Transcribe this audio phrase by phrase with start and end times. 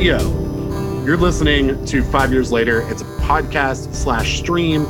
[0.00, 0.16] Yo,
[1.04, 2.80] you're listening to Five Years Later.
[2.90, 4.86] It's a podcast slash stream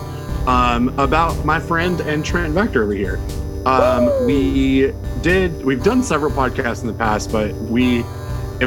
[0.46, 3.18] um, about my friend and Trent Vector over here.
[3.66, 8.04] Um, we did, we've done several podcasts in the past, but we,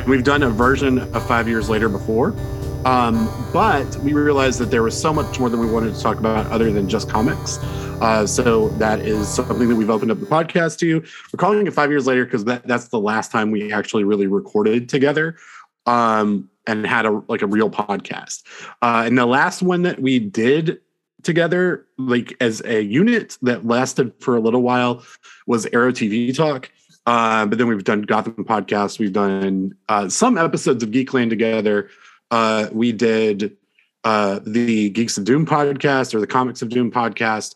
[0.05, 2.35] we've done a version of Five Years Later before.
[2.83, 6.17] Um, but we realized that there was so much more than we wanted to talk
[6.17, 7.57] about other than just comics.
[8.01, 10.99] Uh, so that is something that we've opened up the podcast to.
[10.99, 14.27] We're calling it five years later because that, that's the last time we actually really
[14.27, 15.37] recorded together
[15.85, 18.43] um, and had a like a real podcast.
[18.81, 20.79] Uh, and the last one that we did
[21.23, 25.03] together, like as a unit that lasted for a little while,
[25.47, 26.69] was Arrow TV Talk.
[27.05, 28.97] Uh, but then we've done Gotham podcast.
[28.97, 31.89] We've done uh, some episodes of Geekland together.
[32.31, 33.57] Uh, we did
[34.05, 37.55] uh, the Geeks of Doom podcast or the Comics of Doom podcast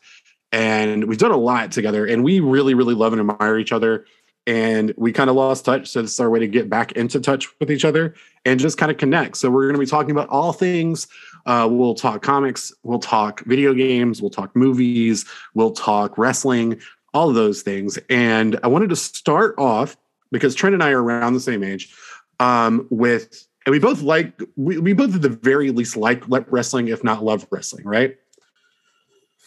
[0.51, 4.05] and we've done a lot together and we really really love and admire each other
[4.47, 7.19] and we kind of lost touch so this is our way to get back into
[7.19, 9.35] touch with each other and just kind of connect.
[9.37, 11.07] So we're going to be talking about all things
[11.45, 16.79] uh, we'll talk comics we'll talk video games we'll talk movies we'll talk wrestling
[17.13, 17.99] all of those things.
[18.09, 19.97] And i wanted to start off
[20.31, 21.93] because trent and i are around the same age
[22.39, 26.87] um, with and we both like we, we both at the very least like wrestling
[26.87, 28.17] if not love wrestling right?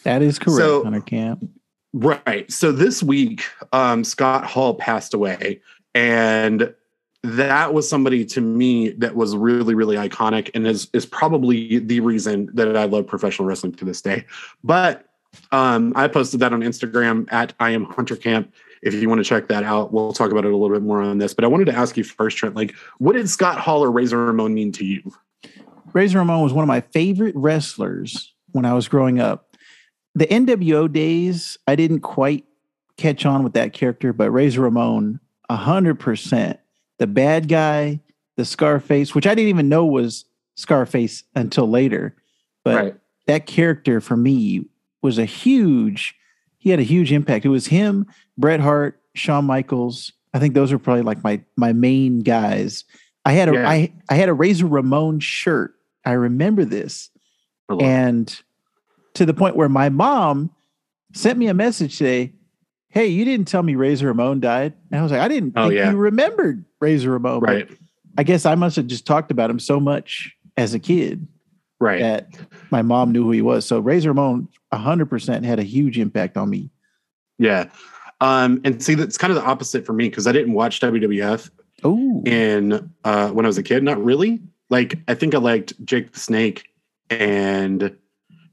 [0.03, 1.47] That is correct, so, Hunter Camp.
[1.93, 2.49] Right.
[2.51, 5.61] So this week, um, Scott Hall passed away,
[5.93, 6.73] and
[7.23, 11.99] that was somebody to me that was really, really iconic, and is is probably the
[11.99, 14.25] reason that I love professional wrestling to this day.
[14.63, 15.05] But
[15.51, 18.53] um, I posted that on Instagram at I am Hunter Camp.
[18.81, 21.01] If you want to check that out, we'll talk about it a little bit more
[21.01, 21.33] on this.
[21.33, 24.17] But I wanted to ask you first, Trent, like, what did Scott Hall or Razor
[24.17, 25.13] Ramon mean to you?
[25.93, 29.50] Razor Ramon was one of my favorite wrestlers when I was growing up
[30.15, 32.45] the NWO days, I didn't quite
[32.97, 36.59] catch on with that character, but Razor Ramon, hundred percent,
[36.97, 37.99] the bad guy,
[38.37, 42.15] the Scarface, which I didn't even know was Scarface until later,
[42.63, 42.95] but right.
[43.27, 44.65] that character for me
[45.01, 46.15] was a huge.
[46.57, 47.45] He had a huge impact.
[47.45, 48.05] It was him,
[48.37, 50.13] Bret Hart, Shawn Michaels.
[50.33, 52.83] I think those are probably like my my main guys.
[53.25, 53.69] I had a yeah.
[53.69, 55.73] I, I had a Razor Ramon shirt.
[56.05, 57.09] I remember this,
[57.69, 58.41] and
[59.13, 60.51] to the point where my mom
[61.13, 62.33] sent me a message today.
[62.89, 64.73] Hey, you didn't tell me Razor Ramon died.
[64.91, 65.91] And I was like, I didn't oh, think yeah.
[65.91, 67.39] you remembered Razor Ramon.
[67.39, 67.69] Right.
[68.17, 71.27] I guess I must have just talked about him so much as a kid.
[71.79, 72.01] Right.
[72.01, 72.27] That
[72.69, 73.65] my mom knew who he was.
[73.65, 76.69] So Razor Ramon 100% had a huge impact on me.
[77.39, 77.69] Yeah.
[78.19, 81.49] Um, and see, that's kind of the opposite for me because I didn't watch WWF
[81.85, 82.21] Ooh.
[82.25, 83.83] in uh, when I was a kid.
[83.83, 84.41] Not really.
[84.69, 86.69] Like, I think I liked Jake the Snake
[87.09, 87.95] and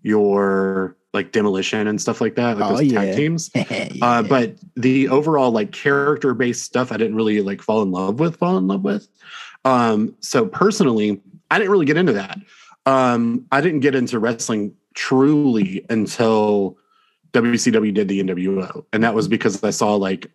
[0.08, 3.04] your like demolition and stuff like that, like oh, those yeah.
[3.04, 3.50] tag teams.
[3.54, 3.88] yeah.
[4.02, 8.19] uh, but the overall like character based stuff, I didn't really like fall in love
[8.20, 8.36] with.
[8.36, 9.08] Fall in love with.
[9.64, 11.20] Um, so personally,
[11.50, 12.38] I didn't really get into that.
[12.86, 16.78] Um, I didn't get into wrestling truly until
[17.32, 20.30] WCW did the NWO, and that was because I saw like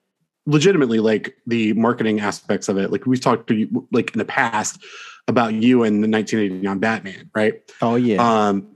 [0.46, 2.92] legitimately like the marketing aspects of it.
[2.92, 4.84] Like we've talked to you like in the past
[5.28, 7.62] about you and the 1989 Batman, right?
[7.82, 8.18] Oh yeah.
[8.18, 8.76] Um,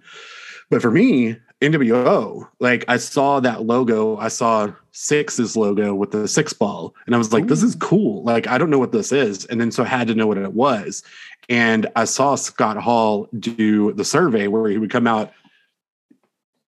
[0.70, 6.28] but for me, NWO, like I saw that logo, I saw Syxx's logo with the
[6.28, 7.48] six ball, and I was like, Ooh.
[7.48, 8.24] this is cool.
[8.24, 9.46] Like, I don't know what this is.
[9.46, 11.04] And then so I had to know what it was.
[11.50, 15.32] And I saw Scott Hall do the survey where he would come out,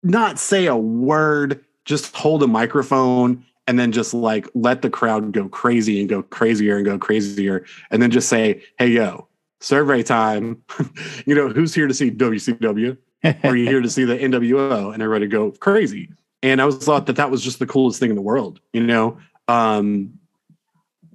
[0.02, 5.32] not say a word, just hold a microphone and then just like let the crowd
[5.32, 7.64] go crazy and go crazier and go crazier.
[7.90, 9.26] And then just say, hey, yo,
[9.60, 10.62] survey time.
[11.26, 12.96] you know, who's here to see WCW?
[13.44, 14.92] Are you here to see the NWO?
[14.92, 16.10] And everybody go crazy.
[16.42, 18.60] And I was thought that that was just the coolest thing in the world.
[18.72, 19.18] You know,
[19.48, 20.18] um,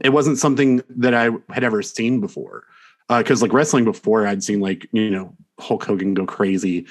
[0.02, 2.66] it wasn't something that I had ever seen before.
[3.10, 6.88] Uh, because uh, like wrestling before, I'd seen like you know Hulk Hogan go crazy,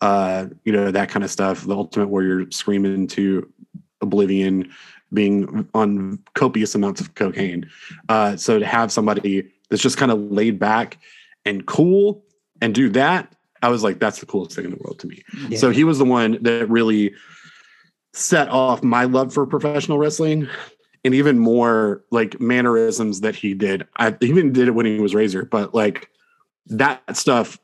[0.00, 1.64] uh, you know that kind of stuff.
[1.64, 3.50] The Ultimate Warrior screaming to
[4.00, 4.70] oblivion,
[5.12, 7.70] being on copious amounts of cocaine.
[8.08, 10.98] Uh, so to have somebody that's just kind of laid back
[11.44, 12.24] and cool
[12.60, 15.22] and do that I was like, that's the coolest thing in the world to me.
[15.48, 15.56] Yeah.
[15.56, 17.14] So he was the one that really
[18.12, 20.48] set off my love for professional wrestling
[21.02, 23.86] and even more like mannerisms that he did.
[23.96, 26.10] I even did it when he was Razor, but like
[26.66, 27.58] that stuff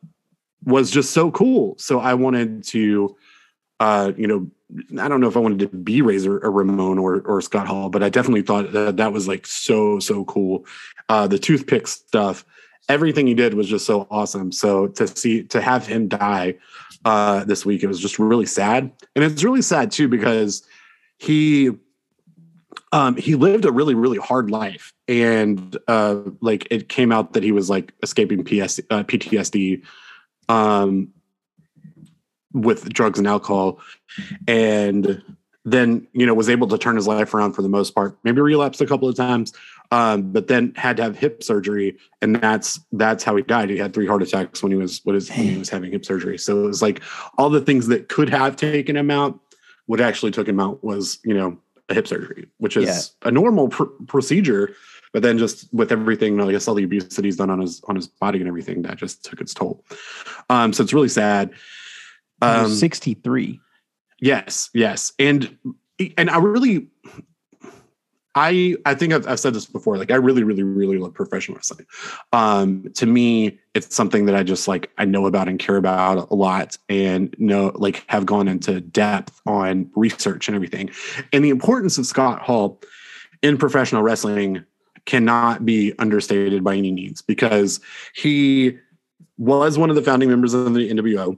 [0.65, 1.75] was just so cool.
[1.77, 3.15] So I wanted to,
[3.79, 4.51] uh, you know,
[5.03, 7.91] I don't know if I wanted to be Razor or Ramon or or Scott Hall,
[7.91, 10.65] but I definitely thought that that was like so so cool.
[11.11, 12.47] Uh, the toothpick stuff
[12.91, 14.53] everything he did was just so awesome.
[14.53, 16.57] So to see to have him die
[17.05, 20.63] uh, this week, it was just really sad, and it's really sad too because
[21.19, 21.71] he
[22.93, 27.43] um, he lived a really really hard life, and uh, like it came out that
[27.43, 29.83] he was like escaping PS, uh, PTSD,
[30.49, 31.09] um,
[32.53, 33.81] with drugs and alcohol,
[34.49, 35.23] and
[35.65, 38.19] then you know was able to turn his life around for the most part.
[38.25, 39.53] Maybe relapsed a couple of times,
[39.91, 43.71] um, but then had to have hip surgery, and that's that's how he died.
[43.71, 46.05] He had three heart attacks when he was what is when he was having hip
[46.05, 46.39] surgery.
[46.39, 47.03] So it was like
[47.39, 49.39] all the things that could have taken him out.
[49.87, 51.59] What actually took him out was you know
[51.89, 53.29] a hip surgery, which is yeah.
[53.29, 54.75] a normal pr- procedure.
[55.13, 57.83] But then just with everything, I guess all the abuse that he's done on his
[57.89, 59.85] on his body and everything, that just took its toll.
[60.49, 61.51] Um, so it's really sad.
[62.43, 63.61] Um, 63.
[64.21, 65.13] Yes, yes.
[65.19, 65.59] And
[66.17, 66.89] and I really
[68.35, 69.97] I I think I've, I've, said this before.
[69.99, 71.87] Like I really, really, really love professional wrestling.
[72.33, 76.31] Um, to me, it's something that I just like I know about and care about
[76.31, 80.91] a lot, and know like have gone into depth on research and everything.
[81.33, 82.81] And the importance of Scott Hall
[83.43, 84.65] in professional wrestling
[85.07, 87.81] cannot be understated by any means because
[88.15, 88.79] he
[89.39, 91.37] was one of the founding members of the NWO.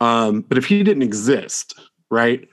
[0.00, 1.78] Um, but if he didn't exist,
[2.10, 2.48] right,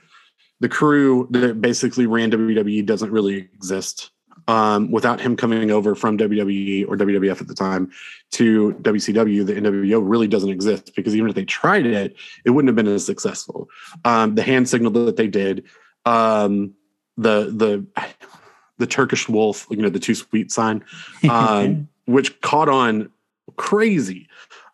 [0.62, 4.12] the crew that basically ran WWE doesn't really exist
[4.46, 7.90] um, without him coming over from WWE or WWF at the time
[8.30, 9.44] to WCW.
[9.44, 12.14] The NWO really doesn't exist because even if they tried it,
[12.44, 13.68] it wouldn't have been as successful.
[14.04, 15.64] Um, the hand signal that they did,
[16.04, 16.74] um,
[17.16, 17.84] the the
[18.78, 20.84] the Turkish wolf, you know, the two sweet sign,
[21.28, 23.10] um, which caught on
[23.56, 24.28] crazy.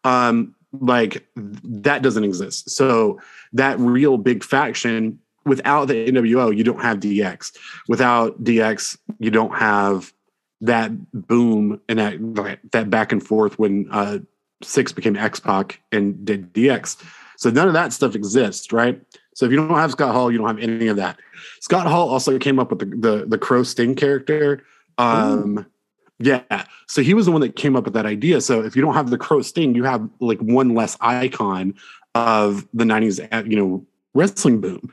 [0.05, 2.69] Um, like that doesn't exist.
[2.69, 3.23] So
[3.55, 7.57] that real big faction without the NWO, you don't have DX.
[7.89, 10.13] Without DX, you don't have
[10.61, 14.19] that boom and that that back and forth when uh,
[14.63, 17.03] Syxx became X Pac and did DX.
[17.37, 19.01] So none of that stuff exists, right?
[19.35, 21.19] So if you don't have Scott Hall, you don't have any of that.
[21.61, 24.65] Scott Hall also came up with the the, the Crow Sting character.
[24.99, 25.65] Um,
[26.19, 28.41] yeah, so he was the one that came up with that idea.
[28.41, 31.75] So if you don't have the Crow Sting, you have like one less icon
[32.17, 34.93] of the '90s, uh, you know, wrestling boom.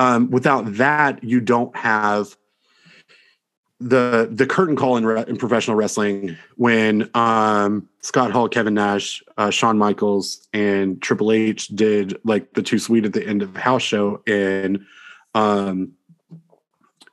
[0.00, 2.34] Um, without that, you don't have
[3.80, 9.22] the the curtain call in, re- in professional wrestling when um, Scott Hall, Kevin Nash,
[9.36, 13.52] uh, Shawn Michaels, and Triple H did like the two sweet at the end of
[13.52, 14.86] the house show in
[15.34, 15.92] um,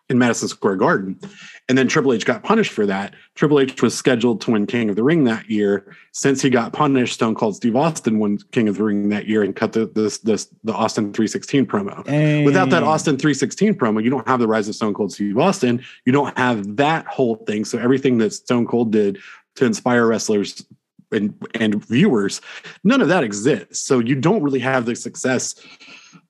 [0.10, 1.20] in Madison Square Garden.
[1.68, 3.14] And then Triple H got punished for that.
[3.36, 5.96] Triple H was scheduled to win King of the Ring that year.
[6.14, 9.44] Since he got punished, Stone Cold Steve Austin won King of the Ring that year
[9.44, 12.08] and cut the this this the Austin 316 promo.
[12.08, 12.46] Hey.
[12.46, 15.84] Without that Austin 316 promo, you don't have the rise of Stone Cold Steve Austin.
[16.06, 17.66] You don't have that whole thing.
[17.66, 19.20] So everything that Stone Cold did
[19.56, 20.66] to inspire wrestlers
[21.12, 22.40] and and viewers,
[22.86, 23.80] none of that exists.
[23.86, 25.56] So you don't really have the success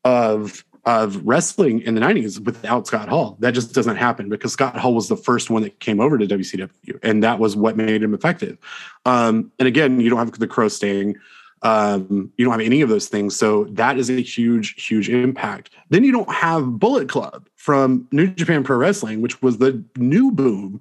[0.04, 3.36] of of wrestling in the 90s without Scott Hall.
[3.42, 6.26] That just doesn't happen because Scott Hall was the first one that came over to
[6.26, 8.58] WCW, and that was what made him effective.
[9.06, 11.18] Um, and again, you don't have the crow sting.
[11.62, 13.36] Um, you don't have any of those things.
[13.36, 15.72] So that is a huge, huge impact.
[15.90, 20.32] Then you don't have Bullet Club from New Japan Pro Wrestling, which was the new
[20.32, 20.80] boom.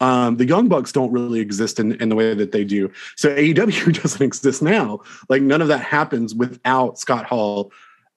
[0.00, 2.92] Um, the Young Bucks don't really exist in, in the way that they do.
[3.16, 5.00] So AEW doesn't exist now.
[5.28, 7.72] Like none of that happens without Scott Hall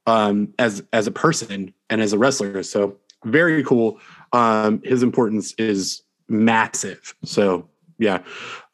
[0.07, 2.63] um, as as a person and as a wrestler.
[2.63, 3.99] So very cool.
[4.33, 7.15] Um, his importance is massive.
[7.23, 7.67] So
[7.97, 8.23] yeah,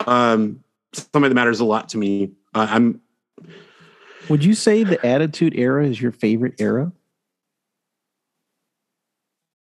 [0.06, 2.32] um, somebody that matters a lot to me.
[2.54, 3.02] Uh, I'm.
[4.30, 6.92] Would you say the Attitude Era is your favorite era?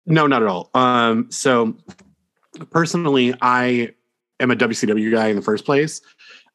[0.06, 0.70] No, not at all.
[0.74, 1.76] Um, so
[2.70, 3.94] personally, I
[4.40, 6.00] am a WCW guy in the first place.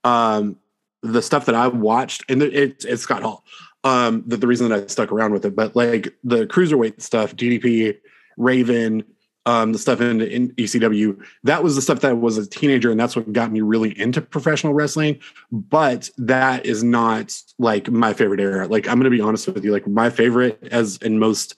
[0.03, 0.57] Um,
[1.01, 3.43] the stuff that I've watched, and it, it's Scott Hall
[3.83, 5.55] um that the reason that I stuck around with it.
[5.55, 7.97] But like the cruiserweight stuff, DDP,
[8.37, 9.03] Raven,
[9.45, 12.99] um, the stuff in, in ECW, that was the stuff that was a teenager, and
[12.99, 15.19] that's what got me really into professional wrestling.
[15.51, 18.67] But that is not like my favorite era.
[18.67, 21.55] Like I'm gonna be honest with you, like my favorite as and most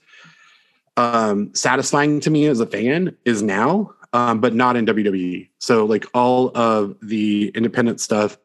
[0.98, 5.50] um satisfying to me as a fan is now, um, but not in WWE.
[5.60, 8.38] So like all of the independent stuff,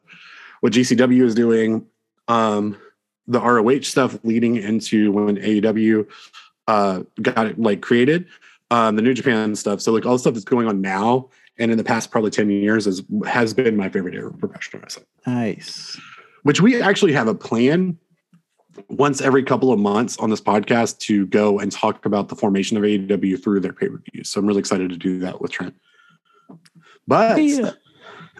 [0.61, 1.85] what GCW is doing,
[2.27, 2.77] um,
[3.27, 6.07] the ROH stuff leading into when AEW
[6.67, 8.25] uh, got it like created,
[8.71, 9.81] um, the New Japan stuff.
[9.81, 11.29] So like all the stuff that's going on now
[11.59, 14.81] and in the past probably 10 years is, has been my favorite era of professional
[14.81, 15.05] wrestling.
[15.25, 15.99] Nice.
[16.43, 17.97] Which we actually have a plan
[18.89, 22.77] once every couple of months on this podcast to go and talk about the formation
[22.77, 24.29] of AEW through their pay-per-views.
[24.29, 25.75] So I'm really excited to do that with Trent.
[27.07, 27.71] But yeah.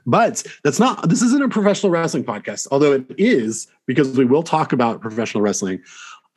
[0.10, 4.42] But that's not, this isn't a professional wrestling podcast, although it is because we will
[4.42, 5.84] talk about professional wrestling.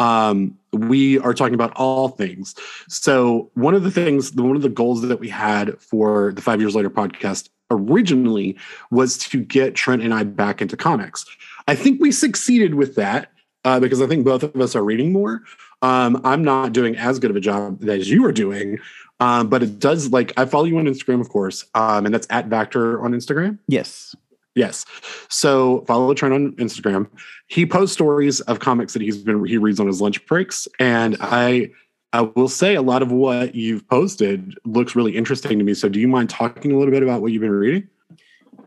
[0.00, 2.54] um, we are talking about all things.
[2.88, 6.60] So one of the things, one of the goals that we had for the Five
[6.60, 8.58] Years Later podcast originally
[8.90, 11.24] was to get Trent and I back into comics.
[11.68, 13.30] I think we succeeded with that
[13.64, 15.42] uh, because I think both of us are reading more.
[15.82, 18.78] Um, I'm not doing as good of a job as you are doing,
[19.20, 22.26] um, but it does like I follow you on Instagram, of course, um, and that's
[22.30, 23.58] at Vactor on Instagram.
[23.68, 24.16] Yes.
[24.54, 24.84] Yes.
[25.28, 27.08] So follow Trent on Instagram.
[27.46, 31.16] He posts stories of comics that he's been he reads on his lunch breaks, and
[31.20, 31.70] I
[32.12, 35.74] I will say a lot of what you've posted looks really interesting to me.
[35.74, 37.88] So do you mind talking a little bit about what you've been reading?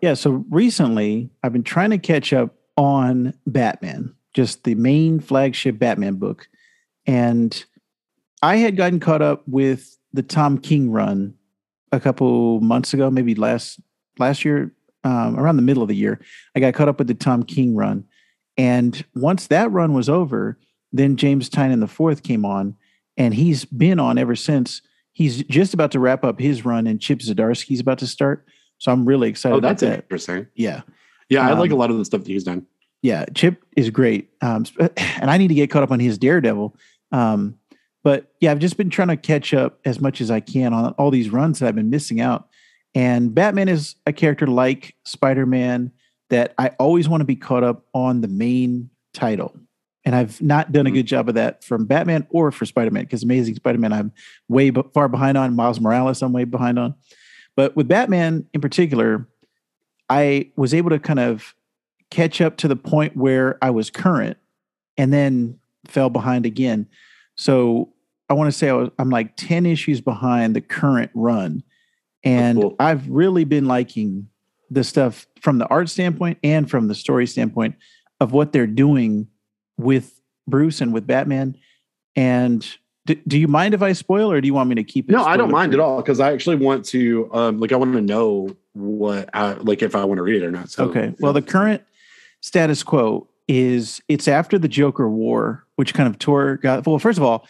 [0.01, 0.13] Yeah.
[0.13, 6.15] So recently, I've been trying to catch up on Batman, just the main flagship Batman
[6.15, 6.47] book,
[7.05, 7.63] and
[8.41, 11.33] I had gotten caught up with the Tom King run
[11.91, 13.79] a couple months ago, maybe last
[14.19, 16.19] last year, um, around the middle of the year.
[16.55, 18.05] I got caught up with the Tom King run,
[18.57, 20.59] and once that run was over,
[20.91, 22.75] then James Tynion the fourth came on,
[23.17, 24.81] and he's been on ever since.
[25.15, 28.45] He's just about to wrap up his run, and Chip Zdarsky's about to start.
[28.79, 29.55] So I'm really excited.
[29.55, 29.99] Oh, that's about that.
[30.03, 30.47] interesting.
[30.55, 30.81] Yeah,
[31.29, 32.65] Yeah, I like a Um, lot of the stuff that he's done.
[33.01, 33.25] yeah.
[33.33, 34.65] Chip is great, um,
[34.97, 36.75] and I need to get caught up on his Daredevil.
[37.11, 37.59] Um,
[38.03, 40.91] but yeah, I've just been trying to catch up as much as I can on
[40.93, 42.47] all these runs that I've been missing out.
[42.95, 45.91] And Batman is a character like Spider Man
[46.29, 49.55] that I always want to be caught up on the main title.
[50.05, 50.95] And I've not done a Mhm.
[50.95, 54.11] good job of that from Batman or for Spider Man because Amazing Spider Man, I'm
[54.49, 55.55] way b- far behind on.
[55.55, 56.95] Miles Morales, I'm way behind on.
[57.55, 59.27] But with Batman in particular,
[60.09, 61.55] I was able to kind of
[62.11, 64.37] catch up to the point where I was current
[64.97, 65.57] and then
[65.87, 66.87] fell behind again.
[67.35, 67.92] So
[68.33, 71.61] I want to say I was, I'm like 10 issues behind the current run.
[72.23, 72.75] And cool.
[72.79, 74.27] I've really been liking
[74.71, 77.75] the stuff from the art standpoint and from the story standpoint
[78.19, 79.27] of what they're doing
[79.77, 81.55] with Bruce and with Batman.
[82.15, 82.67] And
[83.05, 85.11] do, do you mind if I spoil or do you want me to keep it?
[85.11, 87.93] No, I don't mind at all because I actually want to um like I want
[87.93, 90.71] to know what I like if I want to read it or not.
[90.71, 91.13] So okay.
[91.19, 91.83] Well, the current
[92.41, 97.19] status quo is it's after the Joker War, which kind of tore got well, first
[97.19, 97.45] of all,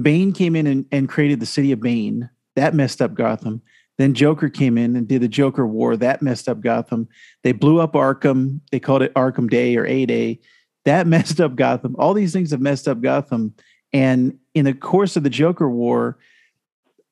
[0.00, 2.30] Bane came in and, and created the city of Bane.
[2.54, 3.62] That messed up Gotham.
[3.98, 5.96] Then Joker came in and did the Joker War.
[5.96, 7.08] That messed up Gotham.
[7.42, 8.60] They blew up Arkham.
[8.70, 10.40] They called it Arkham Day or A Day.
[10.84, 11.96] That messed up Gotham.
[11.98, 13.54] All these things have messed up Gotham.
[13.92, 16.18] And in the course of the Joker War,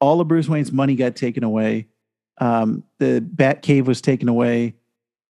[0.00, 1.88] all of Bruce Wayne's money got taken away.
[2.38, 4.75] Um, the Bat Cave was taken away.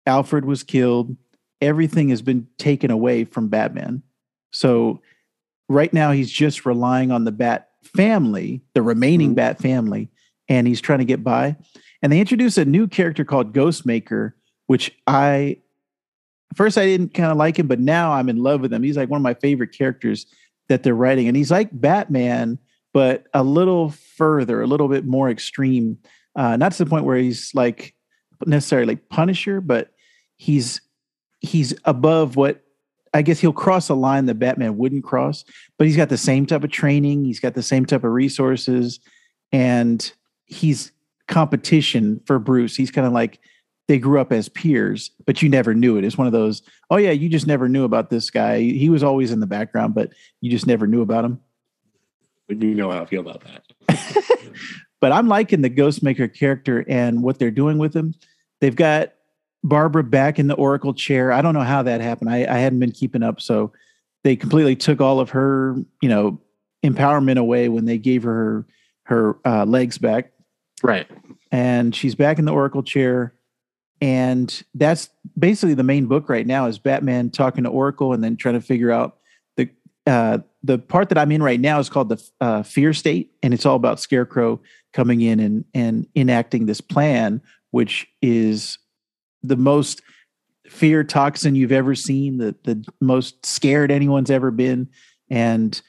[0.05, 1.15] Alfred was killed.
[1.61, 4.03] Everything has been taken away from Batman.
[4.51, 5.01] So
[5.69, 9.35] right now he's just relying on the Bat family, the remaining Mhm.
[9.35, 10.09] Bat family,
[10.49, 11.55] and he's trying to get by.
[12.01, 14.33] And they introduce a new character called Ghostmaker,
[14.67, 15.57] which I
[16.55, 18.83] first I didn't kind of like him, but now I'm in love with him.
[18.83, 20.25] He's like one of my favorite characters
[20.69, 22.57] that they're writing, and he's like Batman,
[22.93, 25.97] but a little further, a little bit more extreme.
[26.35, 27.93] Uh, not to the point where he's like
[28.45, 29.91] necessarily like Punisher, but
[30.37, 30.81] he's
[31.39, 32.63] he's above what
[33.13, 35.43] I guess he'll cross a line that Batman wouldn't cross.
[35.77, 38.99] But he's got the same type of training, he's got the same type of resources,
[39.51, 40.11] and
[40.45, 40.91] he's
[41.27, 42.75] competition for Bruce.
[42.75, 43.39] He's kind of like
[43.87, 46.03] they grew up as peers, but you never knew it.
[46.03, 48.59] It's one of those, oh yeah, you just never knew about this guy.
[48.59, 50.11] He was always in the background, but
[50.41, 51.39] you just never knew about him.
[52.49, 53.63] you know how I feel about that.
[54.99, 58.13] but I'm liking the Ghostmaker character and what they're doing with him.
[58.59, 59.13] They've got
[59.67, 61.31] Barbara back in the Oracle chair.
[61.31, 62.29] I don't know how that happened.
[62.29, 63.71] I, I hadn't been keeping up, so
[64.23, 66.39] they completely took all of her, you know,
[66.85, 68.65] empowerment away when they gave her
[69.03, 70.31] her uh, legs back,
[70.83, 71.07] Right.
[71.51, 73.33] and she's back in the Oracle chair.
[74.01, 75.09] And that's
[75.39, 78.61] basically the main book right now is Batman talking to Oracle and then trying to
[78.61, 79.17] figure out
[79.55, 79.69] the
[80.05, 83.53] uh, the part that I'm in right now is called the uh, Fear State, and
[83.53, 84.59] it's all about Scarecrow
[84.93, 88.77] coming in and and enacting this plan, which is
[89.47, 90.01] the most
[90.67, 94.89] fear toxin you've ever seen, the the most scared anyone's ever been,
[95.29, 95.81] and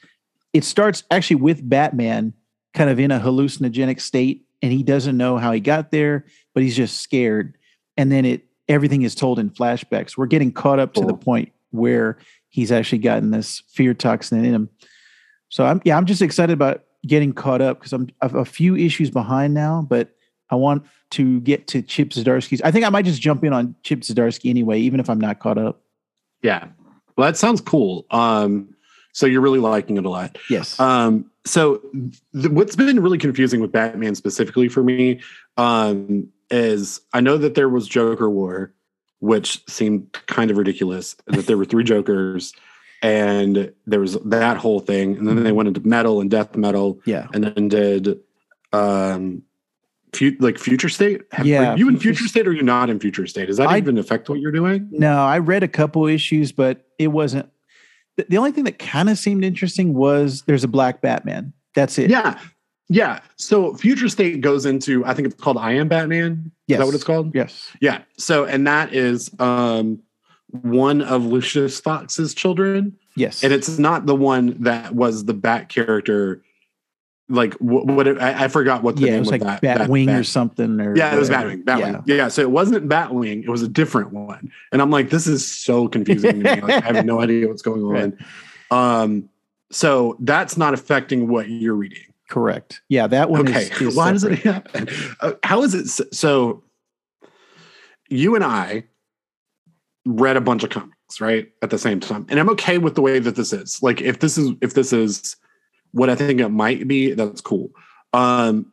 [0.53, 2.33] it starts actually with Batman
[2.73, 6.63] kind of in a hallucinogenic state, and he doesn't know how he got there, but
[6.63, 7.57] he's just scared,
[7.97, 10.15] and then it everything is told in flashbacks.
[10.15, 12.17] We're getting caught up to the point where
[12.49, 14.69] he's actually gotten this fear toxin in him.
[15.49, 18.75] So I'm yeah, I'm just excited about getting caught up because I'm, I'm a few
[18.75, 20.15] issues behind now, but
[20.49, 22.61] I want to get to Chip Zdarsky's.
[22.61, 25.39] I think I might just jump in on Chip Zdarsky anyway, even if I'm not
[25.39, 25.81] caught up.
[26.41, 26.67] Yeah.
[27.15, 28.05] Well, that sounds cool.
[28.11, 28.75] Um,
[29.11, 30.37] so you're really liking it a lot.
[30.49, 30.79] Yes.
[30.79, 31.81] Um, so
[32.33, 35.19] th- what's been really confusing with Batman specifically for me
[35.57, 38.73] um, is I know that there was Joker War,
[39.19, 42.53] which seemed kind of ridiculous, that there were three Jokers,
[43.01, 46.99] and there was that whole thing, and then they went into metal and death metal,
[47.05, 47.27] Yeah.
[47.33, 48.19] and then did
[48.71, 49.43] um,
[50.39, 51.21] like future state.
[51.31, 53.47] Have- Yeah, are you in Future state or are you not in future state?
[53.47, 54.87] Does that I- even affect what you're doing?
[54.91, 57.49] No, I read a couple issues, but it wasn't.
[58.17, 61.53] The, the only thing that kind of seemed interesting was there's a black Batman.
[61.75, 62.09] That's it.
[62.09, 62.39] Yeah.
[62.89, 63.19] Yeah.
[63.37, 66.51] So future state goes into I think it's called I am Batman.
[66.67, 66.77] Yes.
[66.77, 67.35] Is that what it's called?
[67.35, 67.71] Yes.
[67.79, 68.01] Yeah.
[68.17, 69.99] So and that is um
[70.47, 72.97] one of Lucius Fox's children.
[73.15, 73.43] Yes.
[73.43, 76.41] And it's not the one that was the bat character.
[77.31, 79.61] Like what, what it, I, I forgot what the yeah, name it was like that,
[79.61, 80.81] Batwing that or something.
[80.81, 81.51] Or Yeah, it was whatever.
[81.57, 81.63] Batwing.
[81.63, 82.03] Batwing.
[82.07, 82.27] Yeah.
[82.27, 83.43] So it wasn't Batwing.
[83.43, 84.51] It was a different one.
[84.71, 86.61] And I'm like, this is so confusing to me.
[86.61, 88.17] Like, I have no idea what's going on.
[88.71, 89.29] Um,
[89.71, 92.01] so that's not affecting what you're reading.
[92.29, 92.81] Correct.
[92.89, 93.63] Yeah, that one Okay.
[93.63, 93.81] is.
[93.81, 94.87] is Why does it happen?
[95.19, 95.85] Uh, how is it?
[95.85, 96.63] s- So
[98.09, 98.85] you and I
[100.05, 101.49] read a bunch of comics, right?
[101.61, 102.25] At the same time.
[102.29, 103.81] And I'm okay with the way that this is.
[103.83, 105.35] Like if this is if this is
[105.91, 107.69] what I think it might be, that's cool.
[108.13, 108.71] Um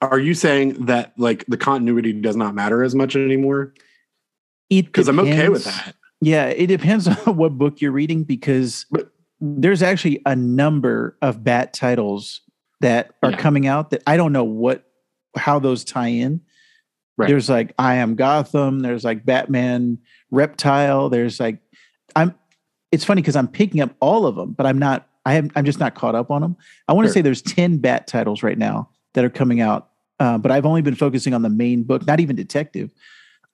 [0.00, 3.74] are you saying that like the continuity does not matter as much anymore?
[4.70, 5.94] It Because I'm okay with that.
[6.20, 9.10] Yeah, it depends on what book you're reading because But-
[9.40, 12.40] there's actually a number of bat titles
[12.80, 13.36] that are Yeah.
[13.38, 14.84] coming out that I don't know what
[15.36, 16.40] how those tie in.
[17.16, 17.28] Right.
[17.28, 19.98] There's like I am Gotham, there's like Batman
[20.30, 21.58] Reptile, there's like
[22.14, 22.34] I'm
[22.92, 25.64] it's funny because I'm picking up all of them, but I'm not I have I'm
[25.64, 26.56] just not caught up on them.
[26.88, 27.14] I want to Sure.
[27.14, 29.88] say there's 10 bat titles right now that are coming out.
[30.20, 32.90] Uh, but I've only been focusing on the main book, not even detective.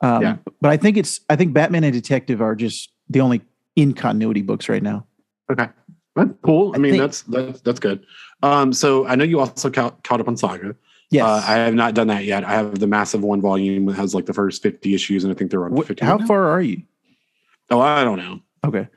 [0.00, 0.36] Um, Yeah.
[0.60, 3.42] But I think it's I think Batman and Detective are just the only
[3.76, 5.06] in continuity books right now.
[5.50, 5.68] Okay.
[6.16, 6.72] That's cool.
[6.72, 8.04] I, I mean, think- that's that's that's good.
[8.42, 10.76] Um, so I know you also caught, caught up on Saga.
[11.10, 11.24] Yes.
[11.24, 12.44] Uh, I have not done that yet.
[12.44, 15.36] I have the massive one volume that has like the first 50 issues, and I
[15.36, 16.04] think they're on 50.
[16.04, 16.82] how far are you?
[17.70, 18.40] Oh, I don't know.
[18.64, 18.88] Okay.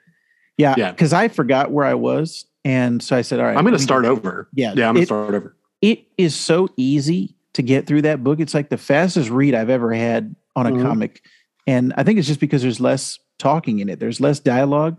[0.58, 0.76] Yeah.
[0.78, 0.92] Yeah.
[0.92, 2.46] Because I forgot where I was.
[2.68, 3.56] And so I said, all right.
[3.56, 4.50] I'm going to start over.
[4.54, 4.74] Yeah.
[4.76, 5.56] Yeah, I'm going to start over.
[5.82, 8.40] it is so easy to get through that book.
[8.42, 10.82] It's like the fastest read I've ever had on a Mhm.
[10.82, 11.24] comic.
[11.66, 14.98] And I think it's just because there's less talking in it, there's less dialogue.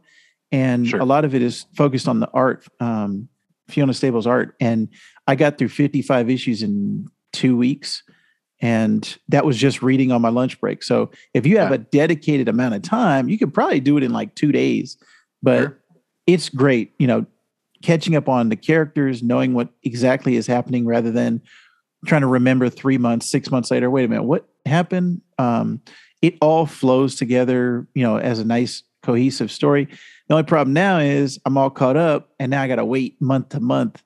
[0.50, 1.00] And Sure.
[1.00, 3.28] a lot of it is focused on the art, um,
[3.68, 4.54] Fiona Staples' art.
[4.60, 4.88] And
[5.26, 8.02] I got through 55 issues in two weeks.
[8.62, 10.82] And that was just reading on my lunch break.
[10.82, 11.74] So if you have Yeah.
[11.74, 14.96] a dedicated amount of time, you could probably do it in like two days.
[15.42, 15.78] But Sure.
[16.26, 17.26] it's great, you know,
[17.82, 21.40] catching up on the characters, knowing what exactly is happening rather than
[22.06, 23.90] trying to remember three months, six months later.
[23.90, 25.20] Wait a minute, what happened?
[25.38, 25.80] Um,
[26.22, 29.86] it all flows together, you know, as a nice cohesive story.
[30.26, 33.20] The only problem now is I'm all caught up and now I got to wait
[33.20, 34.02] month to month.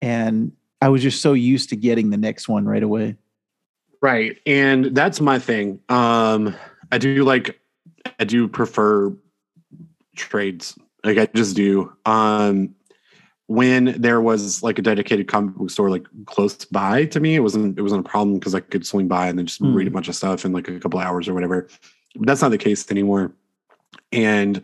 [0.00, 3.16] And I was just so used to getting the next one right away.
[4.00, 4.38] Right.
[4.46, 5.80] And that's my thing.
[5.88, 6.54] Um,
[6.92, 7.60] I do like,
[8.20, 9.12] I do prefer
[10.14, 10.78] trades.
[11.02, 11.92] Like I just do.
[12.04, 12.75] Um,
[13.48, 17.40] when there was like a dedicated comic book store like close by to me, it
[17.40, 19.74] wasn't it wasn't a problem because I could swing by and then just Hmm.
[19.74, 21.68] read a bunch of stuff in like a couple hours or whatever.
[22.16, 23.32] But that's not the case anymore.
[24.12, 24.62] And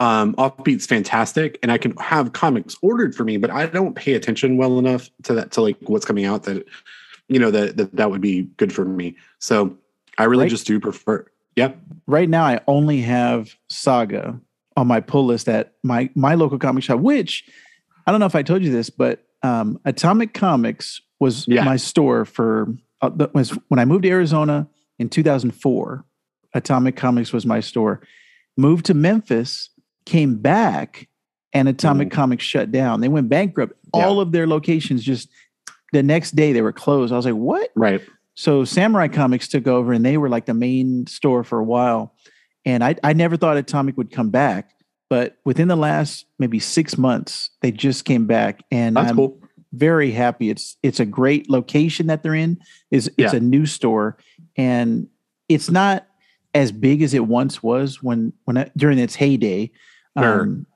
[0.00, 4.14] um offbeat's fantastic and i can have comics ordered for me but i don't pay
[4.14, 6.64] attention well enough to that to like what's coming out that
[7.28, 9.76] you know that that, that would be good for me so
[10.16, 10.50] i really Right.
[10.50, 11.72] just do prefer yeah
[12.06, 14.40] right now I only have Saga
[14.74, 17.44] on my pull list at my my local comic shop, which
[18.10, 21.62] I don't know if I told you this, but um, Atomic Comics was Yeah.
[21.62, 24.68] my store for uh, was when I moved to Arizona
[24.98, 26.04] in 2004.
[26.54, 28.00] Atomic Comics was my store.
[28.56, 29.70] Moved to Memphis,
[30.06, 31.06] came back,
[31.52, 33.00] and Atomic Comics shut down.
[33.00, 33.74] They went bankrupt.
[33.94, 34.04] Yeah.
[34.04, 35.28] All of their locations just
[35.92, 37.12] the next day they were closed.
[37.12, 37.70] I was like, what?
[37.76, 38.00] right
[38.34, 42.12] So Samurai Comics took over and they were like the main store for a while.
[42.64, 44.72] And I, I never thought Atomic would come back,
[45.10, 48.62] but within the last maybe six months, they just came back.
[48.70, 49.40] And that's I'm cool
[49.72, 50.50] very happy.
[50.50, 52.58] It's it's a great location that they're in.
[52.90, 53.36] Is it's Yeah.
[53.36, 54.16] a new store
[54.56, 55.08] and
[55.48, 56.06] it's not
[56.54, 59.70] as big as it once was when when I, during its heyday.
[60.18, 60.42] Sure.
[60.42, 60.66] Um,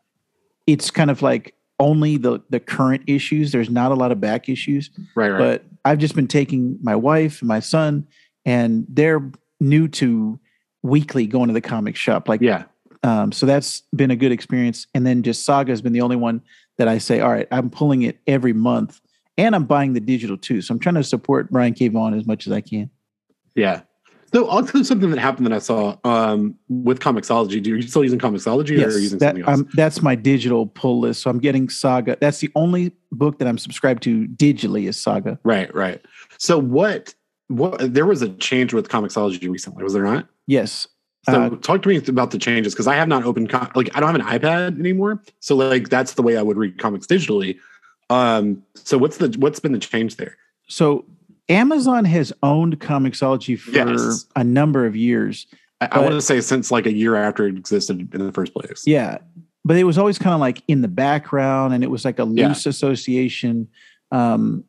[0.66, 3.52] it's kind of like only the the current issues.
[3.52, 6.96] There's not a lot of back issues right right but I've just been taking my
[6.96, 8.06] wife and my son,
[8.46, 10.38] and they're new to
[10.82, 12.28] weekly going to the comic shop.
[12.28, 12.64] Like, yeah
[13.04, 14.86] um, so that's been a good experience.
[14.94, 16.40] And then just Saga has been the only one
[16.78, 19.00] that I say, all right, I'm pulling it every month,
[19.38, 20.62] and I'm buying the digital too.
[20.62, 21.88] So I'm trying to support Brian K.
[21.88, 22.90] Vaughan as much as I can.
[23.54, 23.82] yeah
[24.32, 28.18] so also something that happened that i saw um with Comixology do you still using
[28.18, 31.22] Comixology or are you using that, something else um, that's my digital pull list.
[31.22, 32.16] So I'm getting Saga.
[32.20, 35.38] That's the only book that I'm subscribed to digitally is Saga.
[35.44, 36.04] right right
[36.38, 37.14] so what
[37.46, 40.86] what there was a change with Comixology recently was there not Yes.
[41.28, 43.90] So Uh, talk to me about the changes because I have not opened com- like
[43.96, 45.22] I don't have an iPad anymore.
[45.40, 47.58] So like that's the way I would read comics digitally.
[48.10, 50.36] Um, so what's the what's been the change there?
[50.68, 51.04] So
[51.48, 54.26] Amazon has owned Comixology for Yes.
[54.36, 55.46] a number of years.
[55.80, 58.52] I, I want to say since like a year after it existed in the first
[58.54, 58.82] place.
[58.86, 59.18] Yeah.
[59.64, 62.24] But it was always kind of like in the background and it was like a
[62.30, 62.48] Yeah.
[62.48, 63.68] loose association.
[64.12, 64.64] Um,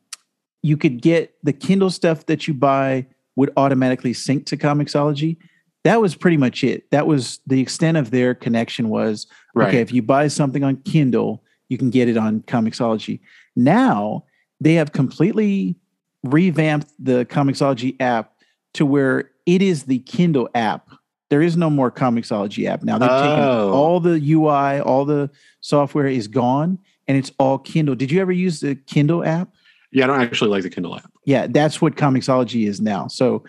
[0.63, 5.37] you could get the Kindle stuff that you buy would automatically sync to Comixology.
[5.85, 6.89] That was pretty much it.
[6.91, 9.69] That was the extent of their connection was Right.
[9.69, 13.19] okay, if you buy something on Kindle, you can get it on Comixology.
[13.55, 14.25] Now
[14.59, 15.77] they have completely
[16.23, 18.33] revamped the Comixology app
[18.73, 20.89] to where it is the Kindle app.
[21.29, 22.97] There is no more Comixology app now.
[22.97, 23.71] They've taken Oh.
[23.71, 25.29] all the UI, all the
[25.61, 27.95] software is gone, and it's all Kindle.
[27.95, 29.49] Did you ever use the Kindle app?
[29.91, 31.11] Yeah, I don't actually like the Kindle app.
[31.25, 33.07] Yeah, that's what Comixology is now.
[33.07, 33.43] So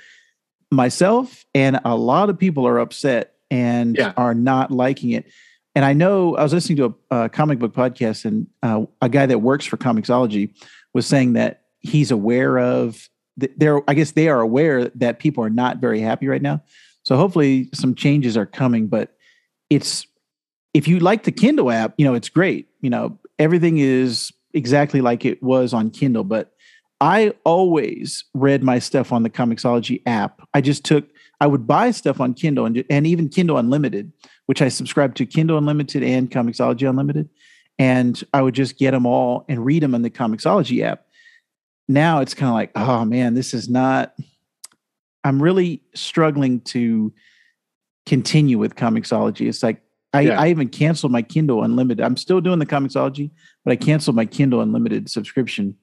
[0.70, 4.12] myself and a lot of people are upset and Yeah.
[4.16, 5.26] are not liking it.
[5.74, 9.09] And I know I was listening to a, a comic book podcast, and uh, a
[9.09, 10.55] guy that works for Comixology
[10.94, 13.09] was saying that he's aware of.
[13.38, 16.62] th- They're, I guess, they are aware that people are not very happy right now.
[17.02, 18.87] So hopefully, some changes are coming.
[18.87, 19.14] But
[19.68, 20.07] it's
[20.72, 22.68] if you like the Kindle app, you know, it's great.
[22.81, 26.24] You know, everything is exactly like it was on Kindle.
[26.24, 26.52] But
[27.00, 30.40] I always read my stuff on the Comixology app.
[30.54, 31.06] I just took,
[31.40, 34.12] I would buy stuff on Kindle and, and even Kindle Unlimited,
[34.46, 37.28] which I subscribe to Kindle Unlimited and Comixology Unlimited.
[37.78, 41.06] And I would just get them all and read them in the Comixology app.
[41.88, 44.14] Now it's kind of like, oh man, this is not,
[45.22, 47.12] I'm really struggling to
[48.06, 49.48] continue with Comixology.
[49.48, 49.82] It's like,
[50.14, 50.40] I, Yeah.
[50.40, 52.02] I even canceled my Kindle Unlimited.
[52.02, 53.30] I'm still doing the Comixology,
[53.64, 55.76] but I canceled my Kindle Unlimited subscription.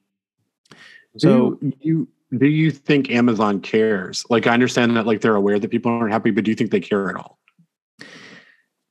[1.18, 4.26] So do you do you think Amazon cares?
[4.30, 6.72] Like I understand that like they're aware that people aren't happy, but do you think
[6.72, 7.38] they care at all?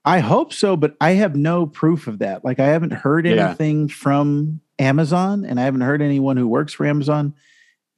[0.04, 2.44] I hope so, but I have no proof of that.
[2.44, 3.48] Like I haven't heard Yeah.
[3.48, 7.34] anything from Amazon and I haven't heard anyone who works for Amazon.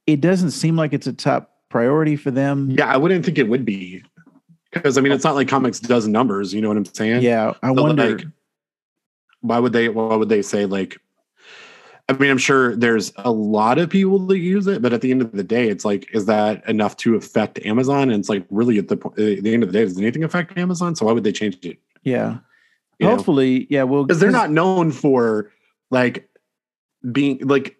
[0.05, 2.71] It doesn't seem like it's a top priority for them.
[2.71, 4.03] Yeah, I wouldn't think it would be.
[4.71, 7.21] Because I mean it's not like comics does numbers, you know what I'm saying?
[7.23, 8.17] Yeah, I So, wonder.
[8.17, 8.27] like,
[9.41, 10.97] why would they why would they say like
[12.07, 15.09] I mean, I'm sure there's a lot of people that use it, but at the
[15.09, 18.11] end of the day, it's like, is that enough to affect Amazon?
[18.11, 20.23] And it's like, really, at the, po- at the end of the day, does anything
[20.23, 20.95] affect Amazon?
[20.95, 21.79] So why would they change it?
[22.03, 22.37] yeah.
[22.99, 23.15] You know?
[23.17, 25.51] Hopefully, yeah, well because they're not known for
[25.91, 26.29] like
[27.11, 27.75] being like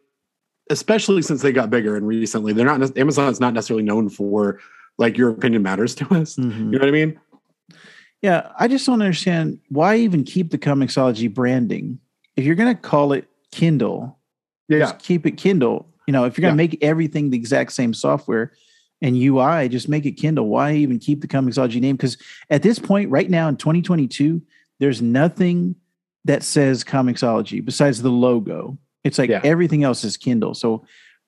[0.69, 4.59] especially since they got bigger and recently they're not amazon's not necessarily known for
[4.97, 6.57] like your opinion matters to us Mhm.
[6.57, 7.17] you know what i mean
[8.21, 11.99] Yeah, I just don't understand why even keep the Comixology branding.
[12.35, 14.14] If you're going to call it Kindle,
[14.67, 15.87] yeah just keep it Kindle.
[16.07, 18.51] You know, if you're going to make everything the exact same software
[19.01, 20.47] and UI, just make it Kindle.
[20.47, 21.95] Why even keep the Comixology name?
[21.95, 22.17] Because
[22.51, 24.39] at this point, right now in 2022,
[24.79, 25.75] there's nothing
[26.25, 28.77] that says Comixology besides the logo.
[29.03, 29.41] It's like Yeah.
[29.43, 30.53] everything else is Kindle.
[30.53, 30.85] So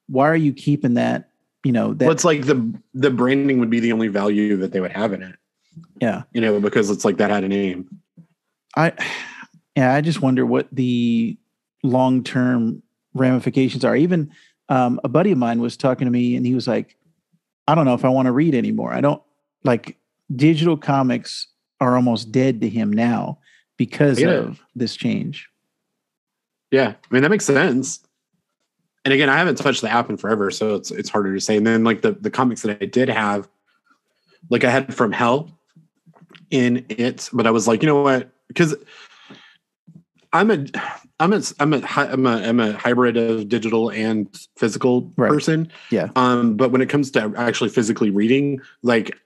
[0.08, 1.30] why are you keeping that?
[1.63, 4.71] You know that well, it's like the the branding would be the only value that
[4.71, 5.36] they would have in it
[6.00, 6.23] yeah.
[6.32, 7.89] you know because it's like that had a name
[8.76, 8.93] I
[9.76, 11.38] yeah, I just wonder what the
[11.84, 12.82] long term
[13.19, 13.95] ramifications are.
[13.95, 14.32] Even
[14.69, 16.97] um, a buddy of mine was talking to me, and he was like,
[17.67, 18.93] "I don't know if I want to read anymore.
[18.93, 19.21] I don't
[19.63, 19.97] like
[20.36, 21.47] digital comics
[21.80, 23.39] are almost dead to him now
[23.77, 24.30] because Yeah.
[24.30, 25.49] of this change."
[26.71, 28.01] yeah i mean that makes sense
[29.06, 31.56] and again i haven't touched the app in forever so it's it's harder to say
[31.56, 33.47] and then like the the comics that i did have
[34.49, 35.49] like i had from hell
[36.51, 38.75] in it but i was like you know what because
[40.34, 40.65] i'm a
[41.19, 45.30] i'm a i'm a i'm a i'm a hybrid of digital and physical Right.
[45.32, 46.10] person Yeah.
[46.15, 49.17] um but when it comes to actually physically reading like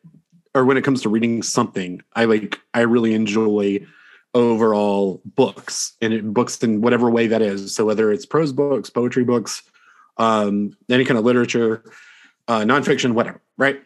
[0.54, 3.86] or when it comes to reading something i like i really enjoy
[4.34, 8.90] overall books and it, books in whatever way that is so whether it's prose books
[8.90, 9.62] poetry books
[10.18, 11.84] um any kind of literature
[12.48, 13.82] uh nonfiction whatever right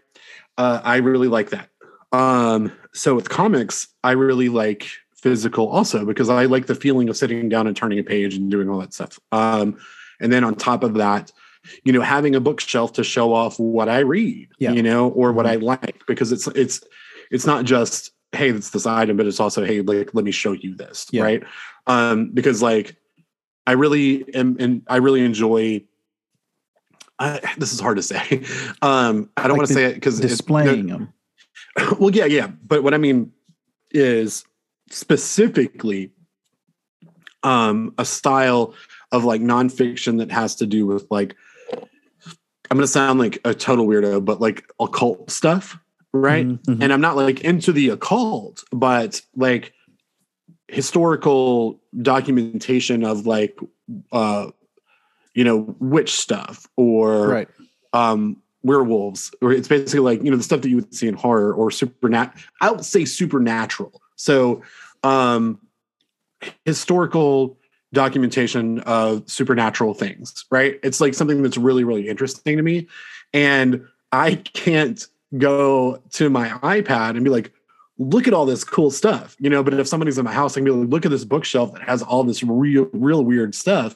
[0.57, 1.69] uh i really like that
[2.11, 4.87] um so with comics i really like
[5.25, 8.51] physical also because i like the feeling of sitting down and turning a page and
[8.51, 9.75] doing all that stuff um
[10.21, 11.31] and then on top of that
[11.83, 14.73] you know having a bookshelf to show off what i read Yeah.
[14.73, 16.83] you know or what i like because it's it's
[17.31, 20.51] it's not just hey it's this item but it's also hey like let me show
[20.51, 21.23] you this Yeah.
[21.23, 21.43] right
[21.87, 22.95] um because like
[23.65, 25.81] i really am and i really enjoy
[27.17, 28.43] I, this is hard to say
[28.83, 31.13] um i don't Like want to say it because Displaying them.
[31.99, 33.31] well yeah yeah but what i mean
[33.89, 34.45] is
[34.89, 36.11] specifically
[37.43, 38.73] um a style
[39.11, 41.35] of like nonfiction that has to do with like
[42.69, 45.77] i'm gonna sound like a total weirdo but like occult stuff
[46.15, 46.47] right?
[46.47, 46.83] Mhm, mhm.
[46.83, 49.73] And I'm not like into the occult, but like
[50.67, 53.59] historical documentation of like
[54.11, 54.49] uh
[55.35, 57.47] you know witch stuff or right.
[57.93, 61.13] um werewolves or it's basically like you know the stuff that you would see in
[61.13, 64.61] horror or supernat i would say supernatural so
[65.03, 65.59] um
[66.65, 67.57] historical
[67.93, 70.79] documentation of supernatural things right?
[70.83, 72.87] It's like something that's really really interesting to me.
[73.33, 77.51] And i can't go to my ipad and be like
[77.97, 79.63] look at all this cool stuff you know?
[79.63, 81.81] But if somebody's in my house i can be like look at this bookshelf that
[81.81, 83.95] has all this real real weird stuff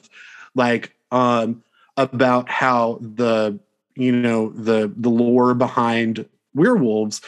[0.54, 1.62] like um
[1.96, 3.58] about how the
[3.94, 7.20] you know the the lore behind werewolves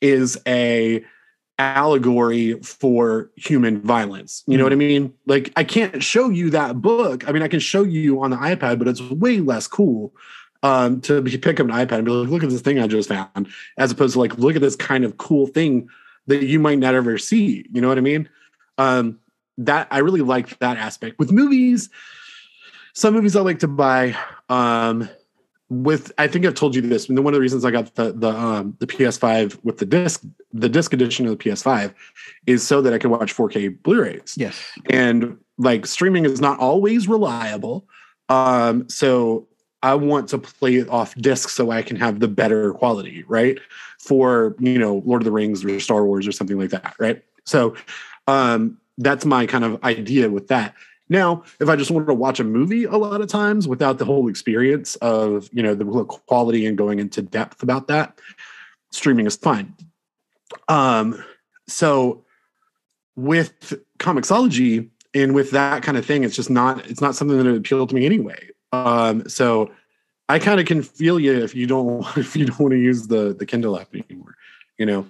[0.00, 1.04] is a
[1.58, 4.44] allegory for human violence.
[4.46, 5.12] You know what i mean?
[5.26, 7.28] Like i can't show you that book.
[7.28, 10.14] I mean i can show you on the ipad but it's way less cool
[10.62, 12.86] um to be, pick up an ipad and be like look at this thing i
[12.86, 15.88] just found as opposed to like look at this kind of cool thing
[16.26, 17.66] that you might not ever see.
[17.72, 18.28] You know what i mean?
[18.76, 19.18] Um
[19.58, 21.18] that i really like that aspect.
[21.18, 21.90] With movies
[22.92, 24.16] some movies i like to buy
[24.48, 25.08] um
[25.70, 27.08] with I think I've told you this.
[27.08, 30.24] And one of the reasons I got the the um the PS5 with the disc
[30.52, 31.94] the disc edition of the PS5
[32.46, 34.34] is so that I can watch 4K Blu-rays.
[34.36, 34.62] Yes.
[34.88, 37.86] And like streaming is not always reliable.
[38.28, 39.46] Um so
[39.82, 43.60] I want to play it off disc so I can have the better quality, right?
[44.00, 47.22] For, you know, Lord of the Rings or Star Wars or something like that, right?
[47.44, 47.76] So
[48.26, 50.74] um that's my kind of idea with that.
[51.08, 54.04] Now, if I just wanted to watch a movie a lot of times without the
[54.04, 58.18] whole experience of, you know, the quality and going into depth about that,
[58.90, 59.74] streaming is fine.
[60.68, 61.22] Um,
[61.66, 62.24] so
[63.16, 67.44] with Comixology and with that kind of thing, it's just not it's not something that
[67.44, 68.50] would appeal to me anyway.
[68.72, 69.70] Um, so
[70.28, 73.06] I kind of can feel you if you don't if you don't want to use
[73.06, 74.34] the the Kindle app anymore,
[74.78, 75.06] you know.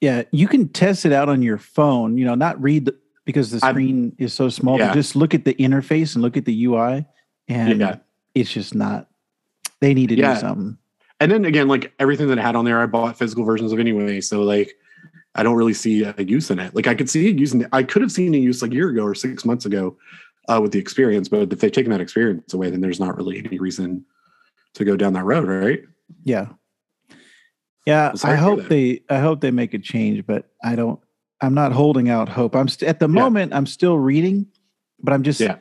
[0.00, 2.18] Yeah, you can test it out on your phone.
[2.18, 4.78] You know, not read the, because the I'm- screen is so small.
[4.78, 4.92] Yeah.
[4.94, 7.06] Just look at the interface and look at the UI,
[7.48, 7.96] and Yeah.
[8.34, 9.08] it's just not.
[9.80, 10.34] They need to Yeah.
[10.34, 10.78] do something.
[11.20, 13.78] and then again, like everything that I had on there, I bought physical versions of
[13.78, 14.20] anyway.
[14.20, 14.74] So like,
[15.34, 16.74] I don't really see a use in it.
[16.74, 17.64] Like I could see it using.
[17.72, 19.96] I could have seen a use like a year ago or six months ago
[20.48, 23.38] uh, with the experience, but if they've taken that experience away, then there's not really
[23.38, 24.04] any reason
[24.74, 25.82] to go down that road, right?
[26.24, 26.48] Yeah,
[27.86, 28.12] yeah.
[28.22, 29.02] I'm I hope they.
[29.08, 31.00] I hope they make a change, but I don't.
[31.44, 32.56] I'm not holding out hope.
[32.56, 33.20] I'm st- at the Yeah.
[33.22, 33.52] moment.
[33.54, 34.46] I'm still reading,
[35.02, 35.40] but I'm just.
[35.40, 35.56] Yeah.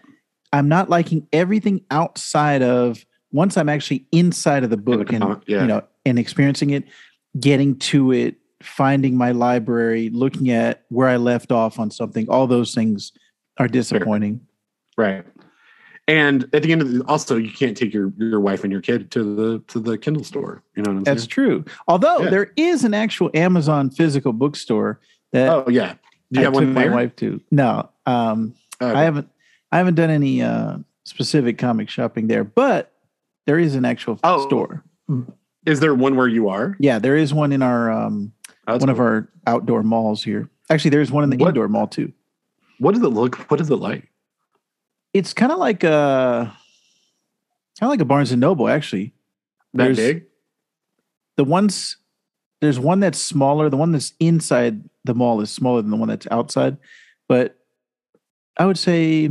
[0.52, 5.42] I'm not liking everything outside of once I'm actually inside of the book and con-
[5.48, 5.62] yeah.
[5.62, 6.84] you know and experiencing it,
[7.40, 12.30] getting to it, finding my library, looking at where I left off on something.
[12.30, 13.12] All those things
[13.58, 14.42] are disappointing.
[14.98, 15.26] Right.
[16.08, 18.82] And at the end of the, also, you can't take your your wife and your
[18.82, 20.62] kid to the to the Kindle store.
[20.76, 21.30] You know what I'm That's saying?
[21.30, 21.66] true.
[21.88, 22.30] Although Yeah.
[22.30, 25.00] there is an actual Amazon physical bookstore
[25.34, 25.96] Oh yeah.
[26.32, 27.40] Do you I have took one my wife to.
[27.52, 28.92] No, um, Okay.
[29.00, 29.30] I haven't.
[29.72, 32.92] I haven't done any uh, specific comic shopping there, but
[33.46, 34.46] there is an actual Oh.
[34.48, 34.84] store.
[35.66, 36.76] Is there one where you are?
[36.80, 38.34] Yeah, there is one in our um,
[38.68, 40.50] That's one of our outdoor malls here.
[40.70, 42.12] Actually, there's one in the What- indoor mall too.
[42.80, 43.36] What does it look?
[43.52, 44.10] What is it like?
[45.14, 46.52] It's kind of like a
[47.80, 48.68] kind of like a Barnes and Noble.
[48.68, 49.14] Actually,
[49.74, 50.26] That There's- big?
[51.38, 51.98] the ones
[52.64, 53.70] there's one that's smaller.
[53.70, 56.78] The one that's inside the mall is smaller than the one that's outside.
[57.28, 57.58] But
[58.56, 59.30] I would say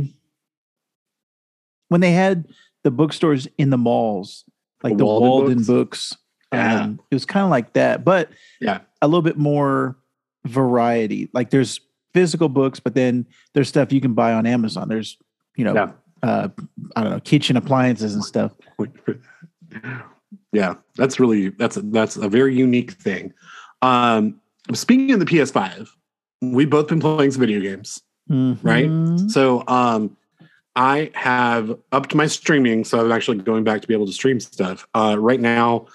[1.89, 2.45] when they had
[2.83, 4.43] the bookstores in the malls,
[4.83, 5.67] like the Walden Walden, books?
[5.67, 6.17] books,
[6.53, 6.81] Yeah.
[6.81, 8.29] um, it was kind of like that, but
[8.61, 8.81] Yeah.
[9.01, 9.97] a little bit more
[10.45, 11.31] variety.
[11.33, 11.79] Like there's
[12.13, 14.89] physical books, but then there's stuff you can buy on Amazon.
[14.89, 15.17] There's
[15.55, 15.91] you know, Yeah.
[16.21, 16.49] uh,
[16.95, 18.51] I don't know, kitchen appliances and stuff.
[20.53, 23.33] yeah, that's really that's a, that's a very unique thing.
[23.81, 24.39] Um,
[24.73, 25.89] speaking of the PS5,
[26.41, 28.01] we've both been playing some video games.
[28.29, 28.89] Right?
[28.89, 29.29] Mhm.
[29.29, 30.15] So um
[30.75, 34.39] I have upped my streaming, so I'm actually going back to be able to stream
[34.39, 34.87] stuff.
[34.95, 35.87] Uh right now,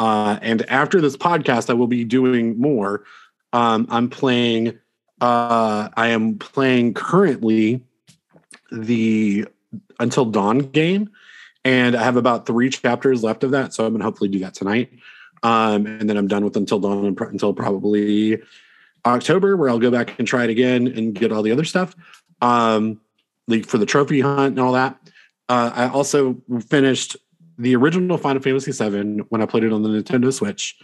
[0.00, 3.04] uh and after this podcast, I will be doing more.
[3.52, 4.78] Um I'm playing
[5.20, 7.84] uh I am playing currently
[8.72, 9.46] the
[10.00, 11.08] Until Dawn game,
[11.66, 14.54] and I have about three chapters left of that, so I'm gonna hopefully do that
[14.54, 14.92] tonight.
[15.42, 18.40] Um, and then I'm done with Until Dawn until probably
[19.04, 21.96] October, where I'll go back and try it again and get all the other stuff.
[22.40, 23.00] Um,
[23.48, 24.96] like for the trophy hunt and all that.
[25.48, 27.16] Uh, I also finished
[27.58, 30.76] the original Final Fantasy VII when I played it on the Nintendo Switch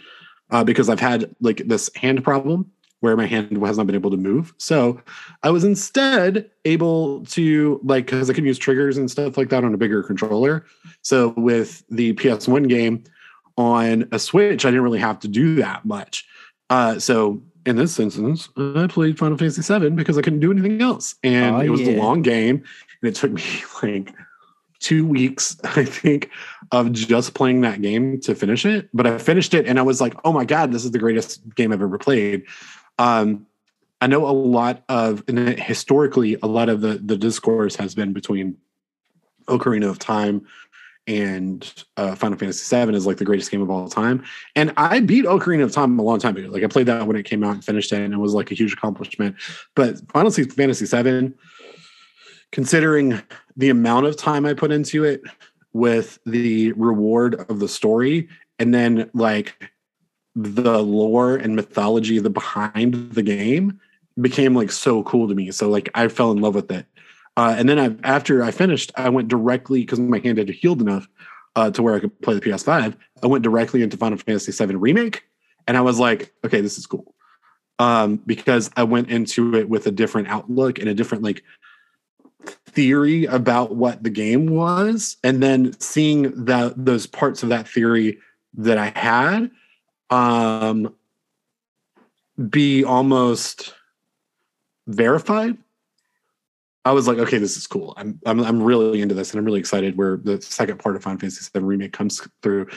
[0.49, 2.69] uh, because I've had like this hand problem
[3.03, 4.53] where my hand has not been able to move.
[4.59, 4.97] So
[5.43, 9.65] I was instead able to like because I can use triggers and stuff like that
[9.65, 10.65] on a bigger controller.
[11.01, 13.03] So with the PS1 game
[13.57, 16.25] on a Switch, I didn't really have to do that much.
[16.69, 20.81] Uh, so in this instance, I played Final Fantasy VII because I couldn't do anything
[20.81, 22.63] else, and Oh, it was a long game,
[23.01, 23.43] and it took me
[23.83, 24.15] like
[24.79, 26.29] two weeks, I think,
[26.71, 28.87] of just playing that game to finish it.
[28.93, 31.41] But I finished it, and I was like, "Oh my god, this is the greatest
[31.55, 32.45] game I've ever played."
[32.99, 33.47] Um,
[34.01, 38.13] I know a lot of, and historically, a lot of the the discourse has been
[38.13, 38.57] between
[39.47, 40.45] Ocarina of Time
[41.05, 44.23] and uh, Final Fantasy VII is like the greatest game of all time.
[44.55, 46.49] And I beat Ocarina of Time a long time ago.
[46.49, 48.51] Like I played that when it came out and finished it, and it was like
[48.51, 49.35] a huge accomplishment.
[49.75, 51.33] But Final Fantasy VII,
[52.51, 53.21] considering
[53.57, 55.21] the amount of time I put into it,
[55.73, 58.29] with the reward of the story,
[58.59, 59.71] and then like
[60.35, 63.79] the lore and mythology the behind the game
[64.19, 65.51] became like so cool to me.
[65.51, 66.85] So like I fell in love with it.
[67.35, 70.81] Uh, and then I, after I finished, I went directly because my hand had healed
[70.81, 71.07] enough
[71.55, 72.95] uh, to where I could play the PS5.
[73.21, 75.23] I went directly into Final Fantasy VII Remake,
[75.67, 77.15] and I was like, okay, this is cool,
[77.79, 81.43] um, because I went into it with a different outlook and a different like
[82.67, 88.19] theory about what the game was, and then seeing that those parts of that theory
[88.55, 89.49] that I had
[90.13, 90.93] um,
[92.49, 93.73] be almost
[94.87, 95.57] verified
[96.85, 97.93] I was like, okay, this is cool.
[97.95, 101.03] I'm, I'm I'm really into this, and I'm really excited where the second part of
[101.03, 102.67] Final Fantasy VII remake comes through.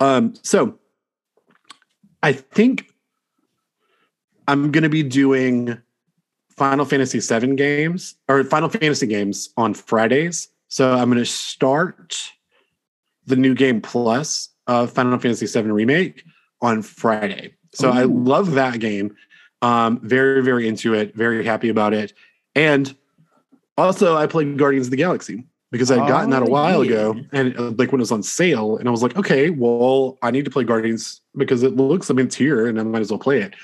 [0.00, 0.78] Um, so
[2.22, 2.92] I think
[4.48, 5.78] I'm going to be doing
[6.56, 10.48] Final Fantasy VII games or Final Fantasy games on Fridays.
[10.66, 12.32] So I'm going to start
[13.26, 16.24] the new game plus uh, Final Fantasy VII remake
[16.62, 17.54] on Friday.
[17.74, 19.14] So I love that game.
[19.60, 21.14] Um, very very into it.
[21.14, 22.12] Very happy about it,
[22.54, 22.94] and
[23.78, 26.82] also, I played Guardians of the Galaxy because I had gotten that a Oh, while
[26.82, 30.18] ago, and uh, like when it was on sale, and I was like, okay, well,
[30.22, 33.00] I need to play Guardians because it looks, I mean, it's here, and I might
[33.00, 33.54] as well play it.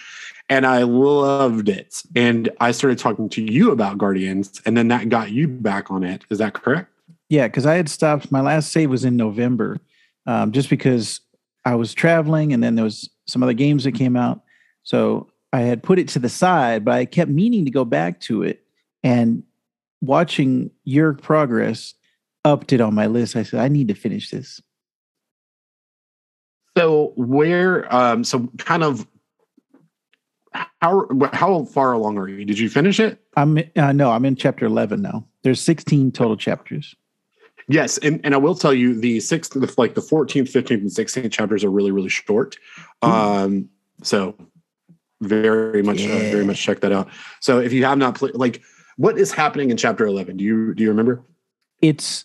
[0.48, 5.10] And I loved it, and I started talking to you about Guardians, and then that
[5.10, 6.24] got you back on it.
[6.30, 6.90] Is that correct?
[7.28, 8.32] Yeah, because I had stopped.
[8.32, 9.76] My last save was in November,
[10.26, 11.20] um, just because
[11.68, 14.40] I was traveling, and then there was some other games that came out.
[14.84, 18.20] So I had put it to the side, but I kept meaning to go back
[18.22, 18.64] to it.
[19.04, 19.42] And
[20.00, 21.92] watching your progress
[22.42, 23.36] upped it on my list.
[23.36, 24.62] I said, I need to finish this.
[26.74, 29.06] So where, um, so kind of,
[30.80, 32.46] how how far along are you?
[32.46, 33.20] Did you finish it?
[33.36, 35.26] I'm uh, no, I'm in chapter 11 now.
[35.42, 36.96] There's 16 total chapters.
[37.68, 40.90] Yes, and, and I will tell you the sixth, the, like the 14th, 15th, and
[40.90, 42.56] 16th chapters are really, really short.
[43.02, 43.68] Um,
[44.02, 44.34] so
[45.20, 47.08] very much, uh, very much check that out.
[47.40, 48.62] So if you have not played, like,
[48.96, 50.38] what is happening in chapter 11?
[50.38, 51.22] Do you do you remember?
[51.80, 52.24] It's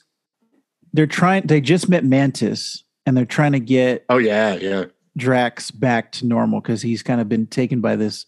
[0.92, 1.46] they're trying.
[1.48, 6.26] They just met Mantis, and they're trying to get Oh yeah, yeah, Drax back to
[6.26, 8.26] normal because he's kind of been taken by this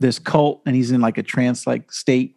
[0.00, 2.36] this cult and he's in like a trance like state.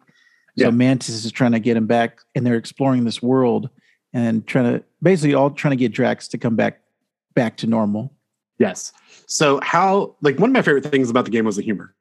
[0.58, 0.70] So Yeah.
[0.70, 3.70] Mantis is trying to get him back and they're exploring this world
[4.12, 6.80] and trying to basically all trying to get Drax to come back
[7.34, 8.12] back to normal.
[8.58, 8.92] yes.
[9.26, 11.94] So how like one of my favorite things about the game was the humor.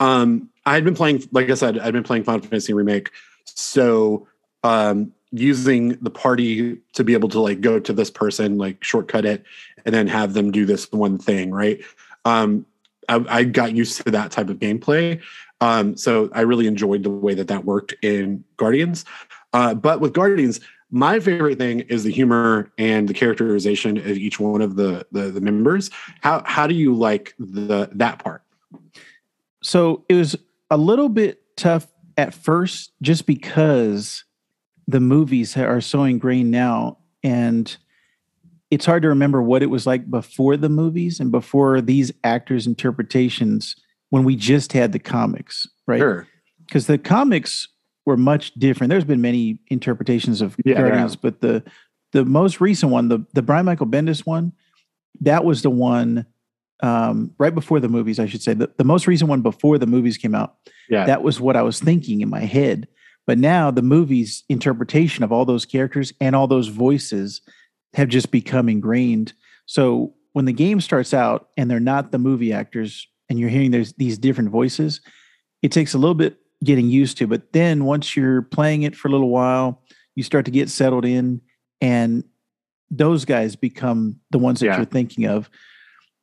[0.00, 3.10] Um, I had been playing, like I said, I'd been playing Final Fantasy Remake.
[3.44, 4.26] So
[4.64, 9.24] um using the party to be able to like go to this person, like shortcut
[9.24, 9.44] it,
[9.84, 11.80] and then have them do this one thing, right?
[12.24, 12.64] Um,
[13.08, 15.20] I, I got used to that type of gameplay.
[15.62, 19.04] Um, so I really enjoyed the way that that worked in Guardians.
[19.52, 20.58] Uh, but with Guardians,
[20.90, 25.30] my favorite thing is the humor and the characterization of each one of the the,
[25.30, 25.88] the members.
[26.20, 28.42] How how do you like the that part?
[29.62, 30.34] So it was
[30.68, 31.86] a little bit tough
[32.18, 34.24] at first just because
[34.88, 37.76] the movies are so ingrained now and
[38.72, 42.66] it's hard to remember what it was like before the movies and before these actors
[42.66, 43.76] interpretations
[44.12, 46.26] when we just had the comics right Sure.
[46.66, 47.66] because the comics
[48.06, 51.62] were much different there's been many interpretations of Yeah, guardians but the
[52.12, 54.52] the most recent one the the brian michael bendis one
[55.20, 56.26] that was the one
[56.82, 59.86] um, right before the movies i should say the, the most recent one before the
[59.86, 60.56] movies came out
[60.90, 61.06] Yeah.
[61.06, 62.88] that was what I was thinking in my head.
[63.24, 67.40] But now the movie's interpretation of all those characters and all those voices
[67.94, 69.32] have just become ingrained.
[69.66, 73.70] So when the game starts out and they're not the movie actors and you're hearing
[73.70, 75.00] there's these different voices,
[75.62, 77.26] it takes a little bit getting used to.
[77.26, 79.82] But then once you're playing it for a little while,
[80.14, 81.40] you start to get settled in
[81.80, 82.24] and
[82.90, 84.76] those guys become the ones that Yeah.
[84.76, 85.48] you're thinking of.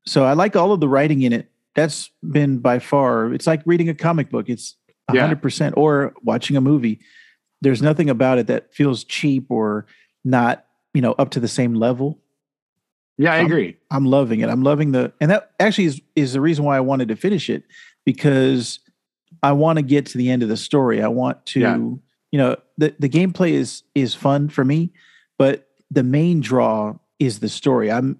[0.05, 1.51] So I like all of the writing in it.
[1.74, 4.49] That's been by far, it's like reading a comic book.
[4.49, 4.76] It's
[5.12, 6.99] 100% or watching a movie.
[7.62, 9.88] There's nothing about it that feels cheap or
[10.24, 12.20] not, you know, up to the same level.
[13.20, 13.76] Yeah, I agree.
[13.92, 14.48] I'm loving it.
[14.48, 17.50] I'm loving the, and that actually is is the reason why I wanted to finish
[17.50, 17.64] it
[18.06, 18.80] because
[19.44, 21.04] I want to get to the end of the story.
[21.04, 21.76] I want to, Yeah.
[21.76, 24.94] you know, the the gameplay is is fun for me,
[25.38, 27.92] but the main draw is the story.
[27.92, 28.18] I'm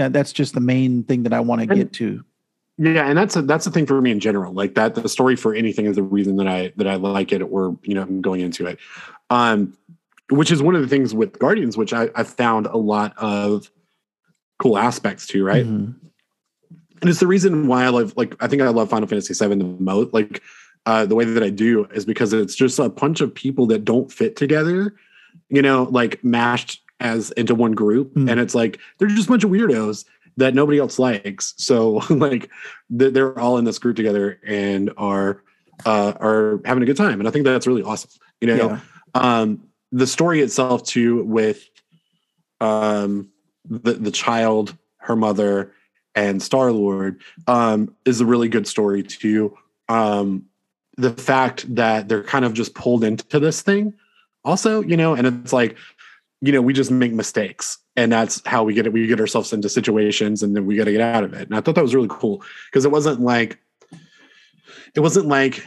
[0.00, 2.24] uh, that's just the main thing that I want to get to.
[2.76, 4.52] Yeah, and that's a, that's the thing for me in general.
[4.52, 7.40] Like that, the story for anything is the reason that I that I like it,
[7.40, 8.78] or you know, I'm going into it.
[9.28, 9.76] Um,
[10.30, 13.70] which is one of the things with Guardians, which I, I found a lot of
[14.60, 15.42] cool aspects to.
[15.44, 15.94] Right, Mhm.
[17.00, 19.54] and it's the reason why I love like I think I love Final Fantasy VII
[19.56, 20.12] the most.
[20.14, 20.42] Like
[20.86, 23.84] uh, the way that I do is because it's just a bunch of people that
[23.84, 24.94] don't fit together,
[25.50, 28.30] you know, like mashed as into one group, Mm.
[28.30, 30.04] and it's like they're just a bunch of weirdos
[30.36, 31.54] that nobody else likes.
[31.58, 32.48] So like
[32.88, 35.42] they're, they're all in this group together and are
[35.86, 38.10] uh, are having a good time, and I think that's really awesome.
[38.40, 38.80] You know, Yeah.
[39.14, 41.66] um, the story itself too with
[42.60, 43.28] um,
[43.68, 45.72] the the child, her mother,
[46.14, 49.56] and Star Lord um, is a really good story too.
[49.88, 50.46] Um,
[50.96, 53.94] the fact that they're kind of just pulled into this thing,
[54.44, 55.76] also, you know, and it's like,
[56.40, 58.92] you know, we just make mistakes, and that's how we get it.
[58.92, 61.48] We get ourselves into situations, and then we got to get out of it.
[61.48, 63.58] And I thought that was really cool because it wasn't like
[64.94, 65.66] it wasn't like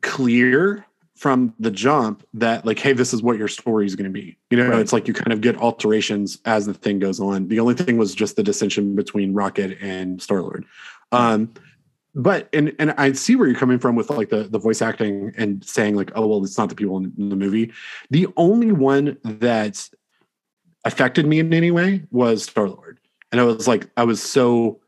[0.00, 0.84] clear
[1.22, 4.36] from the jump that like hey this is what your story is going to be.
[4.50, 4.80] You know Right.
[4.80, 7.46] it's like you kind of get alterations as the thing goes on.
[7.46, 10.64] The only thing was just the dissension between rocket and star lord
[11.12, 11.48] um
[12.16, 15.32] but and and i see where you're coming from with like the the voice acting
[15.36, 17.72] and saying like oh well it's not the people in, in the movie.
[18.10, 19.88] The only one that
[20.84, 22.98] affected me in any way was star lord
[23.30, 24.80] and i was like i was so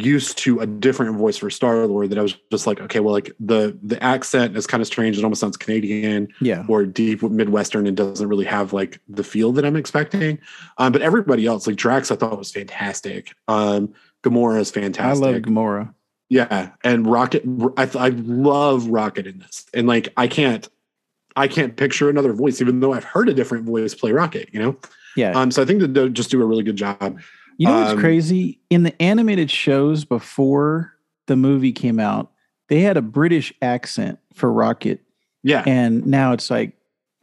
[0.00, 3.12] used to a different voice for Star Lord that I was just like, okay, well,
[3.12, 5.18] like the the accent is kind of strange.
[5.18, 6.64] It almost sounds Canadian Yeah.
[6.68, 10.38] or deep Midwestern and doesn't really have like the feel that I'm expecting.
[10.78, 13.34] Um, but everybody else, like Drax, I thought was fantastic.
[13.48, 13.92] Um,
[14.22, 15.24] Gamora is fantastic.
[15.24, 15.94] I love Gamora.
[16.28, 17.44] Yeah, and Rocket,
[17.76, 20.68] I I love Rocket in this, and like I can't,
[21.36, 24.48] I can't picture another voice, even though I've heard a different voice play Rocket.
[24.52, 24.76] You know,
[25.16, 25.30] Yeah.
[25.38, 27.20] um, so I think that they just do a really good job.
[27.56, 28.60] You know what's Um, crazy?
[28.70, 30.92] In the animated shows before
[31.26, 32.30] the movie came out,
[32.68, 35.00] they had a British accent for Rocket.
[35.42, 36.72] Yeah, And now it's like,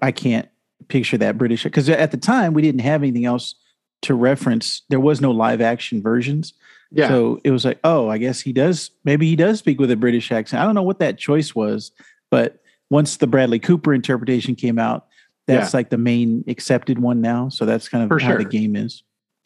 [0.02, 0.48] I can't
[0.88, 3.56] picture that British because at the time we didn't have anything else
[4.04, 4.82] to reference.
[4.90, 6.54] There was no live action versions.
[6.92, 7.08] yeah.
[7.10, 8.92] So it was like, oh, I guess he does.
[9.04, 10.62] Maybe he does speak with a British accent.
[10.62, 11.92] I don't know what that choice was,
[12.32, 15.08] but once the Bradley Cooper interpretation came out,
[15.48, 17.50] that's like the main accepted one now.
[17.50, 19.04] So that's kind of For how the game is.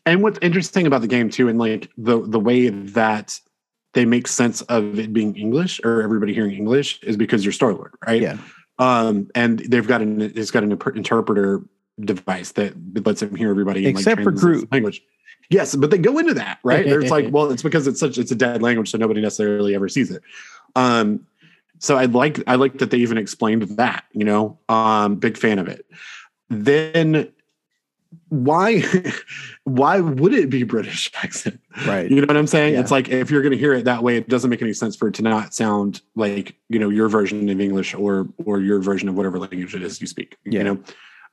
[0.07, 3.39] And what's interesting about the game too, and like the the way that
[3.93, 7.73] they make sense of it being English or everybody hearing English is because you're Star
[7.73, 8.21] Lord, right?
[8.21, 8.37] Yeah.
[8.79, 11.61] Um, and they've got an it's got an interpreter
[11.99, 12.73] device that
[13.05, 13.85] lets them hear everybody.
[13.85, 14.71] and, like, Except for Groot.
[14.71, 15.01] language.
[15.49, 16.85] Yes, but they go into that, right?
[16.85, 19.89] It's like, well, it's because it's such it's a dead language, so nobody necessarily ever
[19.89, 20.21] sees it.
[20.75, 21.25] Um,
[21.79, 24.05] so I like I like that they even explained that.
[24.11, 25.85] You know, um, big fan of it.
[26.49, 27.31] Then
[28.29, 28.83] why
[29.63, 31.59] why would it be British accent?
[31.85, 32.09] Right.
[32.09, 32.73] You know what I'm saying?
[32.73, 32.81] Yeah.
[32.81, 34.95] It's like if you're going to hear it that way, it doesn't make any sense
[34.95, 38.79] for it to not sound like you know your version of English or or your
[38.79, 40.37] version of whatever language it is you speak.
[40.45, 40.59] Yeah.
[40.59, 40.83] You know,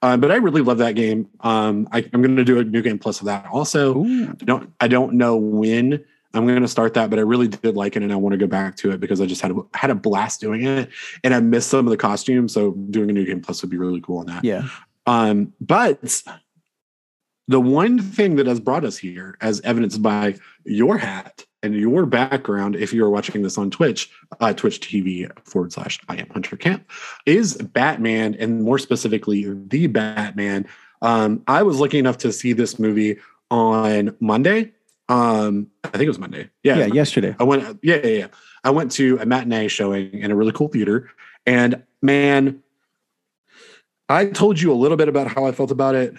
[0.03, 1.29] uh, but I really love that game.
[1.41, 3.97] Um, I, I'm going to do a new game plus of that also.
[3.99, 4.29] Ooh.
[4.29, 6.05] I don't I don't know when
[6.35, 8.37] I'm going to start that, but I really did like it and I want to
[8.37, 10.91] go back to it because I just had a, had a blast doing it
[11.23, 12.53] and I missed some of the costumes.
[12.53, 14.45] So doing a new game plus would be really cool on that.
[14.45, 14.69] Yeah.
[15.07, 16.23] Um, but
[17.49, 22.07] the one thing that has brought us here, as evidenced by your hat and your
[22.07, 26.57] background, if you're watching this on Twitch, uh, Twitch TV forward slash I am Hunter
[26.57, 26.89] Camp,
[27.27, 30.67] is Batman, and more specifically, the Batman.
[31.03, 33.19] Um, I was lucky enough to see this movie
[33.51, 34.73] on Monday.
[35.11, 36.49] Um, I think it was Monday.
[36.63, 36.87] Yeah, Yeah.
[36.87, 37.37] Yesterday.
[37.39, 38.27] I went, yeah, yeah, yeah.
[38.63, 41.11] I went to a matinee showing in a really cool theater,
[41.45, 42.63] and man,
[44.09, 46.15] I told you a little bit about how I felt about it,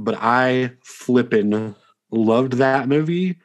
[0.00, 1.74] but I flippin'
[2.10, 3.38] loved that movie,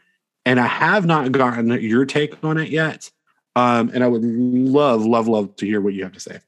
[0.46, 3.12] and I have not gotten your take on it yet.
[3.58, 6.40] Um, and I would love, love, love to hear what you have to say.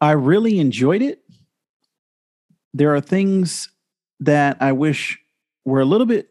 [0.00, 1.22] I really enjoyed it.
[2.72, 3.68] There are things
[4.20, 5.18] that I wish
[5.64, 6.30] were a little bit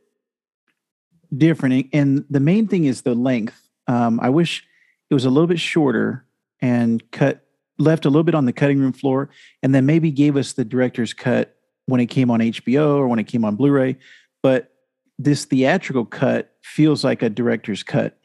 [1.36, 1.88] different.
[1.94, 3.70] And the main thing is the length.
[3.88, 4.66] Um, I wish
[5.10, 6.26] it was a little bit shorter
[6.62, 7.46] and cut
[7.80, 9.30] left a little bit on the cutting room floor
[9.62, 13.20] and then maybe gave us the director's cut when it came on HBO or when
[13.20, 13.98] it came on Blu-ray.
[14.42, 14.72] But
[15.20, 18.18] this theatrical cut feels like a director's cut.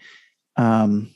[0.56, 1.10] Um,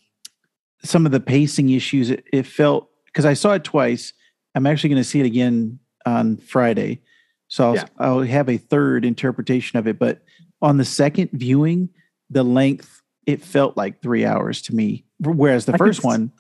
[0.84, 4.12] some of the pacing issues, it, it felt because I saw it twice.
[4.54, 7.00] I'm actually going to see it again on Friday.
[7.48, 7.84] So I'll, Yeah.
[7.98, 9.98] I'll have a third interpretation of it.
[9.98, 10.22] But
[10.60, 11.88] on the second viewing,
[12.30, 15.04] the length, it felt like three hours to me.
[15.20, 16.32] Whereas the I first one,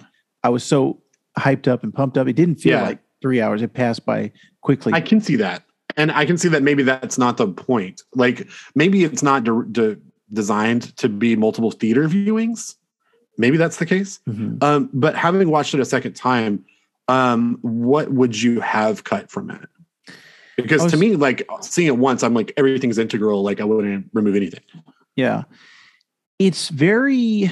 [0.42, 1.00] I was so
[1.38, 2.26] hyped up and pumped up.
[2.26, 2.82] It didn't feel Yeah.
[2.82, 3.62] like three hours.
[3.62, 4.32] It passed by
[4.62, 4.92] quickly.
[4.92, 5.62] I can see that.
[5.96, 8.02] And I can see that maybe that's not the point.
[8.14, 9.96] Like maybe it's not de- de-
[10.32, 12.76] designed to be multiple theater viewings.
[13.38, 14.20] Maybe that's the case.
[14.28, 14.62] Mhm.
[14.62, 16.64] Um, but having watched it a second time,
[17.08, 19.68] um, what would you have cut from it?
[20.56, 23.42] Because was- to me, like seeing it once, I'm like everything's integral.
[23.42, 24.60] Like I wouldn't remove anything.
[25.16, 25.44] Yeah.
[26.38, 27.50] It's very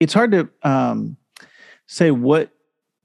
[0.00, 1.16] it's hard to um
[1.86, 2.51] say what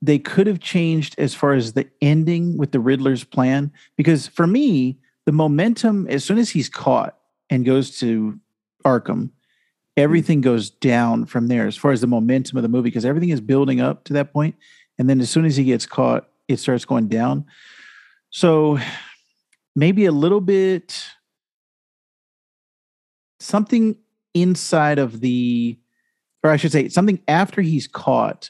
[0.01, 4.47] they could have changed as far as the ending with the Riddler's plan because for
[4.47, 7.17] me the momentum as soon as he's caught
[7.49, 8.39] and goes to
[8.85, 9.31] Arkham
[9.95, 13.29] everything goes down from there as far as the momentum of the movie because everything
[13.29, 14.55] is building up to that point
[14.99, 17.45] and then as soon as he gets caught it starts going down.
[18.29, 18.79] So
[19.75, 21.05] maybe a little bit
[23.39, 23.97] something
[24.33, 25.77] inside of the
[26.43, 28.49] or I should say something after he's caught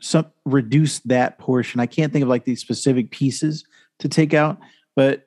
[0.00, 1.80] some reduce that portion.
[1.80, 3.64] I can't think of like these specific pieces
[4.00, 4.58] to take out,
[4.96, 5.26] but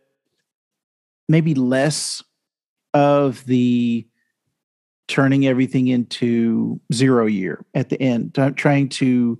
[1.29, 2.23] maybe less
[2.93, 4.07] of the
[5.07, 9.39] turning everything into zero year at the end, t- trying to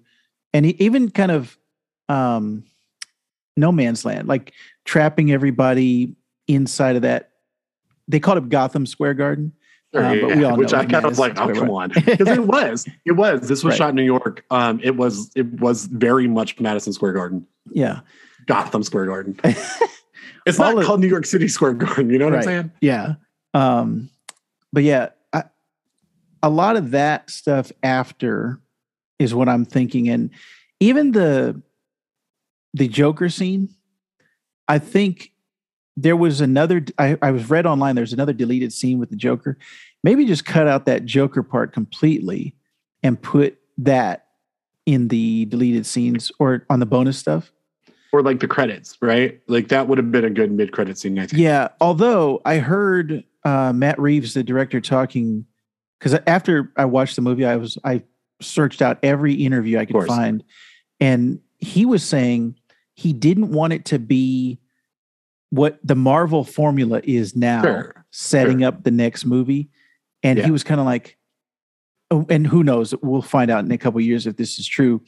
[0.53, 1.57] and even kind of
[2.09, 2.63] um
[3.55, 4.53] no man's land, like
[4.86, 6.15] trapping everybody
[6.47, 7.31] inside of that.
[8.07, 9.53] They called it Gotham Square Garden.
[9.94, 12.44] Uh, but we all which I kind of was like, oh come on, because it
[12.46, 13.48] was, it was.
[13.48, 13.78] This was Right.
[13.78, 14.44] shot in New York.
[14.50, 18.00] Um, it was, it was very much Madison Square Garden, Yeah.
[18.48, 19.39] Gotham Square Garden.
[20.46, 22.10] It's not of- called New York City Square Garden.
[22.10, 22.39] You know what Right.
[22.39, 22.72] I'm saying?
[22.82, 23.14] Yeah.
[23.54, 24.10] Um,
[24.74, 25.44] but yeah, I,
[26.41, 28.60] a lot of that stuff after
[29.20, 30.10] is what I'm thinking.
[30.10, 30.32] And
[30.82, 31.62] even the
[32.74, 33.70] the Joker scene,
[34.68, 35.32] I think
[35.96, 39.58] there was another I, I was read online, there's another deleted scene with the Joker.
[40.04, 42.56] Maybe just cut out that Joker part completely
[43.04, 44.28] and put that
[44.86, 47.52] in the deleted scenes or on the bonus stuff.
[48.12, 49.41] Or like the credits, right?
[49.48, 51.18] Like that would have been a good mid credit scene.
[51.18, 51.41] I think.
[51.41, 55.46] Yeah, although I heard uh, Matt Reeves, the director, talking
[56.00, 58.04] because after I watched the movie, I was I
[58.39, 60.44] searched out every interview I could find,
[61.00, 62.56] and he was saying
[62.94, 64.60] he didn't want it to be
[65.54, 68.06] what the Marvel formula is now, Sure.
[68.10, 69.70] setting up the next movie,
[70.24, 70.45] and Yeah.
[70.45, 71.16] he was kind of like,
[72.10, 72.95] oh, and who knows?
[73.04, 75.01] We'll find out in a couple years if this is true.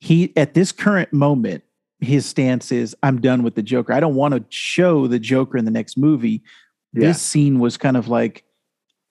[0.00, 1.62] He at this current moment,
[2.00, 3.92] his stance is, I'm done with the Joker.
[3.92, 6.42] I don't want to show the Joker in the next movie.
[6.92, 7.06] Yeah.
[7.08, 8.42] This scene was kind of like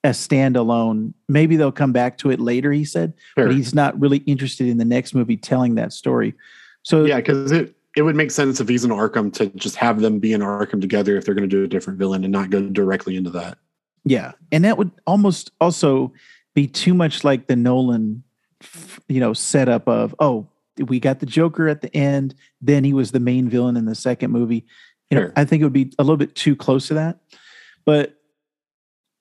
[0.04, 1.14] a standalone.
[1.26, 3.46] Maybe they'll come back to it later, he said, Sure.
[3.46, 6.34] but he's not really interested in the next movie telling that story.
[6.82, 10.00] So Yeah, because it it would make sense if he's in Arkham to just have
[10.00, 12.50] them be in Arkham together if they're going to do a different villain and not
[12.50, 13.58] go directly into that.
[14.04, 16.12] Yeah, and that would almost also
[16.54, 18.22] be too much like the Nolan,
[19.08, 23.12] you know, setup of oh, we got the Joker at the end, then he was
[23.12, 24.64] the main villain in the second movie.
[25.10, 25.32] You know, Sure.
[25.36, 27.18] I think it would be a little bit too close to that.
[27.84, 28.18] But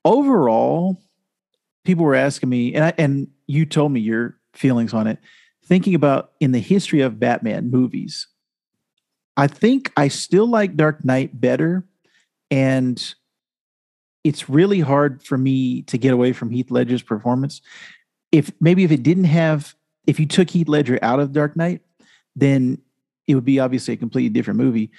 [0.06, 1.02] overall,
[1.84, 5.20] people were asking me, and I, and you told me your feelings on it.
[5.66, 8.28] Thinking about in the history of Batman movies,
[9.38, 11.86] I think I still like Dark Knight better,
[12.50, 13.14] and
[14.24, 17.62] it's really hard for me to get away from Heath Ledger's performance.
[18.32, 19.76] If maybe if it didn't have,
[20.06, 21.82] if you took Heath Ledger out of Dark Knight,
[22.36, 22.78] then
[23.28, 24.92] it would be obviously a completely different movie.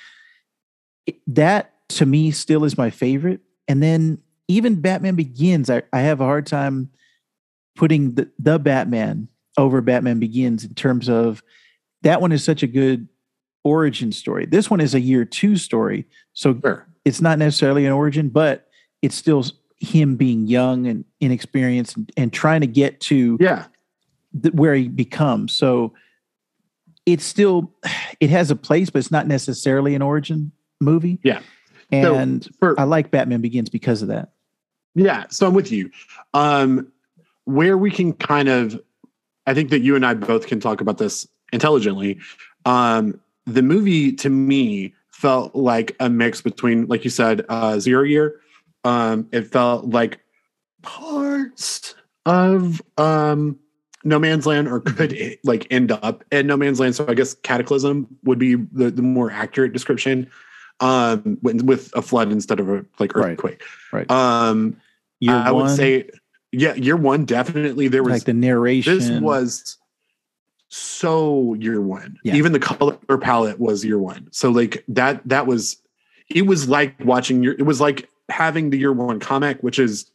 [1.26, 3.40] That to me still is my favorite.
[3.68, 4.18] And then
[4.48, 6.90] even Batman Begins, I, I have a hard time
[7.74, 11.42] putting the, the Batman over Batman Begins in terms of
[12.02, 13.08] that one is such a good
[13.64, 14.46] origin story.
[14.46, 16.06] This one is a year two story.
[16.32, 16.86] So Sure.
[17.04, 18.68] it's not necessarily an origin, but
[19.02, 19.44] it's still
[19.78, 23.66] him being young and inexperienced and, and trying to get to Yeah.
[24.40, 25.54] th- where he becomes.
[25.54, 25.92] So
[27.06, 27.72] it's still
[28.20, 31.18] it has a place, but it's not necessarily an origin movie.
[31.24, 31.40] Yeah.
[31.92, 34.32] So, And For, I like Batman Begins because of that.
[34.94, 35.90] Yeah, so I'm with you.
[36.34, 36.90] Um,
[37.44, 38.80] where we can kind of,
[39.46, 42.18] I think that you and I both can talk about this intelligently.
[42.64, 48.02] Um, the movie to me felt like a mix between, like you said, uh, Zero
[48.02, 48.40] Year.
[48.84, 50.20] Um, it felt like
[50.82, 51.94] parts
[52.26, 53.58] of um,
[54.04, 56.94] No Man's Land, or could it, like end up in No Man's Land.
[56.94, 60.30] So I guess Cataclysm would be the, the more accurate description.
[60.80, 63.32] Um, with, with a flood instead of a like Right.
[63.32, 63.62] earthquake.
[63.92, 64.10] Right.
[64.10, 64.76] Um,
[65.20, 66.10] Year I one, would say,
[66.50, 68.10] yeah, year one definitely there was.
[68.10, 68.98] like the narration.
[68.98, 69.76] this was
[70.74, 72.16] so year one.
[72.24, 72.34] Yeah.
[72.34, 74.28] Even the color palette was year one.
[74.32, 75.76] So like that that was
[76.30, 80.10] it was like watching your it was like having the year one comic, which is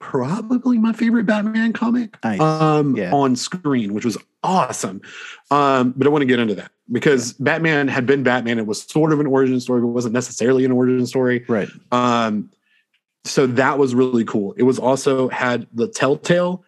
[0.00, 2.38] probably my favorite Batman comic Nice.
[2.38, 3.12] um Yeah.
[3.14, 5.00] on screen, which was awesome.
[5.50, 8.58] Um, but I want to get into that because Batman had been Batman.
[8.58, 11.46] It was sort of an origin story, but wasn't necessarily an origin story.
[11.48, 11.68] right.
[11.92, 12.50] Um,
[13.24, 14.52] so that was really cool.
[14.58, 16.62] It was also had the Telltale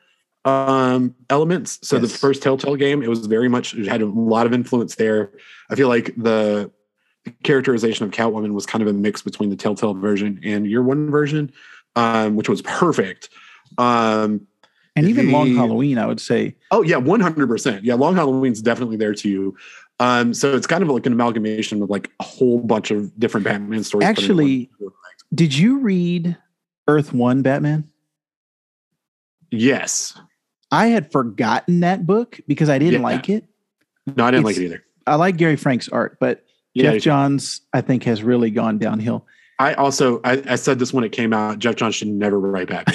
[0.47, 1.78] um elements.
[1.82, 4.94] So the first Telltale game, it was very much it had a lot of influence
[4.94, 5.32] there.
[5.70, 6.70] I feel like the
[7.42, 11.11] characterization of Catwoman was kind of a mix between the Telltale version and Year One
[11.11, 11.53] version,
[11.97, 13.28] um, which was perfect.
[13.76, 14.47] Um,
[14.94, 16.55] And even Long Halloween, I would say.
[16.70, 17.84] Oh yeah, one hundred percent.
[17.84, 19.57] Yeah, Long Halloween's definitely there too.
[19.99, 23.44] Um, so it's kind of like an amalgamation of like a whole bunch of different
[23.44, 24.07] Batman stories.
[24.07, 24.70] Actually-
[25.34, 26.36] Did you read
[26.86, 27.88] Earth One Batman?
[29.51, 30.18] yes.
[30.70, 33.06] I had forgotten that book because I didn't Yeah.
[33.06, 33.44] like it.
[34.16, 34.84] No, I didn't like it either.
[35.06, 36.44] I like Gary Frank's art, but
[36.74, 39.26] Yeah, Geoff Johns, I think, has really gone downhill.
[39.58, 41.58] I also I, I said this when it came out.
[41.58, 42.94] Geoff Johns should never write Batman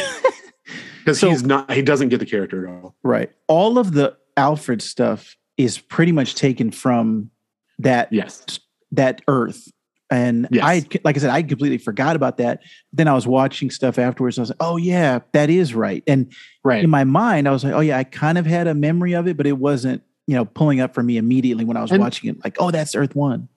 [0.99, 1.71] because So- he's not.
[1.71, 2.95] He doesn't get the character at all.
[3.03, 3.31] Right.
[3.47, 7.31] All of the Alfred stuff is pretty much taken from
[7.79, 8.59] that Yes.
[8.91, 9.71] that Earth.
[10.11, 10.63] And Yes.
[10.63, 12.61] I, like I said, I completely forgot about that.
[12.93, 14.37] Then I was watching stuff afterwards.
[14.37, 16.03] And I was like, oh yeah, that is right.
[16.05, 16.31] And
[16.63, 16.83] Right.
[16.83, 19.27] in my mind, I was like, oh yeah, I kind of had a memory of
[19.27, 22.01] it, but it wasn't, you know, pulling up for me immediately when I was And-
[22.01, 22.43] watching it.
[22.43, 23.47] Like, oh, that's Earth One.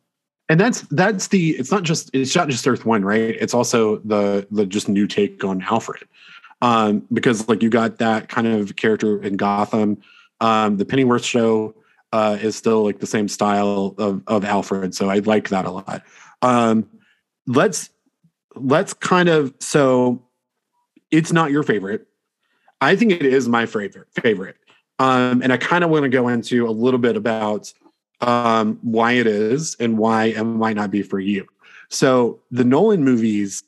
[0.48, 3.96] and that's that's the it's not just it's not just earth one right it's also
[4.04, 6.02] the the just new take on alfred
[6.60, 9.96] um because like you got that kind of character in gotham
[10.42, 11.74] um the pennyworth show
[12.12, 15.70] uh is still like the same style of of alfred so i like that a
[15.70, 16.02] lot
[16.44, 16.88] um
[17.46, 17.90] let's
[18.54, 20.22] let's kind of so
[21.10, 22.06] it's not your favorite
[22.80, 24.56] i think it is my favorite favorite
[25.00, 27.72] um and i kind of want to go into a little bit about
[28.20, 31.46] um, why it is and why it might not be for you.
[31.90, 33.62] So the Nolan movies,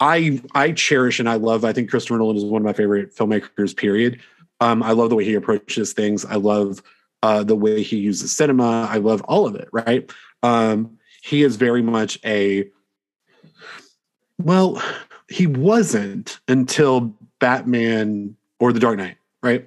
[0.00, 1.64] I I cherish and I love.
[1.64, 3.76] I think Christopher Nolan is one of my favorite filmmakers.
[3.76, 4.20] Period.
[4.60, 6.24] Um, I love the way he approaches things.
[6.24, 6.82] I love
[7.22, 8.86] uh, the way he uses cinema.
[8.90, 9.68] I love all of it.
[9.72, 10.10] Right.
[10.42, 12.68] Um, he is very much a
[14.38, 14.82] well.
[15.28, 19.16] He wasn't until Batman or The Dark Knight.
[19.42, 19.66] Right.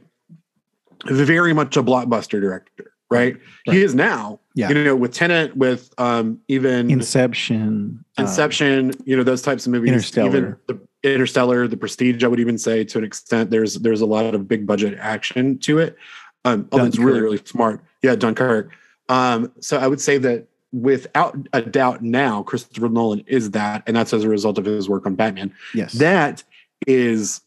[1.05, 2.91] Very much a blockbuster director.
[3.09, 3.37] Right.
[3.67, 3.75] Right.
[3.75, 4.39] He is now.
[4.53, 4.69] Yeah.
[4.69, 8.03] You know, with Tenet, with um, even Inception.
[8.17, 9.89] uh, Inception, you know, those types of movies.
[9.89, 10.27] Interstellar.
[10.27, 14.05] Even the Interstellar, the Prestige, I would even say to an extent, there's there's a
[14.05, 15.95] lot of big budget action to it.
[16.43, 17.83] Um, although it's really, really smart.
[18.03, 18.71] Yeah, Dunkirk.
[19.09, 20.47] Um, so I would say that
[20.81, 24.89] without a doubt now, Christopher Nolan is that, and that's as a result of his
[24.89, 25.53] work on Batman.
[25.73, 25.93] yes.
[25.93, 26.43] That
[26.85, 27.41] is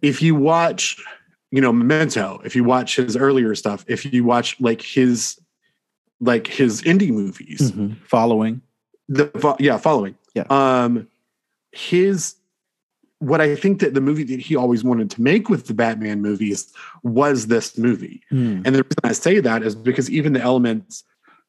[0.00, 0.96] if you watch,
[1.50, 5.38] you know, Memento, if you watch his earlier stuff, if you watch like his
[6.20, 7.96] like his indie movies, Mhm.
[8.06, 8.62] Following.
[9.10, 10.44] the yeah following Yeah.
[10.50, 11.08] um
[11.72, 12.34] his
[13.20, 16.20] what i think that the movie that he always wanted to make with the batman
[16.20, 16.70] movies
[17.02, 18.66] was this movie Mm.
[18.66, 21.04] and the reason i say that is because even the elements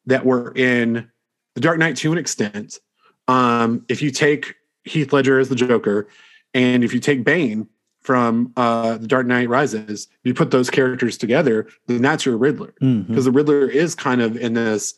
[0.10, 1.10] that were in
[1.55, 2.80] the dark knight to an extent.
[3.28, 6.07] Um if you take heath ledger as the joker
[6.53, 7.68] and if you take bane
[8.01, 12.74] from uh the dark knight rises you put those characters together then that's your riddler.
[12.80, 14.95] Because the Riddler is kind of in this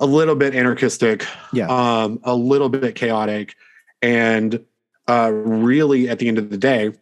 [0.00, 1.68] a little bit anarchistic, Yeah.
[1.68, 3.54] um, a little bit chaotic,
[4.00, 4.64] and
[5.06, 6.92] uh, really at the end of the day,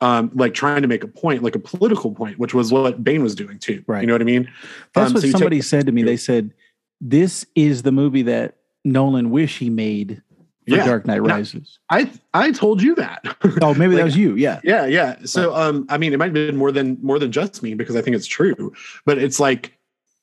[0.00, 3.22] um, like trying to make a point, like a political point, which was what Bane
[3.22, 3.82] was doing too.
[3.86, 4.00] Right.
[4.00, 4.48] You know what I mean?
[4.94, 6.02] That's Um, what so you take- somebody said to me.
[6.02, 6.52] They said,
[7.00, 10.22] "This is the movie that Nolan wish he made
[10.68, 10.84] for Yeah.
[10.86, 13.22] Dark Knight Now- Rises." I I told you that.
[13.62, 14.36] oh, maybe Like- that was you.
[14.36, 14.60] Yeah.
[14.64, 15.16] Yeah, yeah.
[15.24, 17.96] So um I mean it might have been more than more than just me because
[17.96, 18.72] I think it's true.
[19.04, 19.77] But it's like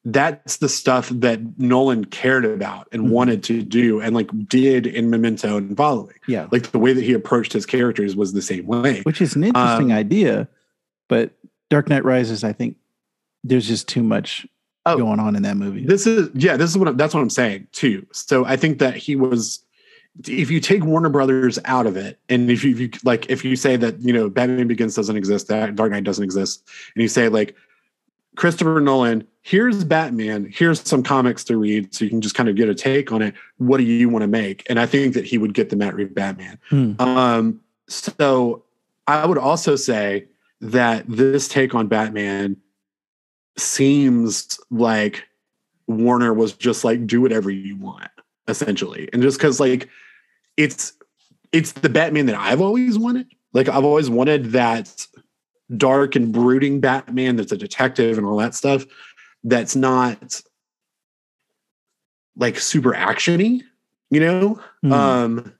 [0.07, 3.09] that's the stuff that Nolan cared about and Mhm.
[3.09, 6.13] wanted to do and like did in Memento and following.
[6.27, 6.47] Yeah.
[6.51, 9.01] Like the way that he approached his characters was the same way.
[9.01, 10.47] Which is an interesting Um, idea,
[11.09, 11.31] but
[11.71, 12.77] Dark Knight Rises, I think
[13.43, 14.45] there's just too much
[14.85, 14.95] Oh.
[14.97, 15.83] going on in that movie.
[15.83, 18.05] This is yeah, this is what I'm, that's what I'm saying too.
[18.11, 19.61] So I think that he was
[20.27, 23.43] if you take Warner Brothers out of it, and if you, if you like, if
[23.43, 26.63] you say that you know Batman Begins doesn't exist, that Dark Knight doesn't exist,
[26.95, 27.55] and you say like
[28.35, 32.55] Christopher Nolan, here's Batman, here's some comics to read, so you can just kind of
[32.55, 33.33] get a take on it.
[33.57, 34.65] What do you want to make?
[34.69, 36.59] And I think that he would get the Matt Reeves Batman.
[36.69, 36.93] Hmm.
[36.99, 38.63] Um, so
[39.07, 40.25] I would also say
[40.61, 42.57] that this take on Batman
[43.57, 45.27] seems like
[45.87, 48.09] Warner was just like, do whatever you want,
[48.47, 49.09] essentially.
[49.13, 49.89] And just because like
[50.57, 50.93] it's
[51.51, 53.27] it's the Batman that I've always wanted.
[53.53, 55.07] Like I've always wanted that
[55.75, 58.85] dark and brooding Batman that's a detective and all that stuff
[59.43, 60.41] that's not
[62.35, 63.61] like super actiony,
[64.09, 64.59] you know?
[64.83, 64.91] Mm.
[64.91, 65.53] Um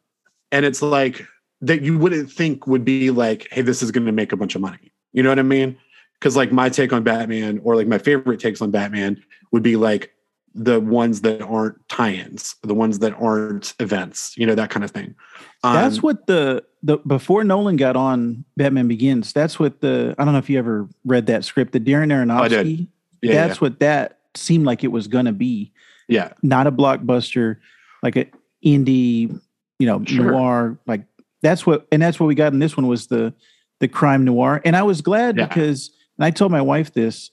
[0.52, 1.26] and it's like
[1.62, 4.56] that you wouldn't think would be like, hey, this is going to make a bunch
[4.56, 4.92] of money.
[5.14, 5.78] You know what I mean?
[6.20, 9.76] Because like my take on Batman, or like my favorite takes on Batman, would be
[9.76, 10.14] like
[10.54, 14.92] the ones that aren't tie-ins, the ones that aren't events, you know, that kind of
[14.92, 15.16] thing.
[15.64, 19.34] Um, that's what the the before Nolan got on Batman Begins.
[19.34, 21.72] That's what the I don't know if you ever read that script.
[21.74, 22.42] The Darren Aronofsky.
[22.44, 22.88] I did.
[23.24, 25.72] yeah, that's what that seemed like it was gonna be.
[26.08, 27.58] yeah, Not a blockbuster,
[28.04, 28.30] like an
[28.64, 29.40] indie,
[29.80, 30.32] you know, Sure.
[30.32, 30.78] noir.
[30.86, 31.02] Like
[31.42, 33.34] that's what, and that's what we got in this one was the
[33.80, 34.62] the crime noir.
[34.64, 35.48] And I was glad Yeah.
[35.48, 37.32] because, and I told my wife this.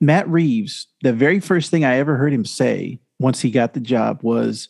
[0.00, 3.80] Matt Reeves, the very first thing I ever heard him say once he got the
[3.80, 4.68] job was,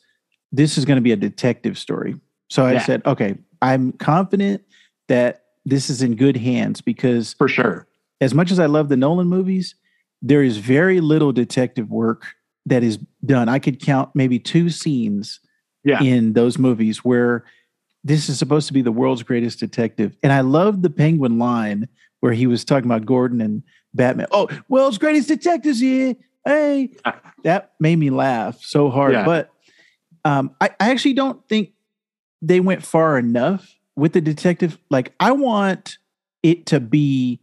[0.53, 2.15] "This is going to be a detective story."
[2.49, 2.85] So I Yeah.
[2.85, 4.63] said, "Okay, I'm confident
[5.09, 7.87] that this is in good hands because for sure.
[8.21, 9.75] as much as I love the Nolan movies,
[10.23, 12.27] there is very little detective work
[12.67, 13.49] that is done.
[13.49, 15.41] I could count maybe two scenes
[15.85, 16.03] Yeah.
[16.03, 17.45] in those movies where
[18.05, 20.17] this is supposed to be the world's greatest detective.
[20.23, 21.89] And I love the penguin line
[22.21, 23.63] where he was talking about Gordon and
[23.95, 24.27] Batman.
[24.33, 26.15] Oh, world's greatest detectives here.
[26.45, 26.91] Hey.
[27.45, 29.13] That made me laugh so hard.
[29.13, 29.25] Yeah.
[29.25, 29.51] But
[30.25, 31.71] um, I, I actually don't think
[32.41, 34.79] they went far enough with the detective.
[34.91, 35.99] Like, I want
[36.43, 37.41] it to be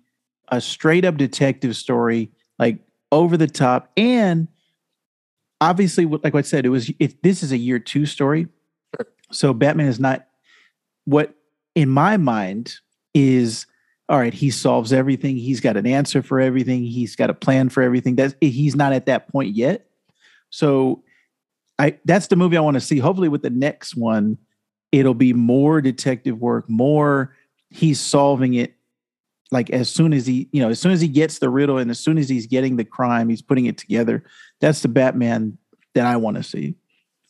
[0.49, 2.79] a straight up detective story, like
[3.11, 3.91] over the top.
[3.97, 4.47] And
[5.59, 8.47] obviously, like I said, it was if this is a year two story.
[9.31, 10.27] So Batman is not
[11.05, 11.33] what
[11.73, 12.75] in my mind
[13.13, 13.65] is
[14.07, 15.35] all right, he solves everything.
[15.35, 16.83] He's got an answer for everything.
[16.83, 18.15] He's got a plan for everything.
[18.15, 19.87] That's he's not at that point yet.
[20.51, 21.03] So
[21.79, 22.99] I that's the movie I want to see.
[22.99, 24.37] Hopefully with the next one,
[24.91, 27.35] it'll be more detective work, more
[27.69, 28.75] he's solving it
[29.51, 31.91] like as soon as he, you know, as soon as he gets the riddle and
[31.91, 34.23] as soon as he's getting the crime, he's putting it together.
[34.59, 35.57] That's the Batman
[35.93, 36.75] that I want to see.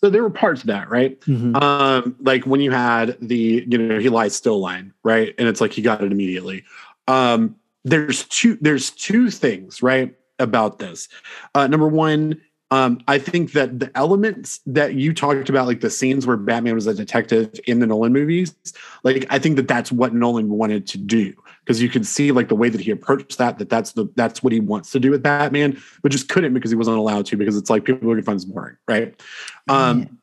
[0.01, 1.17] So there were parts of that, right?
[1.55, 5.33] Um, like when you had the, you know, he lies still line, right?
[5.37, 6.63] And it's like he got it immediately.
[7.07, 11.07] Um, there's two, there's two things, right, about this.
[11.53, 12.41] Uh, number one,
[12.71, 16.73] um, I think that the elements that you talked about, like the scenes where Batman
[16.73, 18.55] was a detective in the Nolan movies,
[19.03, 22.47] like I think that that's what Nolan wanted to do because you could see like
[22.47, 25.11] the way that he approached that, that that's the that's what he wants to do
[25.11, 28.25] with Batman, but just couldn't because he wasn't allowed to because it's like people would
[28.25, 29.19] find this boring, right?
[29.67, 30.19] Um,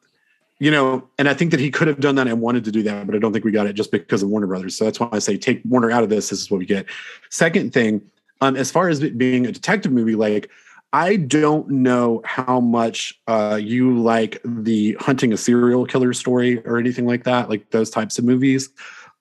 [0.59, 2.83] you know, and I think that he could have done that and wanted to do
[2.85, 4.77] that, but I don't think we got it just because of Warner Brothers.
[4.77, 6.31] So that's why I say take Warner out of this.
[6.31, 6.87] This is what we get.
[7.31, 8.01] Second thing,
[8.41, 10.51] um, as far as it being a detective movie, like
[10.93, 16.77] I don't know how much uh, you like the hunting a serial killer story or
[16.79, 18.69] anything like that, like those types of movies.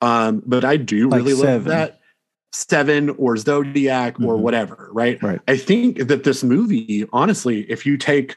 [0.01, 1.99] Um, but I do Like really love that.
[2.53, 4.39] Seven or Zodiac or Mhm.
[4.39, 5.22] whatever, right?
[5.24, 5.39] Right.
[5.47, 8.36] I think that this movie, honestly, if you take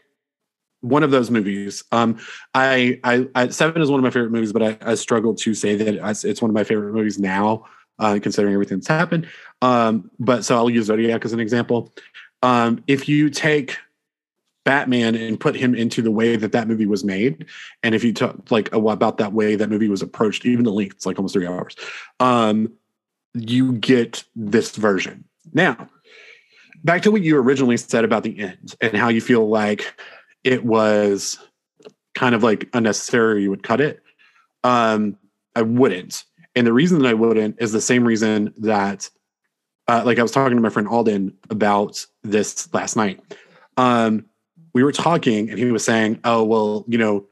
[0.82, 2.18] one of those movies, um,
[2.55, 5.55] I, I, I Seven is one of my favorite movies, but I, I struggle to
[5.55, 7.64] say that it's- it's one of my favorite movies now,
[7.99, 9.26] uh, considering everything that's happened.
[9.62, 11.93] Um, but so I'll use Zodiac as an example.
[12.45, 13.78] Um, if you take
[14.66, 17.47] Batman and put him into the way that that movie was made,
[17.82, 20.97] and if you talk like about that way that movie was approached, even the length,
[20.97, 21.74] it's like almost three hours.
[22.20, 22.70] Um,
[23.32, 25.24] you get this version.
[25.55, 25.88] Now,
[26.84, 29.95] back to what you originally said about the end and how you feel like
[30.45, 31.38] it was
[32.14, 34.03] kind of like unnecessary, you would cut it.
[34.64, 35.16] Um,
[35.57, 36.24] I wouldn't.
[36.55, 39.09] And the reason that I wouldn't is the same reason that,
[39.89, 43.20] uh, like I was talking to my friend Alden about this last night.
[43.76, 44.26] Um,
[44.72, 47.26] we were talking and he was saying, oh, well, you know,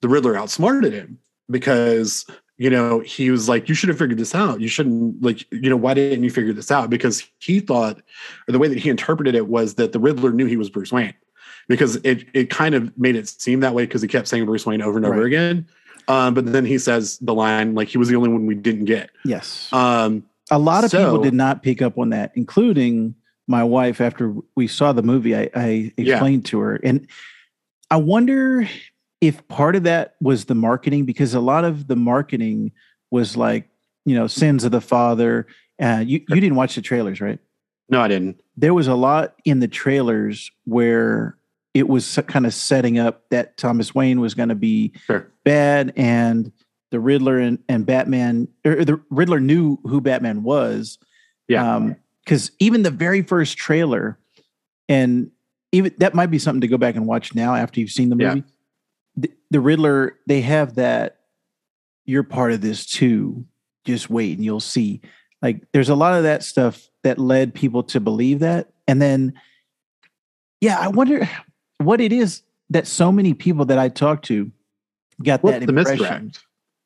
[0.00, 1.18] the Riddler outsmarted him
[1.50, 2.26] because
[2.60, 4.60] you know, he was like, you should have figured this out.
[4.60, 6.90] You shouldn't like, you know, why didn't you figure this out?
[6.90, 8.02] Because he thought,
[8.46, 10.92] or the way that he interpreted it was that the Riddler knew he was Bruce
[10.92, 11.14] Wayne,
[11.68, 14.66] because it it kind of made it seem that way because he kept saying Bruce
[14.66, 15.26] Wayne over and over Right.
[15.26, 15.66] again.
[16.06, 18.84] Um, but then he says the line like he was the only one we didn't
[18.84, 19.08] get.
[19.24, 19.72] Yes.
[19.72, 23.14] Um, a lot of people did not pick up on that, including
[23.46, 24.00] my wife.
[24.00, 26.14] After we saw the movie, I, I Yeah.
[26.14, 27.06] explained to her, and
[27.90, 28.68] I wonder
[29.20, 32.72] if part of that was the marketing because a lot of the marketing
[33.10, 33.68] was like,
[34.06, 35.46] you know, sins of the father.
[35.82, 37.38] Uh, you you didn't watch the trailers, right?
[37.88, 38.40] no, I didn't.
[38.56, 41.36] There was a lot in the trailers where
[41.74, 45.26] it was kind of setting up that Thomas Wayne was going to be Sure.
[45.44, 46.52] bad and
[46.90, 50.98] the Riddler and, and Batman or the Riddler knew who Batman was.
[51.48, 51.76] Yeah.
[51.76, 54.18] Um, because even the very first trailer,
[54.88, 55.30] and
[55.72, 58.16] even that might be something to go back and watch now after you've seen the
[58.16, 58.28] Yeah.
[58.34, 58.44] movie.
[59.16, 61.16] The, the Riddler, they have that
[62.04, 63.44] you're part of this too.
[63.84, 65.00] Just wait and you'll see.
[65.42, 68.70] Like there's a lot of that stuff that led people to believe that.
[68.86, 69.32] And then,
[70.60, 71.28] yeah, I wonder
[71.78, 74.50] what it is that so many people that I talked to
[75.22, 75.98] got What's that impression.
[75.98, 76.40] misdirect?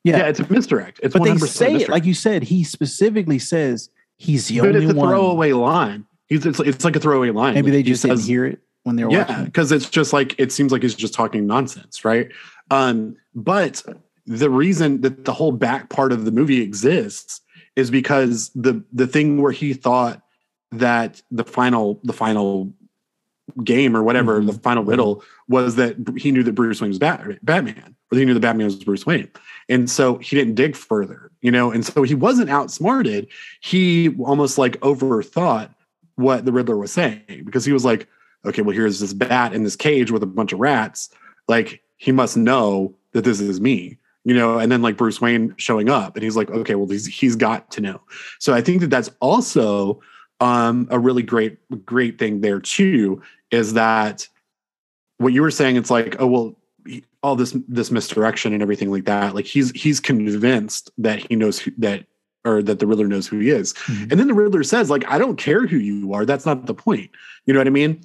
[0.05, 0.19] Yeah.
[0.19, 0.29] Yeah.
[0.29, 1.01] it's a misdirect.
[1.03, 2.43] It's but they 100% say it like you said.
[2.45, 5.09] He specifically says he's the but only it's a one.
[5.09, 6.07] throwaway line.
[6.29, 7.55] He's it's, it's like a throwaway line.
[7.55, 9.45] Maybe Like, they he just didn't hear it when they were yeah it.
[9.47, 12.29] because it's just like it seems like he's just talking nonsense right
[12.71, 13.83] um but
[14.27, 17.41] the reason that the whole back part of the movie exists
[17.77, 20.21] is because the the thing where he thought
[20.71, 22.75] that the final the final
[23.63, 24.47] game or whatever Mhm.
[24.49, 28.25] the final riddle was that he knew that Bruce Wayne was Bat- Batman or he
[28.27, 29.29] knew that Batman was Bruce Wayne
[29.69, 33.27] and so he didn't dig further you know and so he wasn't outsmarted
[33.61, 35.75] he almost like overthought
[36.17, 38.09] what the Riddler was saying because he was like
[38.47, 41.11] okay, well, here's this bat in this cage with a bunch of rats.
[41.49, 44.59] Like, he must know that this is me, you know?
[44.59, 47.71] And then, like, Bruce Wayne showing up, and he's like, okay, well, he's, he's got
[47.73, 48.01] to know.
[48.39, 50.01] So I think that that's also
[50.41, 54.29] um, a really great, great thing there, too, is that
[55.19, 56.57] what you were saying, it's like, oh, well,
[57.23, 61.59] all this this misdirection and everything like that like he's he's convinced that he knows
[61.59, 62.05] who, that
[62.45, 63.73] or that the riddler knows who he is.
[63.75, 64.11] Mhm.
[64.11, 66.25] and then the riddler says like i don't care who you are.
[66.27, 67.11] That's not the point.
[67.47, 68.01] You know what i mean?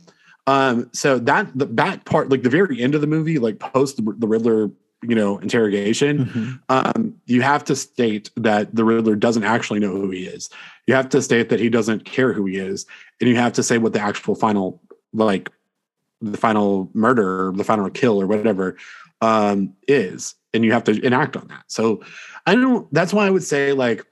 [0.48, 3.98] Um so that the that part like the very end of the movie like post
[3.98, 4.70] the, the riddler
[5.04, 6.60] you know interrogation Mhm.
[6.70, 10.50] um you have to state that the riddler doesn't actually know who he is.
[10.88, 12.86] You have to state that he doesn't care who he is.
[13.20, 14.82] And you have to say what the actual final
[15.14, 15.50] like
[16.22, 18.78] the final murder or the final kill or whatever
[19.22, 21.64] um is and you have to enact on that.
[21.68, 22.02] So
[22.46, 24.06] i don't that's why i would say like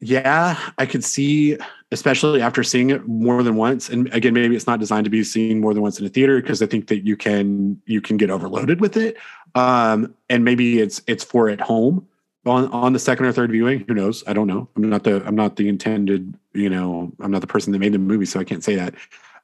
[0.00, 1.56] yeah i could see
[1.90, 5.24] especially after seeing it more than once and again maybe it's not designed to be
[5.24, 8.16] seen more than once in a theater because i think that you can you can
[8.16, 9.16] get overloaded with it.
[9.54, 12.06] Um and maybe it's it's for at home
[12.44, 14.22] on on the second or third viewing who knows?
[14.26, 14.68] I don't know.
[14.76, 17.92] I'm not the i'm not the intended you know i'm not the person that made
[17.92, 18.94] the movie so i can't say that.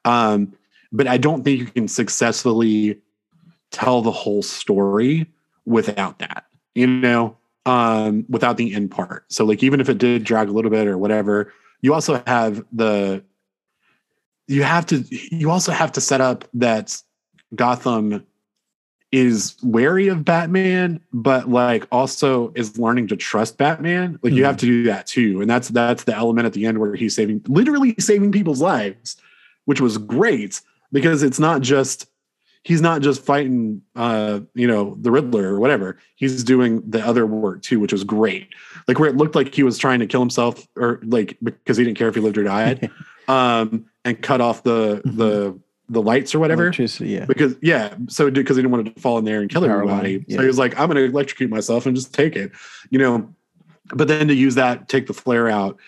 [0.04, 0.52] Um
[0.92, 2.98] but i don't think you can successfully
[3.70, 5.26] tell the whole story
[5.66, 7.36] without that you know
[7.66, 9.24] um without the end part.
[9.28, 12.64] So like even if it did drag a little bit or whatever you also have
[12.72, 13.22] the
[14.48, 17.00] you have to you also have to set up that
[17.54, 18.26] gotham
[19.12, 24.18] is wary of batman but like also is learning to trust batman.
[24.22, 24.46] Like you Mhm.
[24.46, 25.40] have to do that too.
[25.40, 29.16] And that's that's the element at the end where he's saving literally saving people's lives
[29.66, 30.60] which was great
[30.92, 32.06] because it's not just
[32.64, 37.26] he's not just fighting uh you know the riddler or whatever he's doing the other
[37.26, 38.48] work too which was great
[38.86, 41.84] like where it looked like he was trying to kill himself or like because he
[41.84, 42.88] didn't care if he lived or died
[43.28, 45.16] um and cut off the Mhm.
[45.16, 47.24] the the lights or whatever Electricity, yeah.
[47.26, 50.24] because yeah so because he didn't want to fall in there and kill everybody line,
[50.28, 50.36] yeah.
[50.36, 52.52] so he was like i'm gonna electrocute myself and just take it
[52.90, 53.28] you know
[53.94, 55.78] but then to use that take the flare out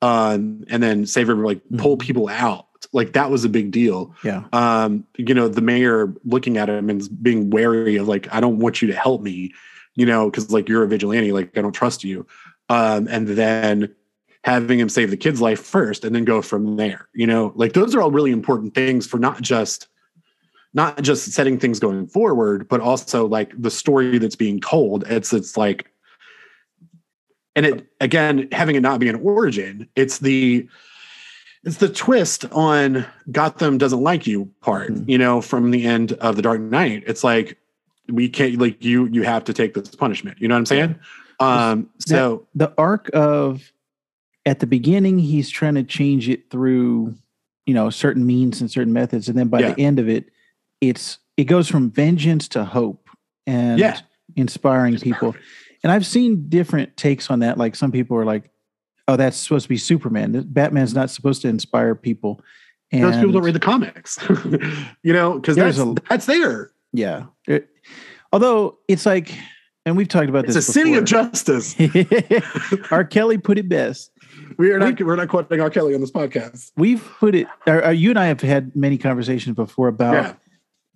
[0.00, 2.00] um and then save everybody like pull Mhm.
[2.00, 4.14] people out like that was a big deal.
[4.24, 4.44] Yeah.
[4.52, 8.58] um you know the mayor looking at him and being wary of like i don't
[8.58, 9.52] want you to help me
[9.94, 12.26] you know because like you're a vigilante like i don't trust you.
[12.68, 13.94] Um and then
[14.44, 17.52] having him save the kid's life first and then go from there you know?
[17.54, 19.88] Like those are all really important things for not just
[20.74, 25.04] not just setting things going forward but also like the story that's being told.
[25.06, 25.88] It's it's like
[27.54, 30.66] and it again having it not be an origin it's the
[31.64, 35.08] it's the twist on gotham doesn't like you part Mhm.
[35.08, 37.58] you know from the end of the dark knight it's like
[38.08, 40.94] we can't like you you have to take this punishment you know what i'm saying
[41.40, 43.72] um so The arc of
[44.44, 47.14] at the beginning, he's trying to change it through,
[47.64, 49.72] you know, certain means and certain methods, and then by Yeah.
[49.72, 50.30] the end of it,
[50.80, 53.08] it's it goes from vengeance to hope
[53.46, 54.00] and Yeah.
[54.34, 55.36] inspiring people.
[55.84, 57.56] And I've seen different takes on that.
[57.56, 58.50] Like some people are like,
[59.08, 60.44] "Oh, that's supposed to be Superman.
[60.48, 62.40] Batman's not supposed to inspire people."
[62.90, 64.18] And those people don't read the comics
[65.02, 67.24] you know because that's, a- that's there yeah.
[67.48, 67.70] It-
[68.34, 69.34] although it's like,
[69.86, 70.68] and we've talked about it's this.
[70.68, 71.74] It's a city of justice
[72.90, 73.02] R.
[73.04, 74.10] Kelly put it best.
[74.58, 77.46] we are not we're not quoting r kelly on this podcast We've put it.
[77.66, 80.34] Or, or you and I have had many conversations before about yeah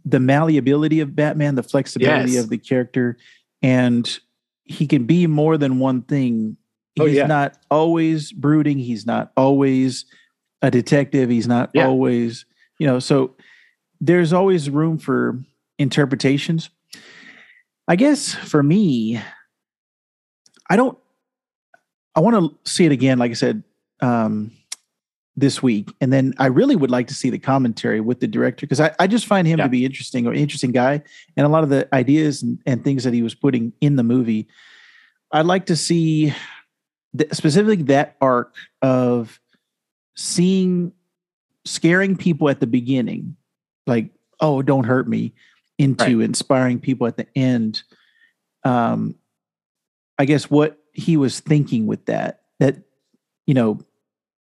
[0.08, 2.44] the malleability of Batman, the flexibility Yes.
[2.44, 3.16] of the character,
[3.62, 4.20] and
[4.64, 6.56] he can be more than one thing.
[6.96, 7.26] He's Oh, yeah.
[7.26, 8.78] not always brooding.
[8.78, 10.06] He's not always
[10.62, 11.28] a detective.
[11.30, 11.86] He's not Yeah.
[11.86, 12.46] always,
[12.78, 12.98] you know.
[12.98, 13.36] So
[14.00, 15.38] there's always room for
[15.78, 16.70] interpretations.
[17.88, 19.20] I guess for me,
[20.68, 20.96] I don't.
[22.14, 22.34] I want
[22.64, 23.62] to see it again, like I said,
[24.00, 24.50] um,
[25.36, 28.64] this week, and then I really would like to see the commentary with the director
[28.66, 29.64] because I, I just find him Yeah.
[29.66, 31.02] to be interesting or interesting guy,
[31.36, 34.02] and a lot of the ideas and, and things that he was putting in the
[34.02, 34.48] movie.
[35.30, 36.32] I'd like to see
[37.16, 39.40] th- specifically that arc of
[40.16, 40.92] seeing
[41.64, 43.36] scaring people at the beginning,
[43.86, 44.10] like
[44.40, 45.32] oh don't hurt me,
[45.78, 47.82] into inspiring people at the end.
[48.64, 49.14] Um,
[50.18, 52.76] I guess what he was thinking with that that
[53.46, 53.78] you know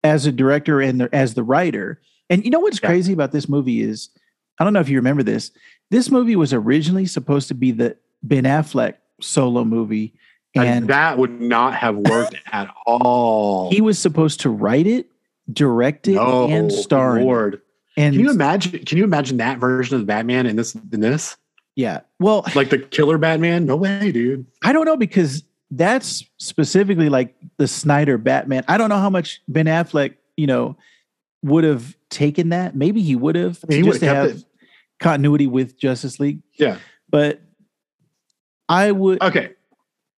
[0.05, 2.89] as a director and the, as the writer and you know what's Yeah.
[2.89, 4.11] crazy about this movie is
[4.59, 5.51] i don't know if you remember this
[5.91, 10.13] this movie was originally supposed to be the ben affleck solo movie
[10.55, 13.71] and and that would not have worked at all.
[13.71, 15.07] he was supposed to write it
[15.53, 17.25] direct it and star it.
[17.25, 17.61] Lord.
[17.97, 18.85] and Can you imagine?
[18.85, 20.75] Can you imagine that version of Batman in this?
[20.75, 21.37] In this,
[21.75, 23.67] yeah well like the killer Batman?
[23.67, 24.47] No way, dude.
[24.63, 28.65] I don't know because that's specifically like the Snyder Batman.
[28.69, 30.77] I don't know how much Ben Affleck, you know,
[31.43, 32.77] would have taken that.
[32.77, 34.45] Maybe he would have I mean, he just to would've it.
[35.01, 36.43] continuity with Justice League.
[36.59, 36.77] Yeah.
[37.09, 37.41] But
[38.69, 39.53] I would Okay.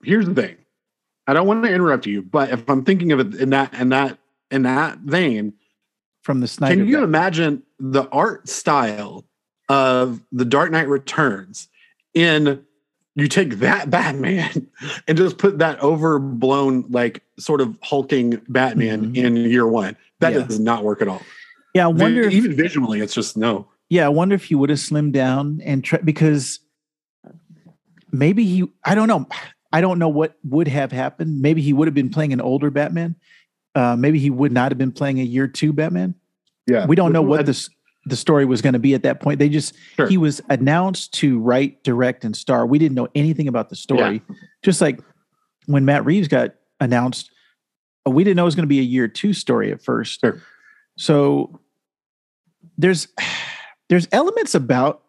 [0.04, 0.56] Here's the thing.
[1.26, 3.88] I don't want to interrupt you, but if I'm thinking of it in that in
[3.90, 4.18] that
[4.50, 5.54] in that vein,
[6.22, 6.74] from the Snyder.
[6.76, 9.24] can you Bat- imagine the art style
[9.68, 11.68] of the Dark Knight Returns
[12.12, 12.62] in
[13.16, 14.68] you take that Batman
[15.08, 19.16] and just put that overblown, like sort of hulking Batman Mhm.
[19.16, 19.96] in year one.
[20.20, 20.42] That Yeah.
[20.44, 21.22] does not work at all.
[21.74, 22.22] yeah, I wonder.
[22.22, 23.68] If, even visually, it's just no.
[23.88, 26.60] yeah, I wonder if he would have slimmed down and try because
[28.12, 28.64] maybe he.
[28.84, 29.26] I don't know.
[29.74, 31.42] I don't know what would have happened.
[31.42, 33.16] Maybe he would have been playing an older Batman.
[33.74, 36.14] Uh, maybe he would not have been playing a year two Batman.
[36.68, 36.86] Yeah.
[36.86, 37.68] we don't know what this
[38.06, 39.40] the story was going to be at that point.
[39.40, 40.06] They just Sure.
[40.06, 42.66] he was announced to write, direct, and star.
[42.66, 44.22] We didn't know anything about the story.
[44.28, 44.36] Yeah.
[44.62, 45.00] Just like
[45.66, 47.30] when Matt Reeves got announced,
[48.06, 50.20] uh, we didn't know it was going to be a year two story at first.
[50.20, 50.40] Sure.
[50.96, 51.58] So
[52.78, 53.08] there's
[53.88, 55.02] there's elements about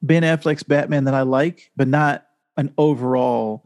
[0.00, 3.65] Ben Affleck's Batman that I like, but not an overall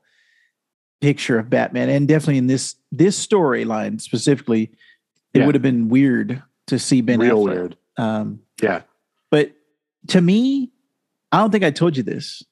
[1.00, 1.88] picture of Batman.
[1.88, 4.70] And definitely in this this storyline specifically,
[5.34, 5.46] it Yeah.
[5.46, 7.50] would have been weird to see Ben real Affleck.
[7.50, 7.76] weird.
[7.96, 8.82] Um, Yeah.
[9.30, 9.52] but
[10.08, 10.70] to me,
[11.32, 12.42] I don't think I told you this.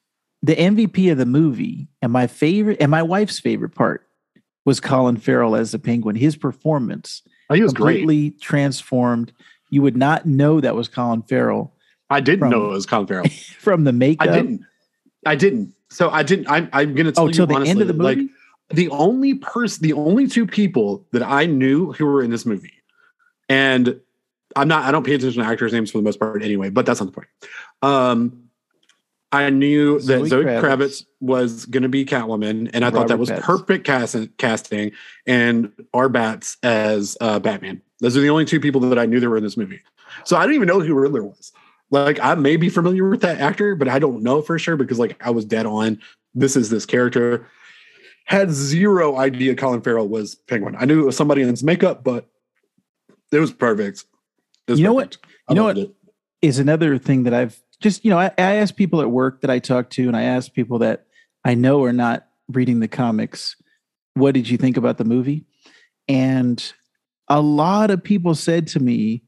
[0.42, 4.07] The MVP of the movie and my favorite and my wife's favorite part
[4.64, 6.14] was Colin Farrell as the Penguin.
[6.16, 8.01] His performance Oh, he was great.
[8.01, 9.32] completely transformed.
[9.70, 11.74] You would not know that was Colin Farrell
[12.11, 13.26] I didn't from- know it was Colin Farrell.
[13.59, 14.28] from the makeup.
[14.28, 14.61] I didn't.
[15.26, 15.74] I didn't.
[15.91, 16.49] So I didn't.
[16.51, 18.22] I'm, I'm going to tell Oh, you the honestly, end of the movie.
[18.22, 18.30] Like
[18.70, 22.74] the only person, the only two people that I knew who were in this movie,
[23.49, 23.99] and
[24.57, 24.84] I'm not.
[24.84, 26.68] I don't pay attention to actors' names for the most part anyway.
[26.70, 27.28] But that's not the point.
[27.82, 28.45] Um,
[29.32, 30.62] I knew that Zoe Zoe Kravitz.
[30.62, 33.43] Kravitz, was going to be Catwoman, and I thought that was Pattinson.
[33.43, 34.93] perfect cast- casting.
[35.26, 36.09] And R.
[36.09, 37.80] Bats as uh, Batman.
[38.01, 39.80] Those are the only two people that I knew that were in this movie.
[40.24, 41.53] So I didn't even know who Riddler was.
[41.91, 44.99] Like I may be familiar with that actor, but I don't know for sure because
[44.99, 46.01] like I was dead on.
[46.34, 47.47] This is this character.
[48.26, 50.76] Had zero idea Colin Farrell was Penguin.
[50.78, 52.28] I knew it was somebody in his makeup, but
[53.32, 54.05] it was perfect.
[54.66, 55.18] It was You know perfect.
[55.49, 55.78] I You know what?
[55.78, 55.95] it.
[56.43, 59.51] is another thing that I've just, you know, I, I ask people at work that
[59.51, 61.07] I talk to, and I ask people that
[61.45, 63.57] I know are not reading the comics,
[64.14, 65.47] what did you think about the movie?
[66.07, 66.72] And
[67.28, 69.22] a lot of people said to me,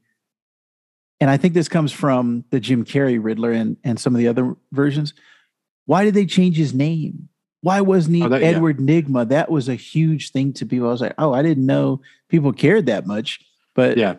[1.21, 4.27] and I think this comes from the Jim Carrey Riddler and, and some of the
[4.27, 5.13] other versions.
[5.85, 7.29] Why did they change his name?
[7.61, 8.47] Why wasn't he Oh, that- yeah.
[8.47, 9.29] Edward Nygma?
[9.29, 10.87] That was a huge thing to people.
[10.87, 13.39] I was like, oh, I didn't know people cared that much.
[13.75, 14.15] But Yeah.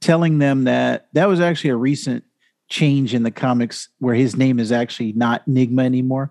[0.00, 2.24] telling them that that was actually a recent
[2.68, 6.30] change in the comics where his name is actually not Nygma anymore.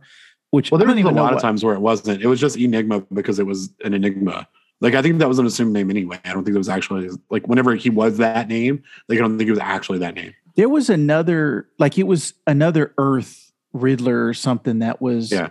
[0.51, 2.21] Which Well, there was a lot of times where it wasn't.
[2.21, 4.47] It was just Enigma because it was an enigma.
[4.83, 6.19] Like I think that was an assumed name anyway.
[6.25, 8.83] I don't think it was actually like whenever he was that name.
[9.09, 10.33] Like I don't think it was actually that name.
[10.55, 15.49] there was another like it was another Earth Riddler or something that was Yeah.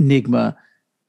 [0.00, 0.56] Nygma,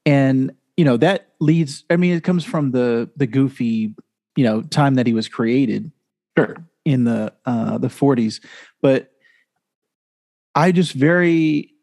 [0.05, 1.83] and you know that leads.
[1.89, 3.95] I mean, it comes from the the goofy,
[4.35, 5.91] you know, time that he was created.
[6.37, 6.57] Sure.
[6.83, 8.43] in the uh the 40s
[8.81, 9.09] but
[10.53, 11.73] i just very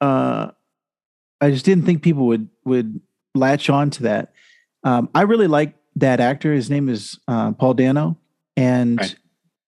[0.00, 0.50] uh
[1.42, 2.98] i just didn't think people would would
[3.34, 4.32] latch on to that
[4.84, 8.16] um i really like that actor his name is uh, paul dano
[8.56, 9.16] and Right.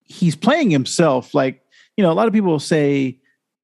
[0.04, 1.62] he's playing himself like
[1.96, 3.18] you know a lot of people say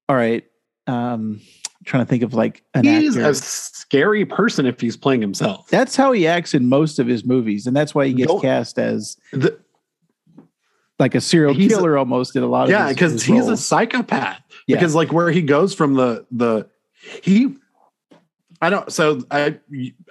[0.08, 0.44] all right
[0.86, 1.40] um
[1.80, 5.20] I'm trying to think of like an He's actor a scary person if he's playing
[5.20, 5.66] himself.
[5.68, 8.40] that's how he acts in most of his movies and that's why he gets Don't-
[8.40, 9.58] cast as The-
[11.00, 13.56] like a serial He's a- killer almost in a lot of yeah, because he's a
[13.56, 14.40] psychopath.
[14.68, 14.76] Yeah.
[14.76, 16.68] Because like where he goes from the the
[17.22, 17.56] he
[18.60, 19.58] I don't so I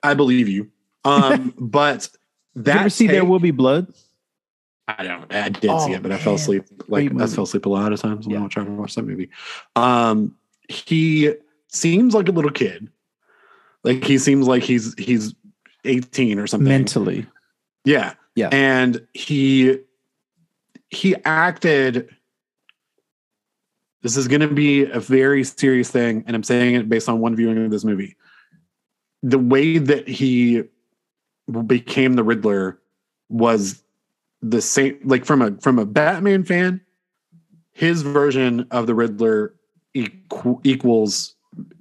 [0.04, 0.70] I believe you.
[1.04, 2.10] Um but
[2.56, 3.94] that you ever see There Will Be Blood?
[4.88, 5.34] I don't.
[5.34, 6.64] I did Oh, see it, but I fell asleep.
[6.88, 8.46] Like I fell asleep a lot of times when Yeah.
[8.46, 9.30] I trying to watch that movie.
[9.76, 10.36] Um,
[10.68, 11.34] he
[11.68, 12.90] seems like a little kid.
[13.84, 15.34] Like he seems like he's he's
[15.86, 16.68] 18 or something.
[16.68, 17.26] Mentally.
[17.86, 18.14] Yeah.
[18.36, 18.50] Yeah.
[18.52, 19.80] And he
[20.90, 22.10] he acted
[24.02, 27.20] this is going to be a very serious thing and I'm saying it based on
[27.20, 28.16] one viewing of this movie.
[29.24, 30.64] The way that he
[31.68, 32.80] became the Riddler
[33.30, 33.84] was
[34.42, 36.82] the same like from a from a Batman fan
[37.74, 39.54] his version of the Riddler
[39.96, 41.36] equ- equals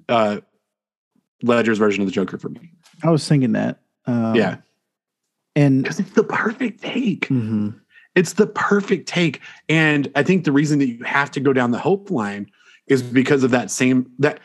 [0.09, 0.41] uh
[1.43, 2.71] Ledger's version of the Joker for me.
[3.03, 3.81] I was thinking that.
[4.07, 4.59] Um, yeah.
[5.57, 7.29] And Because it's the perfect take.
[7.29, 7.81] Mhm.
[8.15, 9.41] It's the perfect take.
[9.69, 12.51] And I think the reason that you have to go down the hope line
[12.89, 14.41] is because of that same that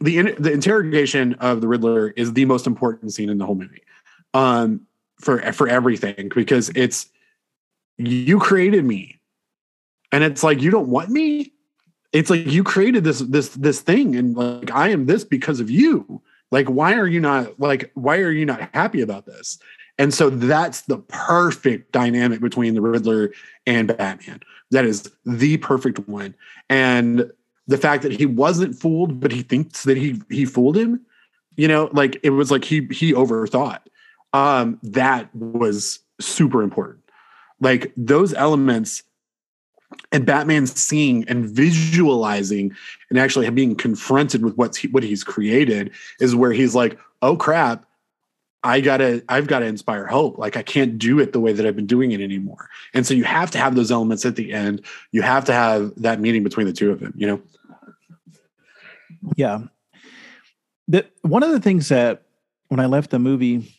[0.00, 3.82] the the interrogation of the Riddler is the most important scene in the whole movie.
[4.36, 4.86] Um
[5.20, 7.08] for for everything because it's
[7.98, 9.18] you created me.
[10.12, 11.52] And it's like you don't want me?
[12.12, 15.70] It's like you created this this this thing and like I am this because of
[15.70, 16.22] you.
[16.50, 19.58] Like why are you not like why are you not happy about this?
[19.98, 23.32] And so that's the perfect dynamic between the Riddler
[23.66, 24.40] and Batman.
[24.70, 26.34] That is the perfect one.
[26.68, 27.30] And
[27.66, 31.00] the fact that he wasn't fooled, but he thinks that he he fooled him,
[31.56, 33.80] you know, like it was like he he overthought.
[34.36, 37.02] Um, that was super important.
[37.58, 39.02] Like those elements
[40.12, 42.76] and Batman seeing and visualizing
[43.08, 47.34] and actually being confronted with what's he, what he's created is where he's like, oh
[47.34, 47.86] crap,
[48.62, 50.36] I gotta, I've got to inspire hope.
[50.36, 52.68] Like I can't do it the way that I've been doing it anymore.
[52.92, 54.84] And so you have to have those elements at the end.
[55.12, 57.42] You have to have that meeting between the two of them, you know?
[59.34, 59.60] Yeah.
[60.88, 62.24] The one of the things that
[62.68, 63.72] when I left the movie,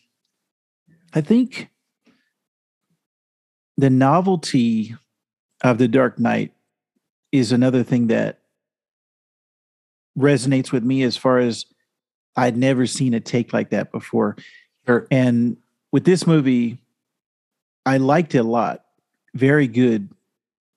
[1.14, 1.70] I think
[3.76, 4.94] the novelty
[5.62, 6.52] of the Dark Knight
[7.32, 8.40] is another thing that
[10.18, 11.66] resonates with me as far as
[12.36, 14.36] I'd never seen a take like that before.
[14.86, 15.06] Sure.
[15.10, 15.56] And
[15.92, 16.78] with this movie,
[17.86, 18.84] I liked it a lot.
[19.34, 20.08] Very good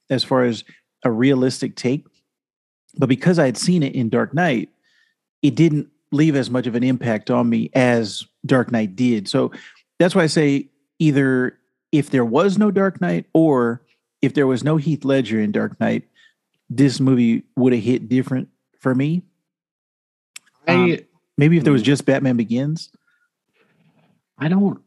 [0.09, 0.63] as far as
[1.03, 2.05] a realistic take.
[2.97, 4.69] But because I had seen it in Dark Knight,
[5.41, 9.27] it didn't leave as much of an impact on me as Dark Knight did.
[9.27, 9.51] So
[10.02, 11.58] that's why I say either
[11.91, 13.82] if there was no Dark Knight or
[14.22, 16.04] if there was no Heath Ledger in Dark Knight,
[16.70, 18.49] this movie would have hit different
[18.80, 19.24] for me.
[20.68, 21.06] Um, I,
[21.38, 22.91] Maybe if there was just Batman Begins,
[24.38, 24.80] I don't,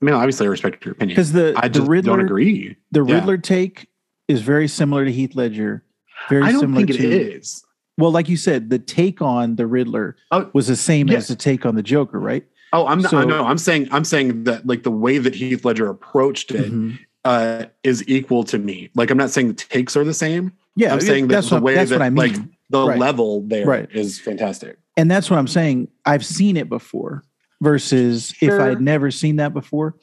[0.00, 1.14] I mean, obviously I respect your opinion.
[1.14, 2.76] because the I the Riddler don't agree.
[2.92, 3.14] the Yeah.
[3.14, 3.88] Riddler take
[4.28, 5.82] is very similar to Heath Ledger.
[6.28, 7.62] Very I don't similar think it to is.
[7.98, 11.18] well, like you said, the take on the Riddler Oh, was the same yeah.
[11.18, 12.44] as the take on the Joker, right?
[12.72, 15.64] Oh, I'm not, So- no, I'm saying, I'm saying that like the way that Heath
[15.64, 16.98] Ledger approached it Mhm.
[17.24, 18.90] uh, is equal to me.
[18.94, 20.52] Like I'm not saying the takes are the same.
[20.76, 22.16] Yeah, I'm saying that that's the what, way that's that what I mean.
[22.34, 22.36] like
[22.70, 22.98] the Right.
[22.98, 23.88] level there is Right.
[23.92, 24.78] is fantastic.
[24.96, 25.88] and that's what I'm saying.
[26.04, 27.22] I've seen it before
[27.62, 29.94] versus if I'd never seen that before.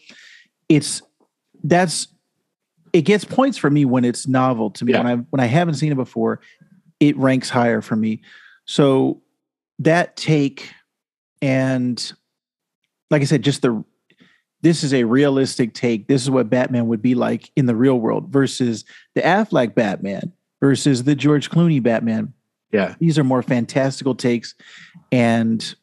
[0.70, 1.02] It's
[1.64, 2.08] that's
[2.94, 4.94] it gets points for me when it's novel to me.
[4.94, 5.04] Yeah.
[5.04, 6.42] When I when I haven't seen it before,
[7.00, 8.22] it ranks higher for me.
[8.66, 9.22] So
[9.80, 10.70] that take
[11.42, 12.14] and
[13.14, 13.84] like I said, just the
[14.62, 16.08] this is a realistic take.
[16.08, 20.32] This is what Batman would be like in the real world versus the Affleck Batman
[20.62, 22.34] versus the George Clooney Batman
[22.72, 22.96] Yeah.
[23.00, 24.56] these are more fantastical takes
[25.12, 25.76] and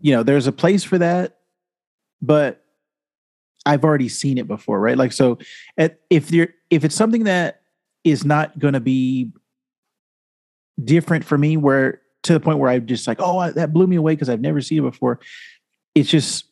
[0.00, 1.38] you know there's a place for that
[2.20, 2.62] but
[3.64, 5.38] i've already seen it before right like so
[5.78, 7.62] at, if you're if it's something that
[8.04, 9.32] is not going to be
[10.84, 13.96] different for me where to the point where i'm just like oh that blew me
[13.96, 15.18] away because i've never seen it before
[15.96, 16.44] it's just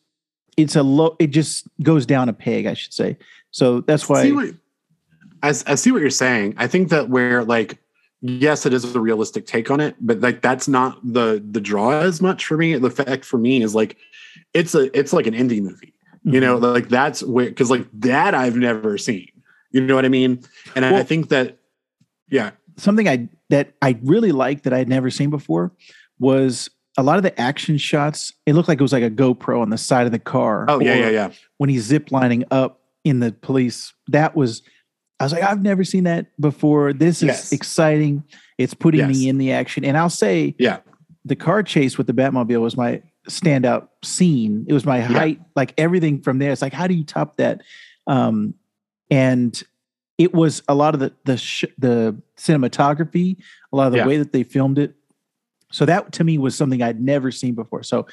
[0.57, 3.17] it's a low it just goes down a peg i should say
[3.51, 4.49] so that's why see what,
[5.45, 6.55] I, I see what you're saying.
[6.57, 7.77] I think that where like
[8.21, 11.91] yes, it is a realistic take on it, but like that's not the the draw
[11.91, 12.75] as much for me.
[12.77, 13.97] The fact for me is like
[14.53, 15.93] it's a it's like an indie movie.
[16.23, 16.65] You know, Mm-hmm.
[16.73, 19.29] like that's where because like that I've never seen.
[19.69, 20.43] You know what I mean?
[20.75, 21.59] And I think that
[22.29, 25.71] yeah, something I that I really liked that I'd never seen before
[26.17, 28.33] was a lot of the action shots.
[28.45, 30.65] It looked like it was like a GoPro on the side of the car.
[30.69, 31.31] Oh yeah, yeah, yeah.
[31.57, 34.61] When he's zip lining up in the police, that was.
[35.19, 36.91] I was like, I've never seen that before.
[36.91, 37.51] This is Yes.
[37.53, 38.23] exciting.
[38.57, 39.09] It's putting Yes.
[39.17, 39.85] me in the action.
[39.85, 40.79] And I'll say, Yeah.
[41.23, 44.65] the car chase with the Batmobile was my standout scene.
[44.67, 46.51] It was my height, like everything from there.
[46.51, 47.61] It's like, how do you top that?
[48.07, 48.55] Um,
[49.09, 49.63] and
[50.17, 53.37] it was a lot of the the sh- the cinematography,
[53.71, 54.07] a lot of the Yeah.
[54.07, 54.95] way that they filmed it.
[55.75, 57.83] So that to me was something I'd never seen before.
[57.83, 58.07] So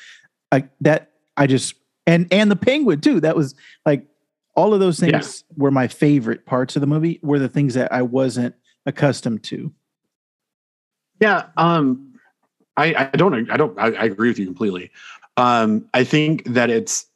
[0.50, 1.74] I that I just
[2.06, 3.20] and and the penguin too.
[3.20, 3.54] That was
[3.86, 4.04] like
[4.56, 5.62] all of those things Yeah.
[5.62, 7.20] were my favorite parts of the movie.
[7.22, 9.72] Were the things that I wasn't accustomed to.
[11.20, 12.14] Yeah, um,
[12.76, 14.90] I, I don't, I don't, I, I agree with you completely.
[15.36, 17.06] Um, I think that it's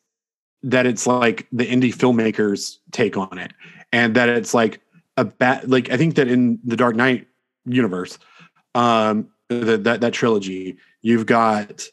[0.63, 3.53] that it's like the indie filmmakers take on it
[3.93, 4.81] and that it's like
[5.17, 7.27] a bat like i think that in the dark knight
[7.67, 8.19] universe
[8.75, 11.85] um the, that that trilogy you've got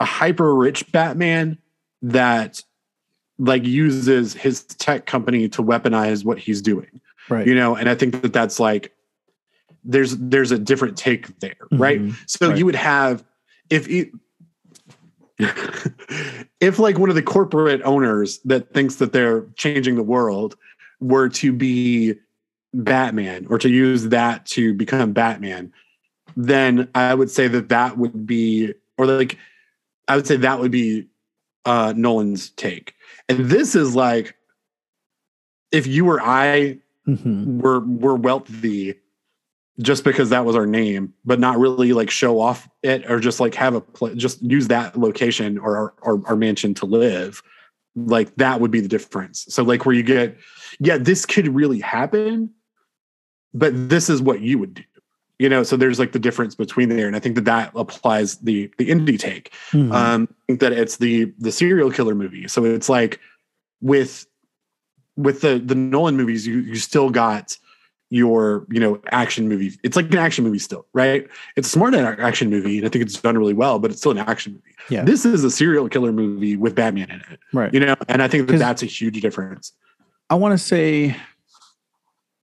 [0.00, 1.58] a hyper rich batman
[2.02, 2.62] that
[3.38, 7.46] like uses his tech company to weaponize what he's doing Right.
[7.46, 8.92] you know and i think that that's like
[9.84, 12.14] there's there's a different take there right Mhm.
[12.26, 12.58] so Right.
[12.58, 13.24] you would have
[13.70, 14.18] if you
[16.60, 20.56] if like one of the corporate owners that thinks that they're changing the world
[21.00, 22.14] were to be
[22.72, 25.72] batman or to use that to become batman
[26.36, 29.38] then i would say that that would be or like
[30.08, 31.06] i would say that would be
[31.64, 32.94] uh nolan's take
[33.28, 34.34] and this is like
[35.72, 37.60] if you or i Mhm.
[37.60, 38.94] we're we're wealthy
[39.80, 43.40] just because that was our name, but not really like show off it or just
[43.40, 47.42] like have a pl- just use that location or our, our, our mansion to live.
[47.96, 49.44] Like that would be the difference.
[49.48, 50.38] So like where you get,
[50.78, 52.50] yeah, this could really happen,
[53.52, 54.84] but this is what you would do.
[55.38, 58.36] You know, so there's like the difference between there, and I think that that applies
[58.38, 59.52] the the indie take.
[59.72, 59.92] Mhm.
[59.92, 62.46] Um, I think that it's the the serial killer movie.
[62.48, 63.18] So it's like
[63.80, 64.26] with
[65.16, 67.56] with the the Nolan movies, you you still got
[68.10, 69.72] your you know action movie.
[69.82, 71.26] It's like an action movie still, right?
[71.56, 73.80] It's a smart action movie, and I think it's done really well.
[73.80, 74.76] But it's still an action movie.
[74.88, 75.04] Yeah.
[75.04, 77.40] This is a serial killer movie with Batman in it.
[77.52, 77.74] right.
[77.74, 79.72] You know, and I think that that's a huge difference.
[80.30, 81.16] I want to say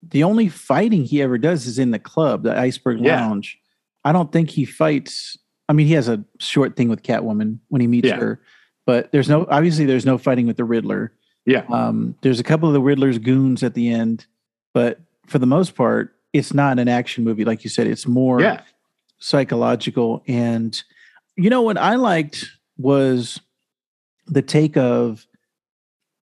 [0.04, 3.22] the only fighting he ever does is in the club, the Iceberg Yeah.
[3.28, 3.60] Lounge.
[4.04, 5.38] I don't think he fights.
[5.70, 8.18] I mean, he has a short thing with Catwoman when he meets Yeah.
[8.18, 8.42] her,
[8.86, 11.14] but there's no obviously there's no fighting with the Riddler.
[11.46, 11.66] Yeah.
[11.70, 14.26] Um, there's a couple of the Riddler's goons at the end,
[14.74, 17.88] but for the most part, it's not an action movie like you said.
[17.88, 18.62] It's more Yeah,
[19.20, 20.24] psychological.
[20.28, 20.82] And
[21.38, 22.46] you know what I liked
[22.78, 23.40] was
[24.28, 25.26] the take of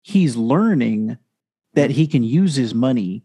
[0.01, 1.17] he's learning
[1.73, 3.23] that he can use his money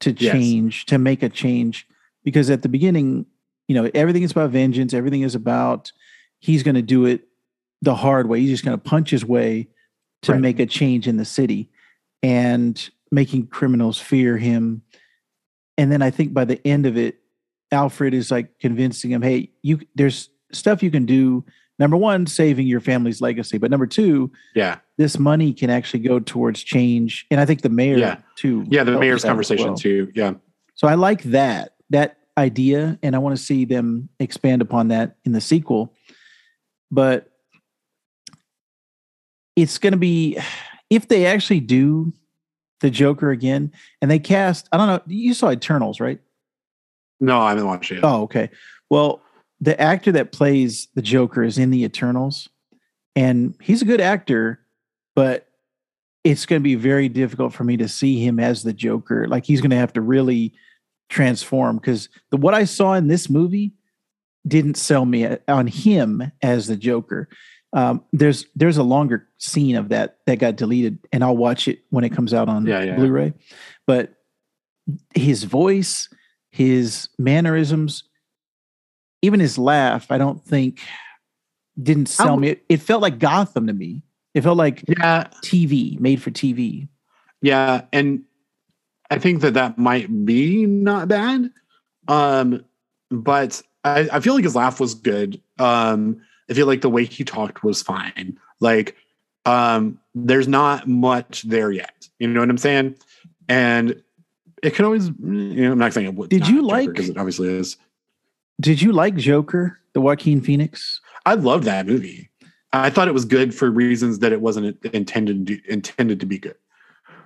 [0.00, 0.32] to Yes.
[0.32, 1.86] change, to make a change.
[2.24, 3.26] Because at the beginning,
[3.68, 5.92] you know, everything is about vengeance, everything is about
[6.38, 7.28] he's going to do it
[7.82, 8.40] the hard way.
[8.40, 9.68] He's just going to punch his way
[10.22, 10.40] to Right.
[10.40, 11.70] make a change in the city
[12.22, 14.82] and making criminals fear him.
[15.78, 17.20] And then I think by the end of it,
[17.72, 21.44] Alfred is like convincing him, hey, you there's stuff you can do.
[21.80, 23.58] Number one, saving your family's legacy.
[23.58, 27.26] But number two, yeah, this money can actually go towards change.
[27.30, 28.18] And I think the mayor Yeah.
[28.36, 28.64] too.
[28.68, 28.84] yeah.
[28.84, 29.76] The mayor's conversation well.
[29.76, 30.12] too.
[30.14, 30.34] Yeah,
[30.74, 35.16] So I like that, that idea, and I want to see them expand upon that
[35.24, 35.94] in the sequel.
[36.90, 37.30] But
[39.56, 40.38] it's going to be
[40.90, 42.12] if they actually do
[42.80, 44.68] the Joker again, and they cast.
[44.72, 45.00] I don't know.
[45.06, 46.20] You saw Eternals, right?
[47.22, 47.96] no, I haven't watched it.
[47.96, 48.04] Yet.
[48.04, 48.48] Oh, okay.
[48.88, 49.20] Well,
[49.60, 52.48] the actor that plays the Joker is in the Eternals,
[53.14, 54.60] and he's a good actor,
[55.14, 55.46] but
[56.24, 59.26] it's going to be very difficult for me to see him as the Joker.
[59.26, 60.54] Like he's going to have to really
[61.08, 63.72] transform because the what I saw in this movie
[64.46, 67.28] didn't sell me a- on him as the Joker.
[67.72, 71.80] Um, there's there's a longer scene of that that got deleted, and I'll watch it
[71.90, 72.96] when it comes out on Yeah, yeah.
[72.96, 73.32] Blu-ray.
[73.86, 74.14] But
[75.14, 76.08] his voice,
[76.50, 78.04] his mannerisms,
[79.22, 80.80] even his laugh, I don't think
[81.80, 82.48] didn't sell me.
[82.48, 84.02] It, it felt like Gotham to me.
[84.34, 86.88] It felt like Yeah, TV made for TV.
[87.42, 88.24] Yeah, and
[89.10, 91.50] I think that that might be not bad.
[92.06, 92.64] Um,
[93.10, 95.40] but I, I feel like his laugh was good.
[95.58, 98.38] Um, I feel like the way he talked was fine.
[98.60, 98.96] Like,
[99.46, 102.08] um, there's not much there yet.
[102.18, 102.96] You know what I'm saying?
[103.48, 104.02] And
[104.62, 106.30] it could always, you know, I'm not saying it would.
[106.30, 107.76] Did you like- because it obviously is.
[108.60, 111.00] Did you like Joker, the Joaquin Phoenix?
[111.26, 112.28] I loved that movie.
[112.72, 116.38] I thought it was good for reasons that it wasn't intended to, intended to be
[116.38, 116.54] good.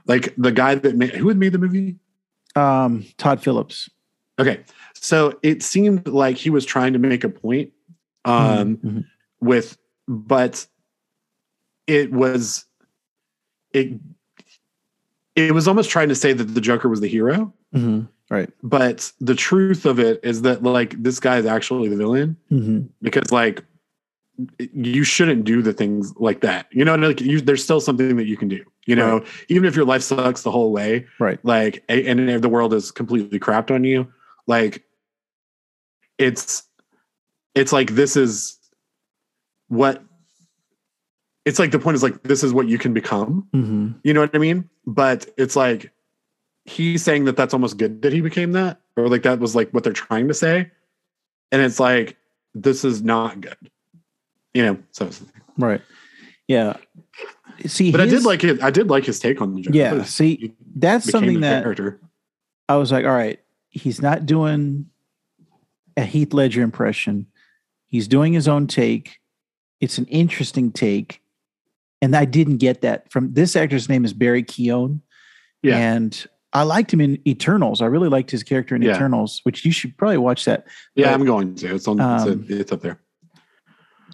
[0.07, 1.97] Like the guy that made who had made the movie.
[2.57, 3.91] Um, Todd Phillips.
[4.39, 4.61] Okay.
[4.95, 7.73] So it seemed like he was trying to make a point
[8.25, 9.05] um, Mhm.
[9.41, 9.77] with,
[10.09, 10.67] but
[11.87, 12.65] it was,
[13.73, 14.01] it,
[15.37, 17.53] it was almost trying to say that the Joker was the hero.
[17.75, 18.09] Mhm.
[18.31, 18.51] Right.
[18.63, 22.89] But the truth of it is that like this guy is actually the villain Mhm.
[23.03, 23.63] because like
[24.73, 26.67] you shouldn't do the things like that.
[26.73, 28.65] You know, like you, there's still something that you can do.
[28.87, 31.39] You know, even if your life sucks the whole way, Right.
[31.45, 34.09] like and if the world is completely crapped on you
[34.47, 34.85] like
[36.19, 36.65] it's
[37.55, 38.59] it's like this is
[39.69, 40.03] what
[41.45, 43.95] it's like the point is like this is what you can become Mhm.
[44.05, 45.91] you know what i mean but it's like
[46.65, 49.71] he's saying that that's almost good that he became that or like that was like
[49.73, 50.71] what they're trying to say
[51.53, 52.17] and it's like
[52.55, 53.57] this is not good
[54.55, 55.09] you know so
[55.57, 55.81] Right.
[56.49, 56.77] Yeah.
[57.67, 58.63] see, But I did like it.
[58.63, 59.77] I did like his take on the Joker.
[59.77, 62.01] Yeah, see, that's something that character.
[62.69, 64.87] I was like, all right, he's not doing
[65.97, 67.27] a Heath Ledger impression.
[67.87, 69.19] He's doing his own take.
[69.81, 71.21] It's an interesting take.
[72.03, 75.01] And I didn't get that from this actor's name is Barry Keoghan.
[75.63, 75.79] Yeah.
[75.79, 77.83] And I liked him in Eternals.
[77.83, 78.95] I really liked his character in Yeah.
[78.95, 80.67] Eternals, which you should probably watch that.
[80.95, 81.75] Yeah, but- I'm going to.
[81.75, 82.01] It's on.
[82.01, 83.01] Um, it's, it's up there.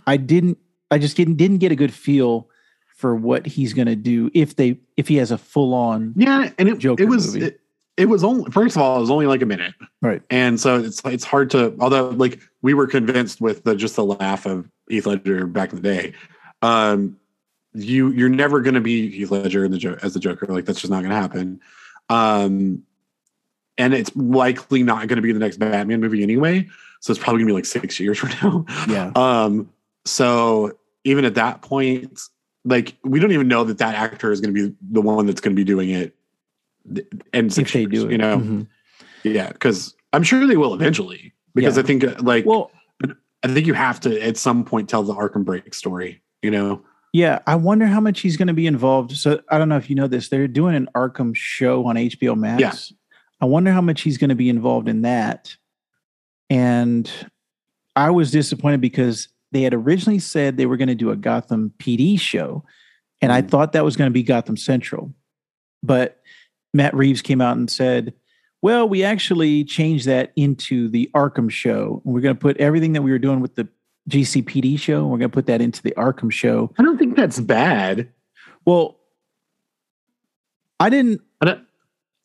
[0.07, 0.59] I didn't
[0.91, 2.49] I just didn't didn't get a good feel
[2.97, 6.69] for what he's gonna do if they if he has a full on Yeah, and
[6.69, 7.61] it Joker it was it,
[7.97, 10.23] it was only first of all it was only like a minute, right.
[10.31, 11.77] and so it's it's hard to.
[11.81, 15.77] Although like we were convinced with the just the laugh of Heath Ledger back in
[15.77, 16.15] the day,
[16.63, 17.17] um,
[17.75, 20.47] you you're never going to be Heath Ledger in the as the Joker.
[20.47, 21.61] Like that's just not going to happen.
[22.11, 22.83] Um,
[23.79, 26.69] and it's likely not going to be the next Batman movie anyway.
[27.01, 28.65] So it's probably gonna be like six years from now.
[28.89, 29.13] Yeah.
[29.17, 29.71] Um,
[30.05, 32.21] so even at that point,
[32.67, 35.41] like we don't even know that that actor is going to be the one that's
[35.41, 36.15] going to be doing it.
[37.33, 38.13] And If they do it.
[38.13, 38.67] you know, Mhm.
[39.23, 41.33] yeah, because I'm sure they will eventually.
[41.55, 41.83] Because Yeah.
[41.83, 42.71] I think, uh, like, Well,
[43.43, 46.21] I think you have to at some point tell the Arkham Break story.
[46.43, 46.83] You know,
[47.13, 49.17] Yeah, I wonder how much he's going to be involved.
[49.17, 50.29] So I don't know if you know this.
[50.29, 52.61] They're doing an Arkham show on HBO Max.
[52.61, 52.97] Yeah.
[53.41, 55.57] I wonder how much he's going to be involved in that.
[56.49, 57.11] And
[57.97, 61.73] I was disappointed because they had originally said they were going to do a Gotham
[61.79, 62.65] PD show,
[63.21, 63.49] and I Mhm.
[63.49, 65.13] thought that was going to be Gotham Central.
[65.83, 66.21] But
[66.73, 68.13] Matt Reeves came out and said,
[68.63, 72.01] "Well, we actually changed that into the Arkham show.
[72.05, 73.67] We're going to put everything that we were doing with the
[74.09, 75.03] GCPD show.
[75.07, 78.09] We're going to put that into the Arkham show." I don't think that's bad.
[78.65, 78.99] Well,
[80.79, 81.21] I didn't.
[81.41, 81.65] I don't-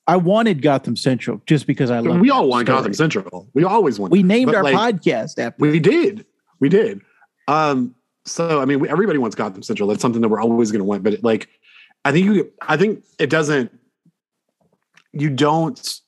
[0.07, 2.18] I wanted Gotham Central just because I love.
[2.18, 2.22] It.
[2.22, 2.77] We all want story.
[2.77, 3.49] Gotham Central.
[3.56, 4.11] We always want.
[4.11, 4.27] We that.
[4.27, 5.56] named But, our like, podcast after.
[5.57, 6.26] We did.
[6.60, 7.02] We did.
[7.47, 9.89] Um, so I mean, everybody wants Gotham Central.
[9.89, 11.03] That's something that we're always going to want.
[11.03, 11.49] But it, like,
[12.06, 12.52] I think you.
[12.61, 13.72] I think it doesn't.
[15.11, 15.99] You don't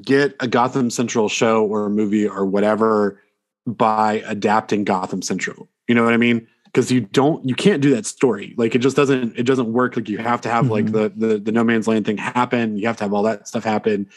[0.00, 3.20] get a Gotham Central show or a movie or whatever
[3.66, 5.68] by adapting Gotham Central.
[5.88, 6.46] You know what I mean?
[6.64, 7.46] Because you don't.
[7.48, 8.54] You can't do that story.
[8.56, 9.38] Like it just doesn't.
[9.38, 9.96] It doesn't work.
[9.96, 10.92] Like you have to have like Mhm.
[10.92, 12.76] the the the No Man's Land thing happen.
[12.76, 14.08] You have to have all that stuff happen.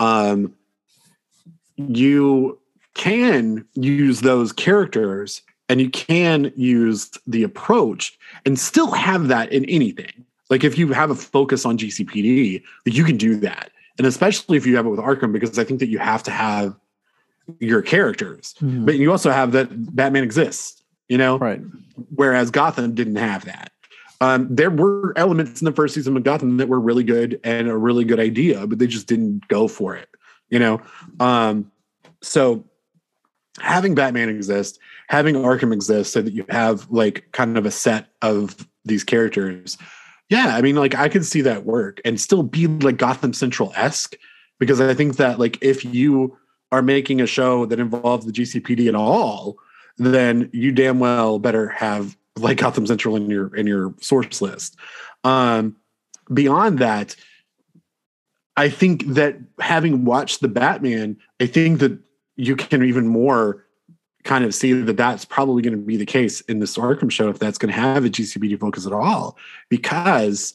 [0.00, 0.54] Um,
[1.76, 2.58] you
[2.94, 9.64] can use those characters and you can use the approach and still have that in
[9.66, 10.24] anything.
[10.50, 13.70] Like if you have a focus on GCPD, like you can do that.
[13.98, 16.30] And especially if you have it with Arkham, because I think that you have to
[16.30, 16.74] have
[17.60, 18.86] your characters, Mhm.
[18.86, 21.60] but you also have that Batman exists, you know, right.
[22.14, 23.72] whereas Gotham didn't have that.
[24.20, 27.68] Um, there were elements in the first season of Gotham that were really good and
[27.68, 30.08] a really good idea, but they just didn't go for it,
[30.50, 30.80] you know.
[31.20, 31.70] Um,
[32.20, 32.64] so
[33.60, 38.08] having Batman exist, having Arkham exist, so that you have like kind of a set
[38.22, 39.78] of these characters.
[40.30, 43.72] Yeah, I mean, like I could see that work and still be like Gotham Central
[43.76, 44.16] esque,
[44.58, 46.36] because I think that like if you
[46.70, 49.56] are making a show that involves the GCPD at all,
[49.96, 54.76] then you damn well better have like Gotham Central in your in your source list.
[55.24, 55.76] Um,
[56.32, 57.16] beyond that,
[58.56, 61.98] I think that having watched the Batman, I think that
[62.36, 63.64] you can even more
[64.24, 67.30] kind of see that that's probably going to be the case in this Arkham show
[67.30, 69.36] if that's going to have a GCPD focus at all,
[69.68, 70.54] because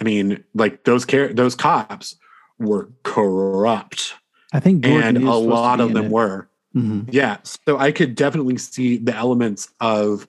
[0.00, 2.16] I mean, like those char- those cops
[2.58, 4.14] were corrupt,
[4.52, 6.10] I think Gordon and a lot of them it.
[6.10, 6.48] were.
[6.74, 7.08] Mhm.
[7.12, 7.38] Yeah.
[7.66, 10.26] So I could definitely see the elements of,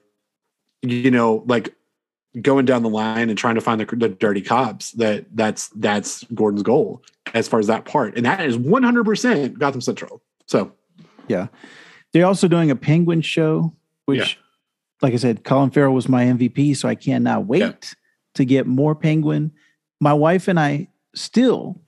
[0.82, 1.74] you know, like
[2.40, 4.92] going down the line and trying to find the, the dirty cops.
[4.92, 7.02] That that's that's Gordon's goal
[7.34, 10.22] as far as that part, and that is one hundred percent Gotham Central.
[10.46, 10.72] So
[11.28, 11.48] yeah,
[12.12, 13.72] They're also doing a Penguin show,
[14.06, 14.42] which, Yeah.
[15.00, 17.72] like I said, Colin Farrell was my MVP, so I cannot wait Yeah.
[18.34, 19.52] to get more Penguin.
[20.00, 21.80] My wife and I still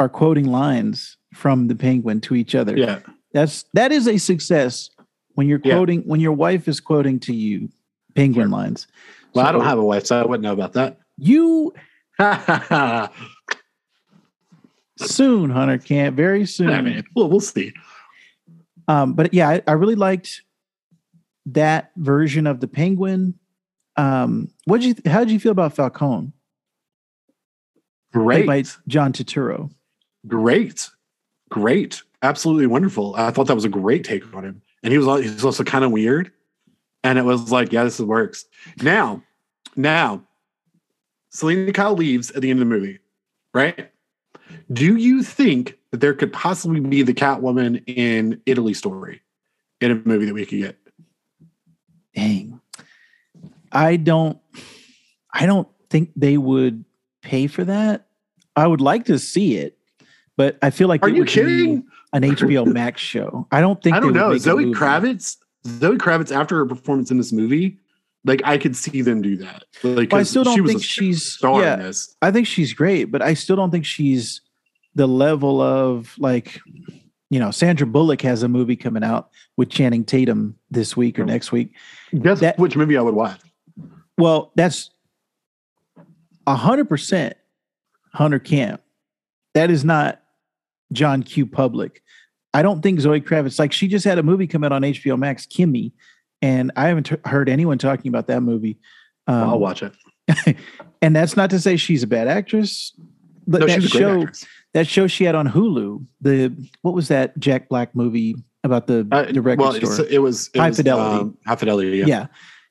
[0.00, 2.76] are quoting lines from the Penguin to each other.
[2.76, 3.00] yeah,
[3.32, 4.90] That's that is a success
[5.34, 5.74] when you're Yeah.
[5.76, 7.68] quoting when your wife is quoting to you
[8.16, 8.58] Penguin Sure.
[8.58, 8.88] lines.
[9.34, 10.98] well, I don't have a wife, so I wouldn't know about that.
[11.18, 11.72] you
[14.98, 15.78] soon, Hunter.
[15.78, 16.70] Can't very soon.
[16.70, 17.72] I mean, well, we'll see.
[18.88, 20.42] Um, but yeah, I, I really liked
[21.46, 23.34] that version of the Penguin.
[23.96, 24.94] Um, what you?
[25.06, 26.32] How did you feel about Falcone?
[28.12, 29.70] Great, by John Turturro.
[30.26, 30.90] Great,
[31.48, 33.14] great, absolutely wonderful.
[33.16, 35.64] I thought that was a great take on him, and he was he was also
[35.64, 36.30] kind of weird,
[37.02, 38.44] and it was like, yeah, this works.
[38.82, 39.22] Now,
[39.76, 40.22] now,
[41.30, 42.98] Selina Kyle leaves at the end of the movie,
[43.54, 43.90] right?
[44.72, 49.22] Do you think that there could possibly be the Catwoman in Italy story
[49.80, 50.76] in a movie that we could get?
[52.14, 52.60] Dang.
[53.72, 54.38] I don't.
[55.32, 56.84] I don't think they would
[57.22, 58.08] pay for that.
[58.56, 59.78] I would like to see it,
[60.40, 61.84] but I feel like Are it you would be kidding?
[62.14, 63.46] an HBO Max show.
[63.52, 64.34] I don't think I don't know.
[64.38, 64.72] Zoe.
[64.72, 65.36] Kravitz,
[65.66, 67.78] Zoe Kravitz, after her performance in this movie,
[68.24, 69.64] like I could see them do that.
[69.82, 71.74] Like, Well, I still don't was think she's star yeah.
[71.74, 72.16] in this.
[72.22, 74.40] I think she's great, but I still don't think she's
[74.94, 76.58] the level of like,
[77.28, 81.26] you know, Sandra Bullock has a movie coming out with Channing Tatum this week or
[81.26, 81.74] next week.
[82.18, 83.42] Guess That- which movie I would watch.
[84.16, 84.88] Well, that's
[86.46, 87.34] a hundred percent
[88.14, 88.80] Hunter Camp.
[89.52, 90.22] That is not
[90.92, 91.46] John Q.
[91.46, 92.02] Public.
[92.52, 95.16] I don't think Zoe Kravitz like she just had a movie come out on HBO
[95.18, 95.92] Max, Kimi,
[96.42, 98.78] and I haven't t- heard anyone talking about that movie.
[99.26, 100.56] Um, I'll watch it.
[101.02, 102.92] and that's not to say she's a bad actress.
[103.46, 104.46] But No, that she's a great show, actress.
[104.74, 106.52] that show she had on Hulu, the
[106.82, 108.34] what was that Jack Black movie
[108.64, 110.06] about the Uh, the record well, store?
[110.10, 111.20] it was it High was, Fidelity.
[111.20, 111.98] um, high fidelity.
[111.98, 112.06] yeah.
[112.06, 112.26] Yeah.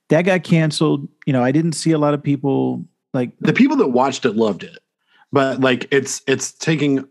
[0.09, 1.07] that got canceled.
[1.25, 4.35] You know, I didn't see a lot of people like the people that watched it
[4.35, 4.77] loved it,
[5.31, 7.05] but like it's it's taking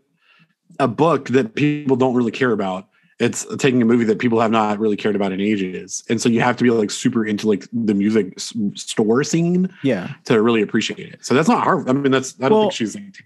[0.79, 2.87] a book that people don't really care about.
[3.19, 6.29] It's taking a movie that people have not really cared about in ages, and so
[6.29, 10.13] you have to be like super into like the music s- store scene yeah.
[10.23, 11.25] to really appreciate it.
[11.25, 11.89] So that's not hard.
[11.89, 13.21] I mean, that's I don't Well, think she's like.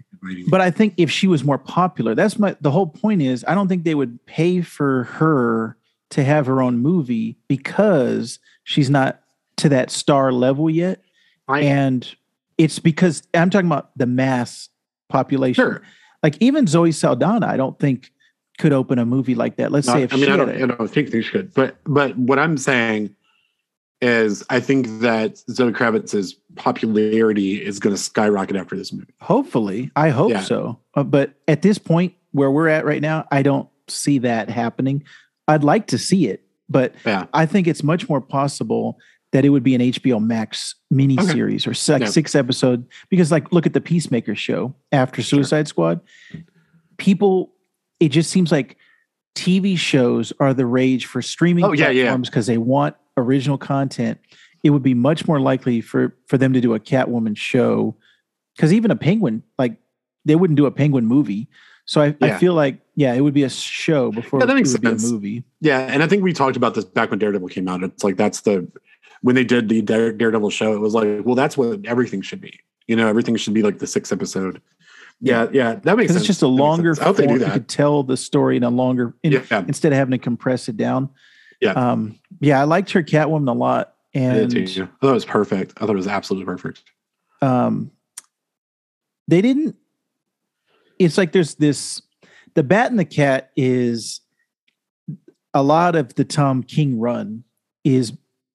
[0.50, 3.54] But I think if she was more popular, that's my the whole point is I
[3.54, 5.78] don't think they would pay for her
[6.12, 9.20] to have her own movie because she's not
[9.58, 11.02] to that star level yet.
[11.48, 12.16] I, and
[12.58, 14.70] it's because I'm talking about the mass
[15.10, 15.64] population.
[15.64, 15.82] sure.
[16.24, 18.12] Like even Zoe Saldana, I don't think
[18.58, 19.72] could open a movie like that.
[19.72, 21.76] Let's No, say if I mean, she I don't, I don't think they should, but
[21.86, 23.16] but what I'm saying
[24.02, 29.14] is, I think that Zoe Kravitz's popularity is going to skyrocket after this movie.
[29.22, 30.42] hopefully, I hope Yeah.
[30.42, 30.80] so.
[30.96, 35.04] Uh, but at this point where we're at right now, I don't see that happening.
[35.48, 38.98] I'd like to see it, but Yeah, I think it's much more possible
[39.34, 42.08] that it would be an HBO Max miniseries or six, Yeah.
[42.08, 42.86] six episode.
[43.10, 45.40] Because, like, look at the Peacemaker show after Sure.
[45.40, 46.00] Suicide Squad.
[46.98, 47.52] People,
[48.00, 48.78] it just seems like
[49.36, 52.04] TV shows are the rage for streaming Oh, yeah, yeah.
[52.04, 54.20] platforms because they want original content.
[54.64, 57.96] It would be much more likely for for them to do a Catwoman show
[58.56, 59.76] because even a Penguin, like,
[60.26, 61.50] they wouldn't do a Penguin movie.
[61.86, 64.56] So I, I feel like, yeah, it would be a show before Yeah, that it
[64.56, 65.12] makes be a sense.
[65.12, 65.44] movie.
[65.60, 67.84] yeah, and I think we talked about this back when Daredevil came out.
[67.84, 68.66] It's like that's the
[69.24, 70.74] when they did the Dare- Daredevil show.
[70.74, 72.60] It was like, well, that's what everything should be.
[72.88, 74.62] You know, everything should be like the six episode.
[75.22, 76.22] Yeah, yeah, that makes sense.
[76.22, 77.02] it's just a longer sense.
[77.02, 77.40] I hope they form.
[77.40, 80.68] You could tell the story in a longer in- Yeah, instead of having to compress
[80.70, 81.10] it down.
[81.62, 81.72] Yeah.
[81.72, 83.94] Um, yeah, I liked her Catwoman a lot.
[84.16, 84.84] I And too.
[84.84, 85.74] I thought it was perfect.
[85.78, 86.84] I thought it was absolutely perfect.
[87.42, 87.90] um
[89.28, 89.76] they didn't
[91.00, 92.02] it's like there's this
[92.56, 94.20] the bat and the cat is
[95.54, 97.44] a lot of the Tom King run
[97.86, 98.12] is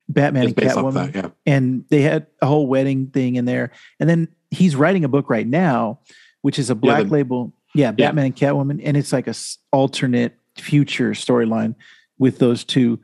[0.09, 1.12] Batman It's and Catwoman.
[1.12, 1.14] that.
[1.14, 3.72] Yeah, and they had a whole wedding thing in there.
[4.01, 6.01] And then he's writing a book right now,
[6.43, 7.52] which is a black the- label.
[7.74, 11.74] Yeah, Batman and Catwoman, and it's like a s- alternate future storyline
[12.18, 12.98] with those two.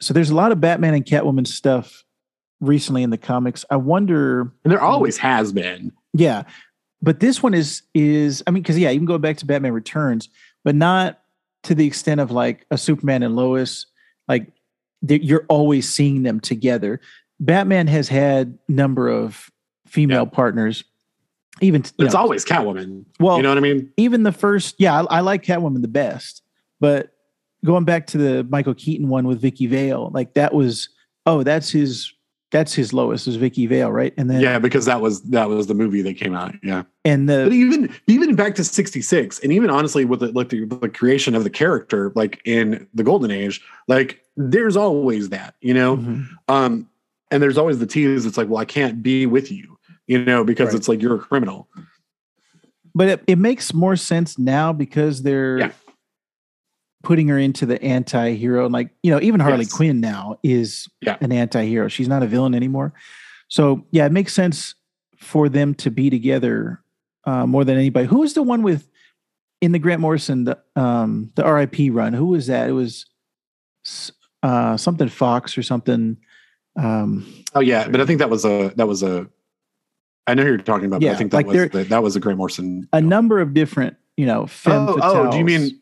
[0.00, 2.04] So there's a lot of Batman and Catwoman stuff
[2.60, 3.64] recently in the comics.
[3.70, 5.92] I wonder, and there always has been.
[6.12, 6.44] yeah,
[7.02, 10.28] but this one is is I mean, because yeah, even going back to Batman Returns,
[10.62, 11.20] but not
[11.64, 13.86] to the extent of like a Superman and Lois.
[14.28, 14.52] Like
[15.08, 17.00] you're always seeing them together.
[17.40, 19.50] Batman has had number of
[19.86, 20.84] female partners,
[21.60, 23.04] even it's know, always Catwoman.
[23.20, 23.92] well, you know what I mean?
[23.96, 24.76] even the first.
[24.78, 26.42] Yeah, I, I like Catwoman the best,
[26.80, 27.10] but
[27.64, 30.88] going back to the Michael Keaton one with Vicki Vale, like that was
[31.26, 32.12] oh, that's his
[32.54, 34.14] that's his lowest is Vicki Vale, right?
[34.16, 36.54] And then Yeah, because that was that was the movie that came out.
[36.62, 40.50] Yeah, and but the even even back to '66, and even honestly with the, like
[40.50, 45.56] the, the creation of the character, like in the Golden Age, like there's always that,
[45.60, 45.96] you know.
[45.96, 46.28] Mhm.
[46.48, 46.88] Um,
[47.32, 48.24] and there's always the tease.
[48.24, 49.76] It's like, well, I can't be with you,
[50.06, 50.76] you know, because Right.
[50.76, 51.68] it's like you're a criminal.
[52.94, 55.70] but it, it makes more sense now because they're Yeah.
[57.04, 59.72] Putting her into the anti-hero and like you know even harley Yes.
[59.72, 61.16] quinn now is Yeah.
[61.20, 62.92] an anti-hero she's not a villain anymore
[63.48, 64.74] so yeah it makes sense
[65.16, 66.80] for them to be together
[67.24, 68.88] uh, more than anybody who was the one with
[69.60, 73.06] in the grant morrison the um the rip run who was that it was
[74.42, 76.16] uh something fox or something
[76.76, 77.26] um
[77.56, 79.28] Oh yeah, but I think that was a that was a.
[80.26, 81.00] I know who you're talking about.
[81.02, 82.88] but Yeah, I think that like was there- the, that was a Grant Morrison.
[82.92, 85.80] a number of different you know Oh, oh, do you mean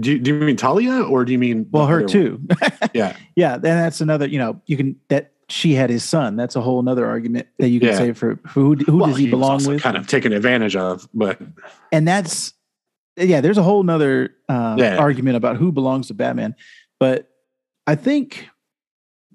[0.00, 2.40] do you, do you mean Talia or do you mean well her too
[2.94, 4.26] Yeah, Yeah, then that's another.
[4.26, 6.36] You know, you can that she had his son.
[6.36, 7.98] That's a whole another argument that you can Yeah.
[7.98, 10.76] say for, for who who Well, does he, was belong with, Kind of taken advantage
[10.76, 11.40] of, but
[11.92, 12.52] and that's
[13.16, 13.40] yeah.
[13.40, 14.96] There's a whole nother uh, Yeah.
[14.96, 16.54] argument about who belongs to Batman,
[17.00, 17.28] but
[17.86, 18.48] I think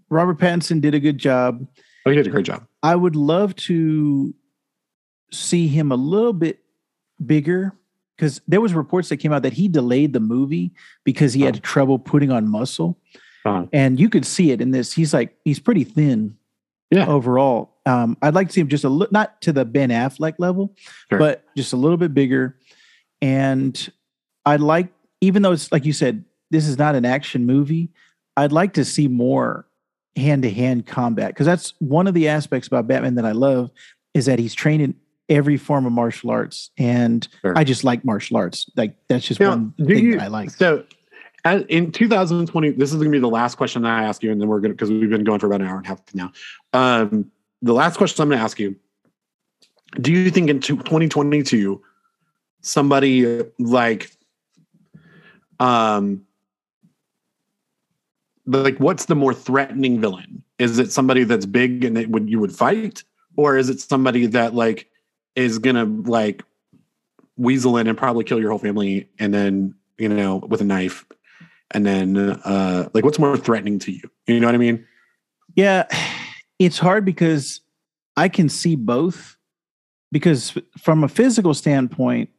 [0.09, 1.65] Robert Pattinson did a good job.
[2.05, 2.65] Oh, he did a great job.
[2.83, 4.33] I would love to
[5.31, 6.59] see him a little bit
[7.25, 7.73] bigger
[8.23, 10.71] because there was reports that came out that he delayed the movie
[11.03, 12.97] because he had trouble putting on muscle.
[13.43, 13.65] Uh-huh.
[13.73, 14.93] And you could see it in this.
[14.93, 16.37] He's like he's pretty thin.
[16.89, 17.05] Yeah.
[17.07, 20.35] Overall, um, I'd like to see him just a little, not to the Ben Affleck
[20.37, 20.73] level,
[21.09, 21.19] Sure.
[21.19, 22.55] but just a little bit bigger.
[23.21, 23.91] And
[24.45, 27.89] I'd like, even though it's like you said, this is not an action movie.
[28.37, 29.67] I'd like to see more
[30.15, 33.71] hand to hand combat because that's one of the aspects about Batman that I love
[34.13, 34.95] is that he's trained in
[35.29, 37.57] every form of martial arts, and Sure.
[37.57, 38.69] I just like martial arts.
[38.75, 40.49] Like that's just Now, one thing you- that I like.
[40.51, 40.83] So,
[41.45, 44.31] as, in 2020, this is going to be the last question that I ask you,
[44.31, 45.89] and then we're going to because we've been going for about an hour and a
[45.89, 46.31] half now.
[46.73, 47.31] Um,
[47.61, 48.75] the last question I'm going to ask you:
[49.99, 51.81] Do you think in 2022,
[52.61, 54.09] somebody like,
[55.59, 56.21] um,
[58.45, 60.43] like what's the more threatening villain?
[60.59, 63.03] Is it somebody that's big and it would you would fight,
[63.35, 64.89] or is it somebody that like
[65.35, 66.43] is gonna like
[67.37, 71.05] weasel in and probably kill your whole family and then you know with a knife
[71.71, 74.85] and then uh like what's more threatening to you you know what i mean
[75.55, 75.85] Yeah,
[76.57, 77.61] it's hard because
[78.17, 79.37] I can see both.
[80.11, 82.29] Because from a physical standpoint,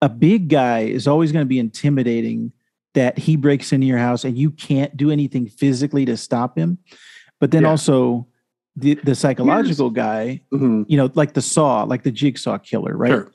[0.00, 2.52] a big guy is always going to be intimidating
[2.94, 6.78] that he breaks into your house and you can't do anything physically to stop him.
[7.40, 7.70] But then Yeah.
[7.70, 8.26] also
[8.76, 10.84] the, the psychological guy, Mhm.
[10.88, 13.10] you know, like the saw, like the jigsaw killer, right?
[13.10, 13.30] Sure.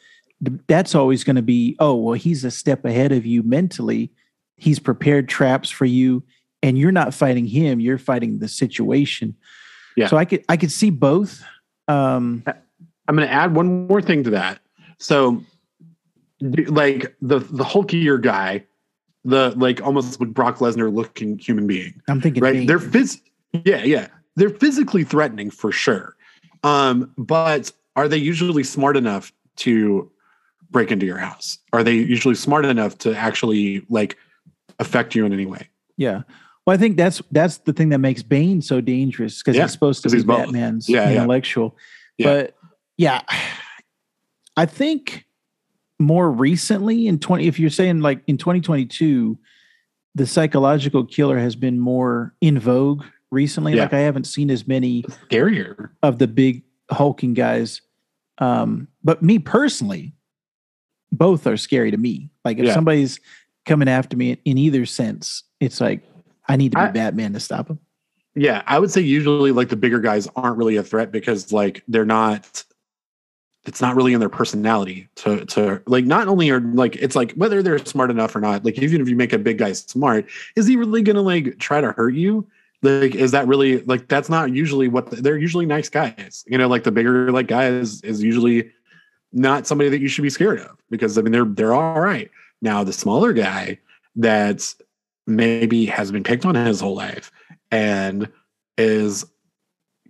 [0.68, 4.12] that's always going to be oh well he's a step ahead of you mentally
[4.56, 6.22] he's prepared traps for you
[6.62, 9.36] and you're not fighting him you're fighting the situation
[9.96, 10.06] Yeah.
[10.10, 11.42] so i could i could see both
[11.88, 12.44] um
[13.08, 14.60] i'm going to add one more thing to that
[15.00, 15.44] so
[16.68, 18.64] like the the hulkier guy
[19.26, 23.22] the like almost like brock lesnar looking human being i'm thinking right they're phys-
[23.66, 24.08] yeah yeah
[24.38, 26.16] they're physically threatening for sure.
[26.64, 30.10] Um but are they usually smart enough to
[30.70, 31.58] break into your house?
[31.74, 34.18] Are they usually smart enough to actually like
[34.80, 35.68] affect you in any way?
[35.98, 36.22] Yeah.
[36.66, 39.72] Well i think that's that's the thing that makes bane so dangerous because Yeah, he's
[39.72, 41.76] supposed to be batman's Yeah, intellectual.
[42.18, 42.26] Yeah.
[42.28, 42.56] but
[42.98, 43.22] yeah
[44.58, 45.26] i think
[46.00, 49.38] more recently in 20 if you're saying like in 2022
[50.16, 53.84] the psychological killer has been more in vogue recently Yeah.
[53.84, 57.82] like i haven't seen as many scarier of the big hulking guys
[58.38, 60.14] um but me personally
[61.12, 62.74] both are scary to me like if Yeah.
[62.74, 63.20] somebody's
[63.66, 66.02] coming after me in either sense it's like
[66.48, 67.80] i need to be I- batman to stop him
[68.36, 71.84] Yeah, I would say usually like the bigger guys aren't really a threat because like
[71.88, 72.64] they're not
[73.66, 77.34] it's not really in their personality to to like not only are like it's like
[77.34, 80.30] whether they're smart enough or not, like even if you make a big guy smart,
[80.56, 82.48] is he really gonna like try to hurt you?
[82.84, 86.58] Like, is that really like that's not usually what the, they're usually nice guys, you
[86.58, 88.72] know, like the bigger like guy is usually
[89.34, 92.30] not somebody that you should be scared of because I mean they're they're all right.
[92.62, 93.80] Now the smaller guy
[94.16, 94.74] that
[95.26, 97.32] maybe has been picked on his whole life
[97.72, 98.30] and
[98.78, 99.26] is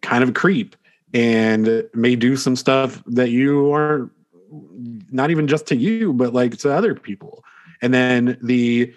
[0.02, 0.76] kind of a creep
[1.14, 4.12] and may do some stuff that you are
[5.12, 7.44] not even just to you but like to other people
[7.82, 8.94] and then the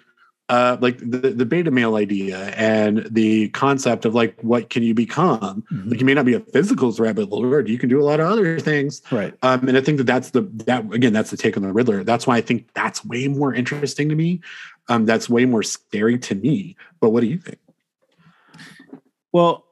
[0.51, 4.93] uh like the, the beta male idea and the concept of like what can you
[4.93, 8.05] become like you may not be a physical threat but lord you can do a
[8.05, 11.31] lot of other things right um, and I think that that's the that again that's
[11.31, 12.03] the take on the Riddler.
[12.03, 14.41] That's why I think that's way more interesting to me.
[14.89, 16.75] Um, that's way more scary to me.
[16.99, 17.57] But what do you think?
[19.31, 19.65] well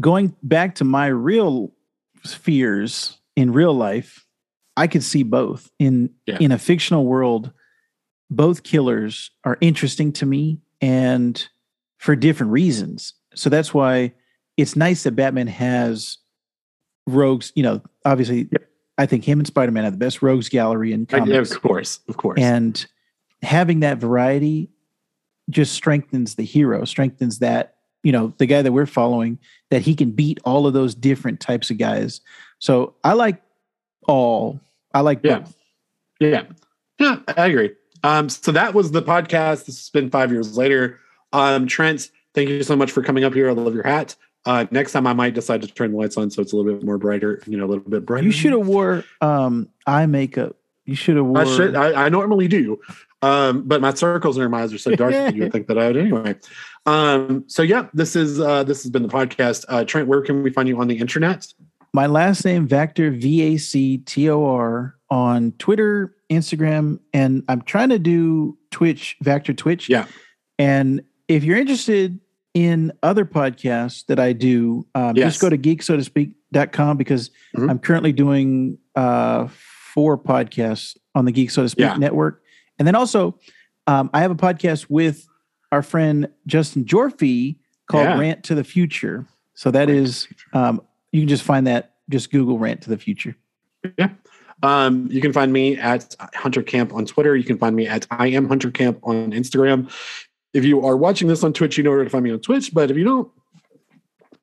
[0.00, 1.72] going back to my real
[2.24, 4.26] fears in real life
[4.76, 6.38] i could see both in Yeah.
[6.40, 7.52] in a fictional world
[8.30, 11.48] both killers are interesting to me and
[11.98, 13.14] for different reasons.
[13.34, 14.12] So that's why
[14.56, 16.18] it's nice that batman has
[17.06, 18.48] rogues you know obviously
[18.98, 22.16] i think him and spider-man have the best rogues gallery in comics of course, of
[22.18, 22.38] course.
[22.40, 22.86] and
[23.40, 24.68] having that variety
[25.48, 29.38] just strengthens the hero strengthens that you know the guy that we're following
[29.70, 32.20] that he can beat all of those different types of guys.
[32.58, 33.40] So i like
[34.06, 34.60] all.
[34.94, 35.40] I like Yeah.
[35.40, 35.54] both.
[36.20, 36.42] Yeah,
[36.98, 37.72] yeah, I agree.
[38.08, 39.66] Um, so that was the podcast.
[39.66, 40.98] This has been five years later.
[41.32, 43.50] Um, Trent, thank you so much for coming up here.
[43.50, 44.16] I love your hat.
[44.46, 46.72] Uh, next time I might decide to turn the lights on so it's a little
[46.72, 47.42] bit more brighter.
[47.46, 48.24] You know, a little bit brighter.
[48.24, 50.56] you should have wore um eye makeup
[50.86, 51.76] you should have wore I should.
[51.76, 52.80] I, I normally do,
[53.20, 55.78] um, but my circles under my eyes are so dark that you would think that
[55.78, 56.34] I would anyway.
[56.86, 59.66] Um, so yeah, this is uh, this has been the podcast.
[59.68, 61.46] Uh, Trent, where can we find you on the internet?
[61.92, 67.62] my last name Vactor V A C T O R on Twitter, Instagram, and I'm
[67.62, 69.88] trying to do Twitch Vector Twitch.
[69.88, 70.06] Yeah.
[70.58, 72.20] And if you're interested,
[72.54, 75.34] in other podcasts that I do, um, Yes.
[75.34, 77.70] just go to geek so to speak.com because Mhm.
[77.70, 81.96] I'm currently doing uh, four podcasts on the Geek So to Speak Yeah.
[81.98, 82.42] network.
[82.78, 83.38] And then also,
[83.86, 85.28] um, I have a podcast with
[85.70, 88.18] our friend Justin Jorfy called Yeah.
[88.18, 89.26] Rant to the Future.
[89.54, 90.80] So that is, um,
[91.12, 93.36] you can just find that, just Google Rant to the Future.
[94.62, 97.36] Um, you can find me at Hunter Camp on Twitter.
[97.36, 99.90] You can find me at I am Hunter Camp on Instagram.
[100.52, 102.72] If you are watching this on Twitch, you know where to find me on Twitch.
[102.74, 103.30] But if you don't,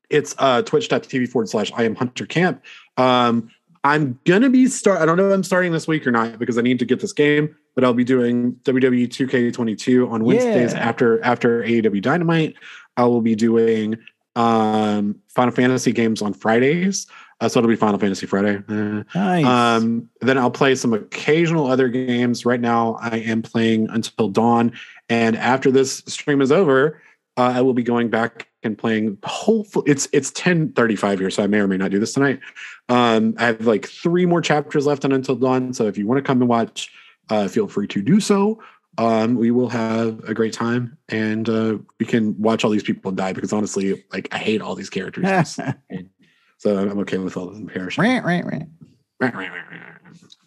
[0.10, 2.64] it's uh, twitch.tv forward slash I am Hunter Camp.
[2.98, 3.50] Um,
[3.84, 5.02] I'm gonna be start.
[5.02, 7.00] I don't know if I'm starting this week or not because I need to get
[7.00, 7.56] this game.
[7.76, 10.80] But I'll be doing WWE 2K22 on Wednesdays Yeah.
[10.80, 12.56] after after AEW Dynamite.
[12.96, 13.98] I will be doing
[14.38, 17.06] um, Final Fantasy games on Fridays.
[17.41, 18.64] Uh, so it'll be Final Fantasy Friday.
[18.70, 19.45] Uh, Nice.
[19.45, 22.45] um, then I'll play some occasional other games.
[22.45, 24.72] Right now, I am playing Until Dawn,
[25.10, 27.02] and after this stream is over,
[27.38, 29.18] uh, I will be going back and playing.
[29.24, 32.14] Hopefully, it's it's ten thirty five here, so I may or may not do this
[32.14, 32.40] tonight.
[32.88, 36.20] Um, I have like three more chapters left on Until Dawn, so if you want
[36.20, 36.90] to come and watch,
[37.30, 38.62] uh, feel free to do so.
[38.98, 43.12] Um, we will have a great time, and uh, we can watch all these people
[43.12, 45.60] die because honestly, like I hate all these characters,
[46.57, 48.03] so I'm okay with all of them perishing.
[48.03, 48.69] Rant, rant, rant.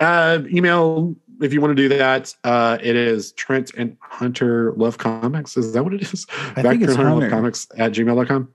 [0.00, 2.34] Uh, email if you want to do that.
[2.44, 5.56] Uh, it is Trent and Hunter Love Comics.
[5.56, 6.26] Is that what it is?
[6.56, 8.48] I think it's and Hunter Love Comics at gmail.com.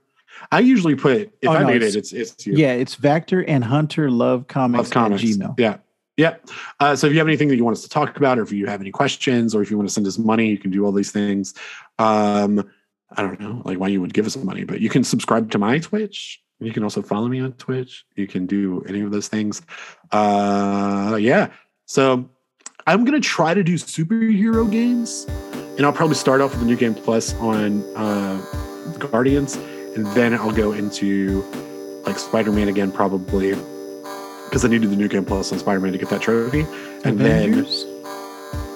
[0.52, 2.54] I usually put if Oh, I no, made it's- it, it's it's you.
[2.54, 5.22] Yeah, it's Vector and Hunter Love Comics, Love Comics.
[5.22, 5.54] at Gmail.
[5.58, 5.76] Yeah.
[6.16, 6.36] Yeah.
[6.80, 8.52] Uh, so if you have anything that you want us to talk about, or if
[8.52, 10.84] you have any questions, or if you want to send us money, you can do
[10.84, 11.54] all these things.
[11.98, 12.70] Um,
[13.16, 15.58] I don't know, like why you would give us money, but you can subscribe to
[15.58, 16.40] my Twitch.
[16.60, 18.04] You can also follow me on Twitch.
[18.16, 19.62] You can do any of those things.
[20.12, 21.50] Uh, yeah.
[21.86, 22.28] So
[22.86, 25.26] I'm gonna try to do superhero games,
[25.76, 28.38] and I'll probably start off with the new game plus on uh,
[28.98, 31.42] Guardians, and then I'll go into
[32.06, 33.54] like Spider-Man again, probably
[34.44, 36.66] because I needed the new game plus on Spider-Man to get that trophy.
[37.04, 37.84] And Avengers?
[37.84, 38.04] then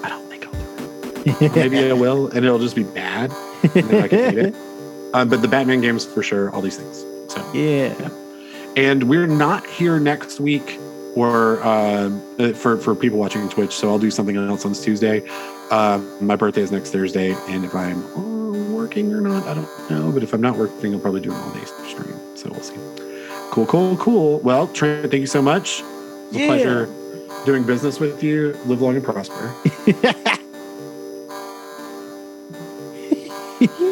[0.03, 1.55] I don't think I'll do it.
[1.55, 3.31] Maybe I will, and it'll just be bad.
[3.63, 4.55] and then I can hate it.
[5.11, 7.03] Um, but the Batman games for sure, all these things.
[7.29, 8.09] So yeah.
[8.75, 10.79] And we're not here next week
[11.15, 13.73] or uh, uh, for, for people watching Twitch.
[13.73, 15.27] So I'll do something else on Tuesday.
[15.71, 17.35] Uh, my birthday is next Thursday.
[17.47, 20.11] And if I'm working or not, I don't know.
[20.11, 22.19] But if I'm not working, I'll probably do an all day stream.
[22.35, 22.75] So we'll see.
[23.51, 24.39] Cool, cool, cool.
[24.39, 25.81] Well, Trent, thank you so much.
[25.81, 26.43] It's yeah.
[26.43, 26.89] a pleasure
[27.45, 28.53] doing business with you.
[28.65, 29.53] Live long and prosper.